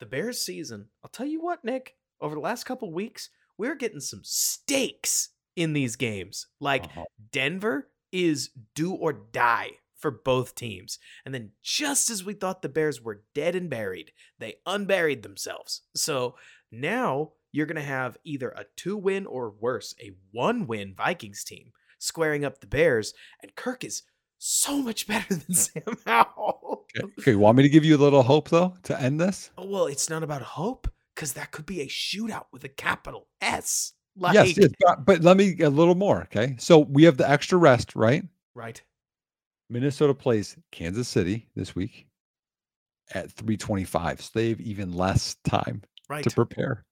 [0.00, 0.88] the Bears season.
[1.04, 1.94] I'll tell you what, Nick.
[2.20, 6.48] Over the last couple weeks, we're getting some stakes in these games.
[6.60, 7.04] Like Uh-huh.
[7.30, 10.98] Denver is do or die for both teams.
[11.24, 15.82] And then just as we thought the Bears were dead and buried, they unburied themselves.
[15.94, 16.36] So
[16.70, 21.44] now you're going to have either a two win or worse, a one win Vikings
[21.44, 23.14] team squaring up the Bears.
[23.42, 24.02] And Kirk is
[24.38, 26.84] so much better than Sam Howell.
[26.96, 27.12] Okay.
[27.18, 29.50] okay, want me to give you a little hope though to end this?
[29.56, 33.26] Oh, well, it's not about hope because that could be a shootout with a capital
[33.40, 33.92] S.
[34.18, 36.22] Like, yes, yes, but, but let me a little more.
[36.22, 38.24] Okay, so we have the extra rest, right?
[38.54, 38.82] right.
[39.68, 42.06] Minnesota plays Kansas City this week
[43.12, 44.20] at 325.
[44.20, 46.22] So they have even less time Right.
[46.24, 46.84] to prepare.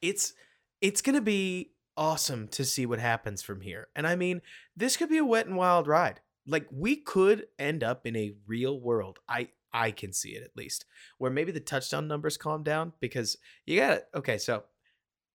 [0.00, 0.32] it's
[0.80, 3.88] it's going to be awesome to see what happens from here.
[3.94, 4.40] And I mean,
[4.74, 6.20] this could be a wet and wild ride.
[6.46, 9.18] Like we could end up in a real world.
[9.28, 10.84] I I can see it at least.
[11.18, 13.36] Where maybe the touchdown numbers calm down because
[13.66, 14.64] you got to Okay, so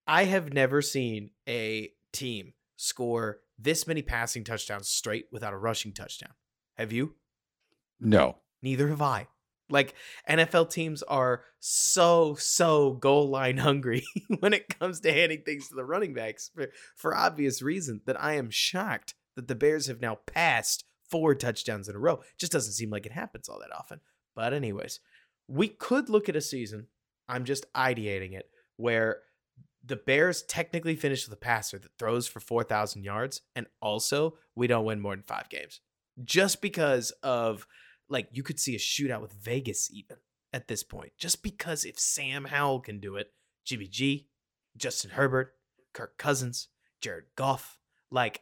[0.08, 5.94] I have never seen a team score this many passing touchdowns straight without a rushing
[5.94, 6.32] touchdown.
[6.78, 7.16] Have you?
[8.00, 8.38] No.
[8.62, 9.28] Neither have I.
[9.70, 9.96] Like
[10.30, 14.06] NFL teams are so so goal line hungry
[14.40, 18.22] when it comes to handing things to the running backs for, for obvious reason that
[18.22, 22.22] I am shocked that the Bears have now passed four touchdowns in a row.
[22.38, 24.00] Just doesn't seem like it happens all that often.
[24.36, 25.00] But anyways,
[25.48, 26.88] we could look at a season.
[27.28, 29.20] I'm just ideating it where
[29.84, 34.68] the Bears technically finish with a passer that throws for 4,000 yards, and also we
[34.68, 35.82] don't win more than five games.
[36.24, 37.68] Just because of,
[38.10, 40.18] like, you could see a shootout with Vegas even
[40.54, 41.12] at this point.
[41.18, 43.32] Just because if Sam Howell can do it,
[43.66, 44.28] Jimmy G,
[44.76, 45.54] Justin Herbert,
[45.94, 46.70] Kirk Cousins,
[47.02, 47.78] Jared Goff,
[48.12, 48.42] like,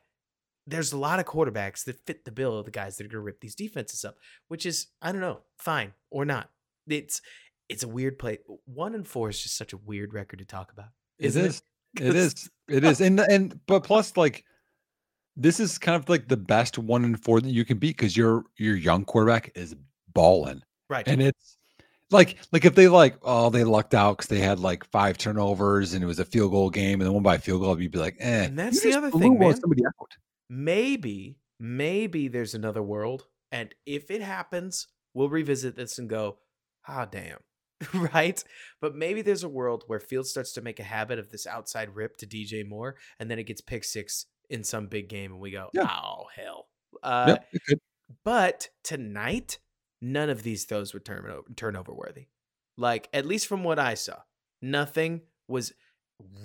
[0.67, 3.19] there's a lot of quarterbacks that fit the bill of the guys that are going
[3.21, 6.49] to rip these defenses up, which is, I don't know, fine or not.
[6.87, 7.21] It's,
[7.69, 8.39] it's a weird play.
[8.65, 10.89] One and four is just such a weird record to talk about.
[11.19, 11.47] It Isn't it?
[11.47, 11.61] is.
[11.99, 12.49] It is.
[12.67, 13.01] It is.
[13.01, 14.43] And and but plus like
[15.35, 18.15] this is kind of like the best one and four that you can beat because
[18.15, 19.75] your your young quarterback is
[20.13, 20.61] balling.
[20.89, 21.07] Right.
[21.07, 21.57] And it's
[22.11, 25.93] like like if they like oh they lucked out because they had like five turnovers
[25.93, 27.99] and it was a field goal game and then one by field goal you'd be
[27.99, 28.45] like eh.
[28.45, 29.55] And that's you the other thing, man.
[29.59, 30.11] Somebody out.
[30.49, 33.27] maybe, maybe there's another world.
[33.51, 36.37] And if it happens, we'll revisit this and go,
[36.87, 37.39] ah, damn.
[37.93, 38.43] right?
[38.81, 41.95] But maybe there's a world where Field starts to make a habit of this outside
[41.95, 45.41] rip to DJ Moore, and then it gets pick six in some big game, and
[45.41, 45.89] we go, Yeah.
[45.89, 46.67] oh, hell.
[47.03, 47.79] Uh, could.
[48.23, 49.59] But tonight,
[50.01, 52.27] none of these throws were turnover, turnover worthy.
[52.77, 54.17] Like, at least from what I saw,
[54.61, 55.73] nothing was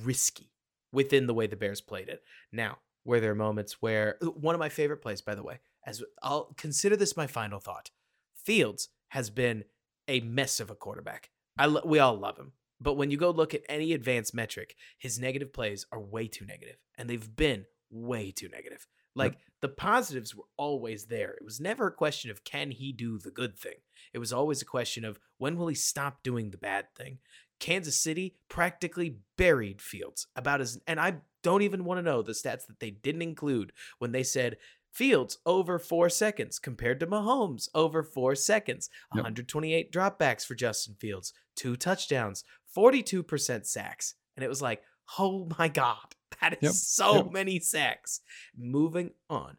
[0.02, 0.50] risky
[0.92, 2.22] within the way the Bears played it.
[2.52, 6.02] Now, were there moments where uh, one of my favorite plays, by the way, as
[6.22, 7.90] I'll consider this my final thought,
[8.34, 9.64] Fields has been
[10.08, 11.30] a mess of a quarterback.
[11.58, 14.74] I lo- we all love him, but when you go look at any advanced metric,
[14.98, 18.86] his negative plays are way too negative, and they've been way too negative.
[19.14, 21.32] Like the positives were always there.
[21.32, 23.74] It was never a question of can he do the good thing.
[24.12, 27.18] It was always a question of when will he stop doing the bad thing.
[27.58, 32.32] Kansas City practically buried Fields about as and I don't even want to know the
[32.32, 34.56] stats that they didn't include when they said
[34.92, 38.88] Fields over four seconds compared to Mahomes over four seconds.
[39.14, 39.24] Yep.
[39.24, 42.44] 128 dropbacks for Justin Fields, two touchdowns,
[42.76, 44.14] 42% sacks.
[44.36, 44.82] And it was like,
[45.18, 47.32] oh my God, that is Yep, so yep.
[47.32, 48.20] many sacks.
[48.56, 49.56] Moving on.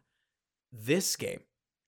[0.72, 1.40] This game,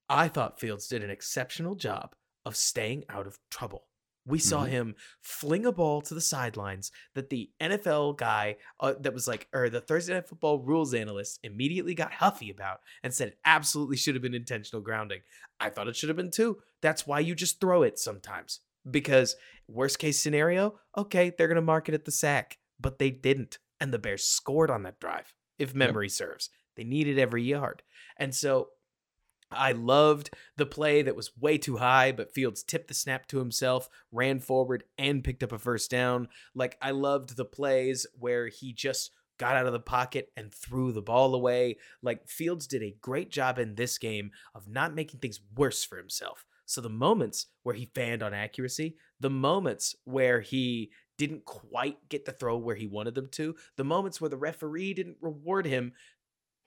[0.08, 2.14] I thought Fields did an exceptional job
[2.44, 3.86] of staying out of trouble.
[4.26, 4.68] We saw Mhm.
[4.70, 9.48] him fling a ball to the sidelines that the NFL guy uh, that was like,
[9.52, 13.96] or the Thursday Night Football rules analyst immediately got huffy about and said it absolutely
[13.98, 15.20] should have been intentional grounding.
[15.60, 16.62] I thought it should have been too.
[16.80, 18.60] That's why you just throw it sometimes.
[18.90, 19.36] Because
[19.68, 23.58] worst case scenario, okay, they're going to mark it at the sack, but they didn't.
[23.84, 26.48] And the Bears scored on that drive, if memory serves.
[26.74, 27.82] They needed every yard.
[28.16, 28.68] And so
[29.50, 33.40] I loved the play that was way too high, but Fields tipped the snap to
[33.40, 36.28] himself, ran forward, and picked up a first down.
[36.54, 40.90] Like, I loved the plays where he just got out of the pocket and threw
[40.90, 41.76] the ball away.
[42.00, 45.98] Like, Fields did a great job in this game of not making things worse for
[45.98, 46.46] himself.
[46.64, 52.24] So, the moments where he fanned on accuracy, the moments where he didn't quite get
[52.24, 55.92] the throw where he wanted them to, the moments where the referee didn't reward him,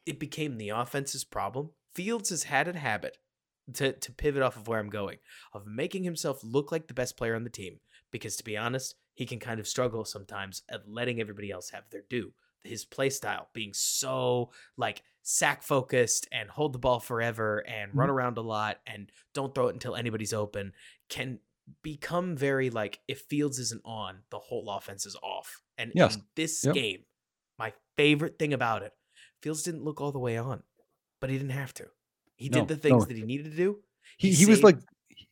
[0.06, 1.72] it became the offense's problem.
[1.94, 3.18] Fields has had a habit
[3.74, 5.18] to to pivot off of where I'm going
[5.53, 7.80] of making himself look like the best player on the team
[8.11, 11.84] because to be honest, he can kind of struggle sometimes at letting everybody else have
[11.90, 12.34] their due.
[12.64, 17.99] His play style being so like sack focused and hold the ball forever and mm-hmm.
[17.99, 20.72] run around a lot and don't throw it until anybody's open
[21.10, 21.40] can
[21.84, 25.61] become very like if Fields isn't on, the whole offense is off.
[25.77, 26.15] And Yes.
[26.15, 26.73] in this Yep.
[26.76, 27.03] game,
[27.60, 28.94] my favorite thing about it,
[29.41, 30.64] Fields didn't look all the way on,
[31.19, 31.88] but he didn't have to.
[32.35, 33.06] He No, did the things no.
[33.06, 33.80] that he needed to do.
[34.18, 34.77] He, he was like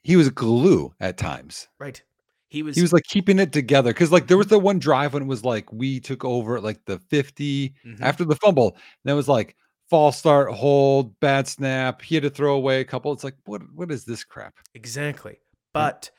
[0.02, 1.68] he was glue at times.
[1.80, 2.02] right.
[2.48, 5.14] He was, He was like keeping it together because like there was the one drive
[5.14, 8.02] when it was like we took over at like the 50 Mhm.
[8.02, 8.78] after the fumble.
[9.04, 9.56] And it was like
[9.90, 12.02] false start, hold, bad snap.
[12.02, 13.12] He had to throw away a couple.
[13.14, 14.56] It's like what what is this crap?
[14.74, 15.38] Exactly.
[15.76, 16.12] But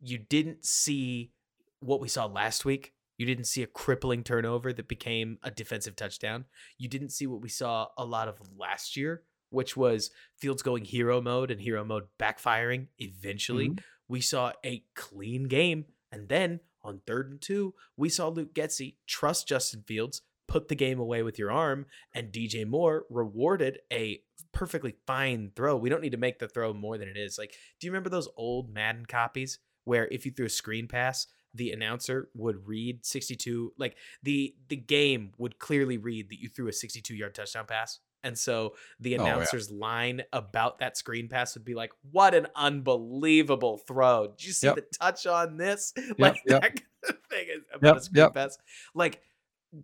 [0.00, 1.32] you didn't see
[1.80, 2.92] what we saw last week.
[3.18, 6.46] You didn't see a crippling turnover that became a defensive touchdown.
[6.78, 10.84] You didn't see what we saw a lot of last year, which was Fields going
[10.84, 13.68] hero mode and hero mode backfiring eventually.
[13.68, 13.80] Mhm.
[14.08, 15.84] We saw a clean game.
[16.10, 20.74] And then on third and two, we saw Luke Getsy trust Justin Fields, put the
[20.74, 25.76] game away with your arm, and DJ Moore rewarded a perfectly fine throw.
[25.76, 27.38] We don't need to make the throw more than it is.
[27.38, 31.26] Like, do you remember those old Madden copies where if you threw a screen pass,
[31.54, 36.66] the announcer would read 62 like the the game would clearly read that you threw
[36.68, 39.34] a 62 yard touchdown pass and so the Oh, yeah.
[39.34, 44.52] announcer's line about that screen pass would be like what an unbelievable throw did you
[44.54, 44.76] see Yep.
[44.76, 46.62] the touch on this like yep.
[46.62, 48.56] that kind of thing is about a screen pass
[48.94, 49.20] like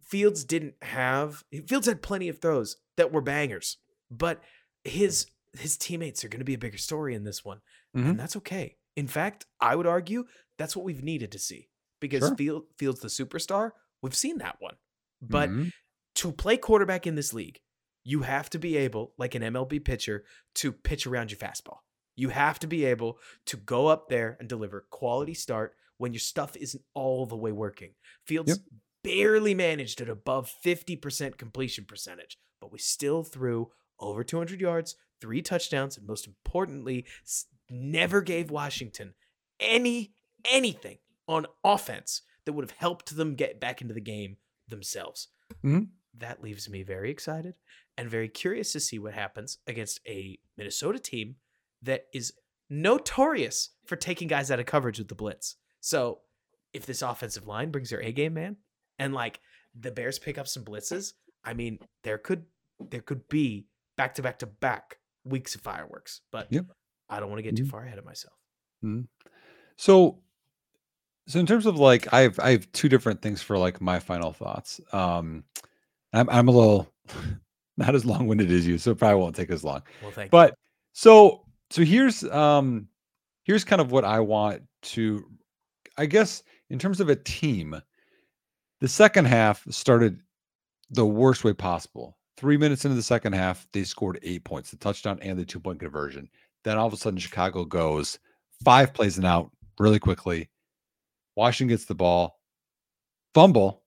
[0.03, 3.77] fields didn't have fields had plenty of throws that were bangers
[4.11, 4.43] but
[4.89, 7.61] his his teammates are going to be a bigger story in this one
[7.97, 8.11] Mhm.
[8.11, 10.25] and that's okay in fact i would argue
[10.59, 11.69] that's what we've needed to see
[12.01, 12.37] because Sure.
[12.37, 14.77] Field, fields the superstar we've seen that one
[15.23, 15.73] but Mhm.
[16.17, 17.61] to play quarterback in this league,
[18.05, 20.25] you have to be able, like an MLB pitcher,
[20.55, 21.79] to pitch around your fastball.
[22.17, 26.21] You have to be able to go up there and deliver quality start when your
[26.21, 27.95] stuff isn't all the way working.
[28.27, 28.59] Fields Yep.
[29.05, 33.71] barely managed at above 50% completion percentage, but we still threw
[34.01, 37.07] over 200 yards, three touchdowns, and most importantly,
[37.71, 39.15] never gave Washington
[39.61, 40.13] any
[40.45, 44.37] anything on offense that would have helped them get back into the game
[44.69, 45.29] themselves.
[45.65, 45.91] Mhm.
[46.15, 47.55] That leaves me very excited
[47.97, 51.37] and very curious to see what happens against a Minnesota team
[51.83, 52.33] that is
[52.71, 55.57] notorious for taking guys out of coverage with the blitz.
[55.81, 56.23] So,
[56.73, 58.57] if this offensive line brings their A game, man,
[58.99, 59.41] and like
[59.75, 61.15] the Bears pick up some blitzes,
[61.45, 62.47] I mean, there could
[62.81, 63.67] there could be
[63.99, 66.23] back to back to back weeks of fireworks.
[66.33, 66.67] But Yep.
[67.11, 67.71] I don't want to get too Mhm.
[67.71, 68.35] far ahead of myself.
[69.77, 70.23] So,
[71.27, 73.99] so in terms of like, I have I have two different things for like my
[73.99, 74.81] final thoughts.
[74.93, 75.45] Um,
[76.13, 76.93] I'm I'm a little
[77.77, 79.83] not as long winded as you, so it probably won't take as long.
[80.03, 80.31] Well, thank you.
[80.31, 80.55] But
[80.93, 82.89] so so here's um
[83.45, 85.25] here's kind of what I want to,
[85.97, 87.81] I guess, in terms of a team.
[88.81, 90.21] The second half started
[90.91, 92.18] the worst way possible.
[92.39, 95.61] Three minutes into the second half, they scored eight points, the touchdown and the two
[95.61, 96.29] point conversion.
[96.65, 98.19] Then all of a sudden, Chicago goes
[98.65, 100.49] five plays and out really quickly.
[101.37, 102.41] Washington gets the ball,
[103.35, 103.83] fumble,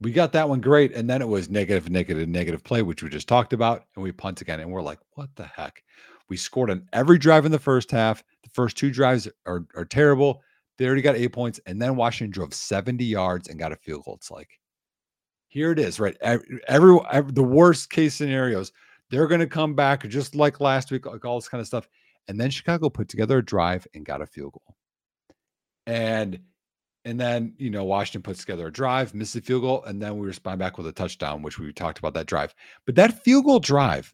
[0.00, 0.94] we got that one great.
[0.94, 3.84] And then it was negative, negative, negative play, which we just talked about.
[3.94, 4.60] And we punt again.
[4.60, 5.82] And we're like, what the heck?
[6.28, 8.22] We scored on every drive in the first half.
[8.42, 10.42] The first two drives are, are terrible.
[10.78, 11.60] They already got eight points.
[11.66, 14.14] And then Washington drove 70 yards and got a field goal.
[14.14, 14.48] It's like,
[15.50, 16.16] here it is, right?
[16.20, 18.72] Every, every, the worst case scenarios,
[19.10, 21.88] they're going to come back just like last week, like all this kind of stuff.
[22.28, 24.76] And then Chicago put together a drive and got a field goal.
[25.86, 26.38] And
[27.04, 30.18] and then, you know, Washington puts together a drive, misses a field goal, and then
[30.18, 32.54] we respond back with a touchdown, which we talked about that drive.
[32.84, 34.12] But that field goal drive,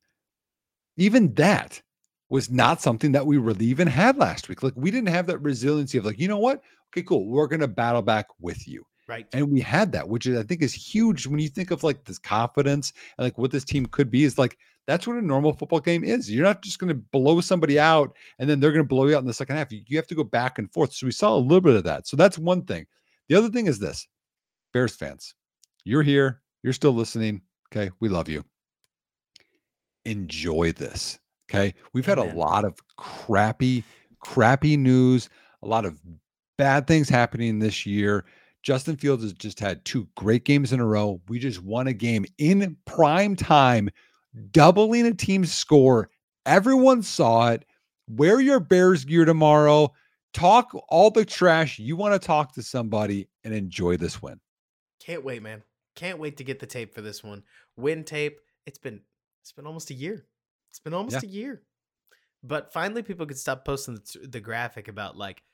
[0.97, 1.83] even that
[2.31, 4.63] was not something that we really even had last week.
[4.63, 6.63] Like we didn't have that resiliency of like, you know what?
[6.93, 7.27] Okay, cool.
[7.27, 8.87] We're going to battle back with you.
[9.09, 9.27] Right.
[9.33, 12.05] And we had that, which is I think is huge when you think of like
[12.05, 15.53] this confidence and like what this team could be is like that's what a normal
[15.53, 16.31] football game is.
[16.31, 19.17] You're not just going to blow somebody out and then they're going to blow you
[19.17, 19.73] out in the second half.
[19.73, 20.93] You, you have to go back and forth.
[20.93, 22.07] So we saw a little bit of that.
[22.07, 22.87] So that's one thing.
[23.29, 24.07] The other thing is this
[24.73, 25.35] Bears fans,
[25.85, 27.43] you're here, you're still listening.
[27.73, 27.91] Okay.
[28.01, 28.45] We love you.
[30.05, 31.19] Enjoy this.
[31.51, 31.75] Okay.
[31.93, 33.85] We've had a lot of crappy,
[34.21, 35.29] crappy news,
[35.63, 36.01] a lot of
[36.59, 38.25] bad things happening this year.
[38.67, 41.21] Justin Fields has just had two great games in a row.
[41.29, 43.89] We just won a game in prime time
[44.51, 46.11] doubling a team's score.
[46.47, 47.65] Everyone saw it.
[48.09, 49.93] Wear your Bears gear tomorrow.
[50.35, 54.41] Talk all the trash you want to talk to somebody and enjoy this win.
[54.99, 55.63] Can't wait, man.
[55.95, 57.45] Can't wait to get the tape for this one.
[57.77, 58.41] Win tape.
[58.67, 59.01] It's been
[59.43, 60.27] it's been almost a year.
[60.71, 61.29] It's been almost yeah.
[61.29, 61.63] a year.
[62.43, 65.45] But finally people could stop posting the, the graphic about like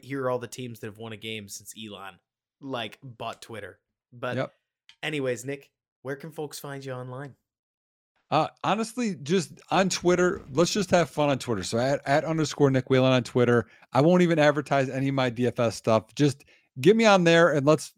[0.00, 2.14] here are all the teams that have won a game since Elon
[2.60, 3.78] like bought Twitter.
[4.12, 4.52] But yep.
[5.02, 5.70] anyways, Nick,
[6.02, 7.34] where can folks find you online?
[8.30, 11.62] Uh, honestly, just on Twitter, let's just have fun on Twitter.
[11.62, 13.66] So at, at underscore Nick Whalen on Twitter.
[13.92, 16.14] I won't even advertise any of my DFS stuff.
[16.14, 16.44] Just
[16.80, 17.92] get me on there and let's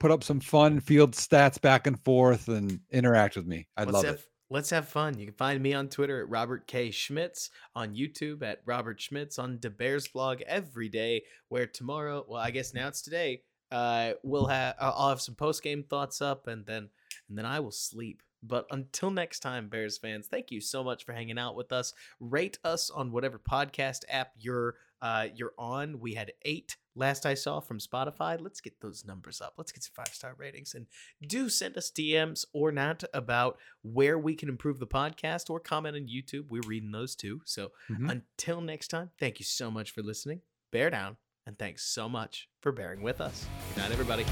[0.00, 3.68] put up some fun field stats back and forth and interact with me.
[3.76, 4.24] I'd let's love it.
[4.50, 5.18] Let's have fun.
[5.18, 6.90] You can find me on Twitter at Robert K.
[6.90, 12.40] Schmitz, on YouTube at Robert Schmitz, on the Bears blog every day, where tomorrow, well,
[12.40, 13.42] I guess now it's today,
[13.72, 16.88] uh, we'll have I'll have some post game thoughts up and then
[17.28, 18.22] and then I will sleep.
[18.46, 21.94] But until next time, Bears fans, thank you so much for hanging out with us.
[22.20, 26.00] Rate us on whatever podcast app you're uh, you're on.
[26.00, 28.40] We had eight last I saw from Spotify.
[28.40, 29.54] Let's get those numbers up.
[29.56, 30.86] Let's get some five star ratings and
[31.26, 35.96] do send us DMs or not about where we can improve the podcast or comment
[35.96, 36.48] on YouTube.
[36.48, 37.40] We're reading those too.
[37.44, 38.10] So mm-hmm.
[38.10, 40.40] until next time, thank you so much for listening.
[40.72, 41.16] Bear down
[41.46, 43.46] and thanks so much for bearing with us.
[43.74, 44.24] Good night, everybody.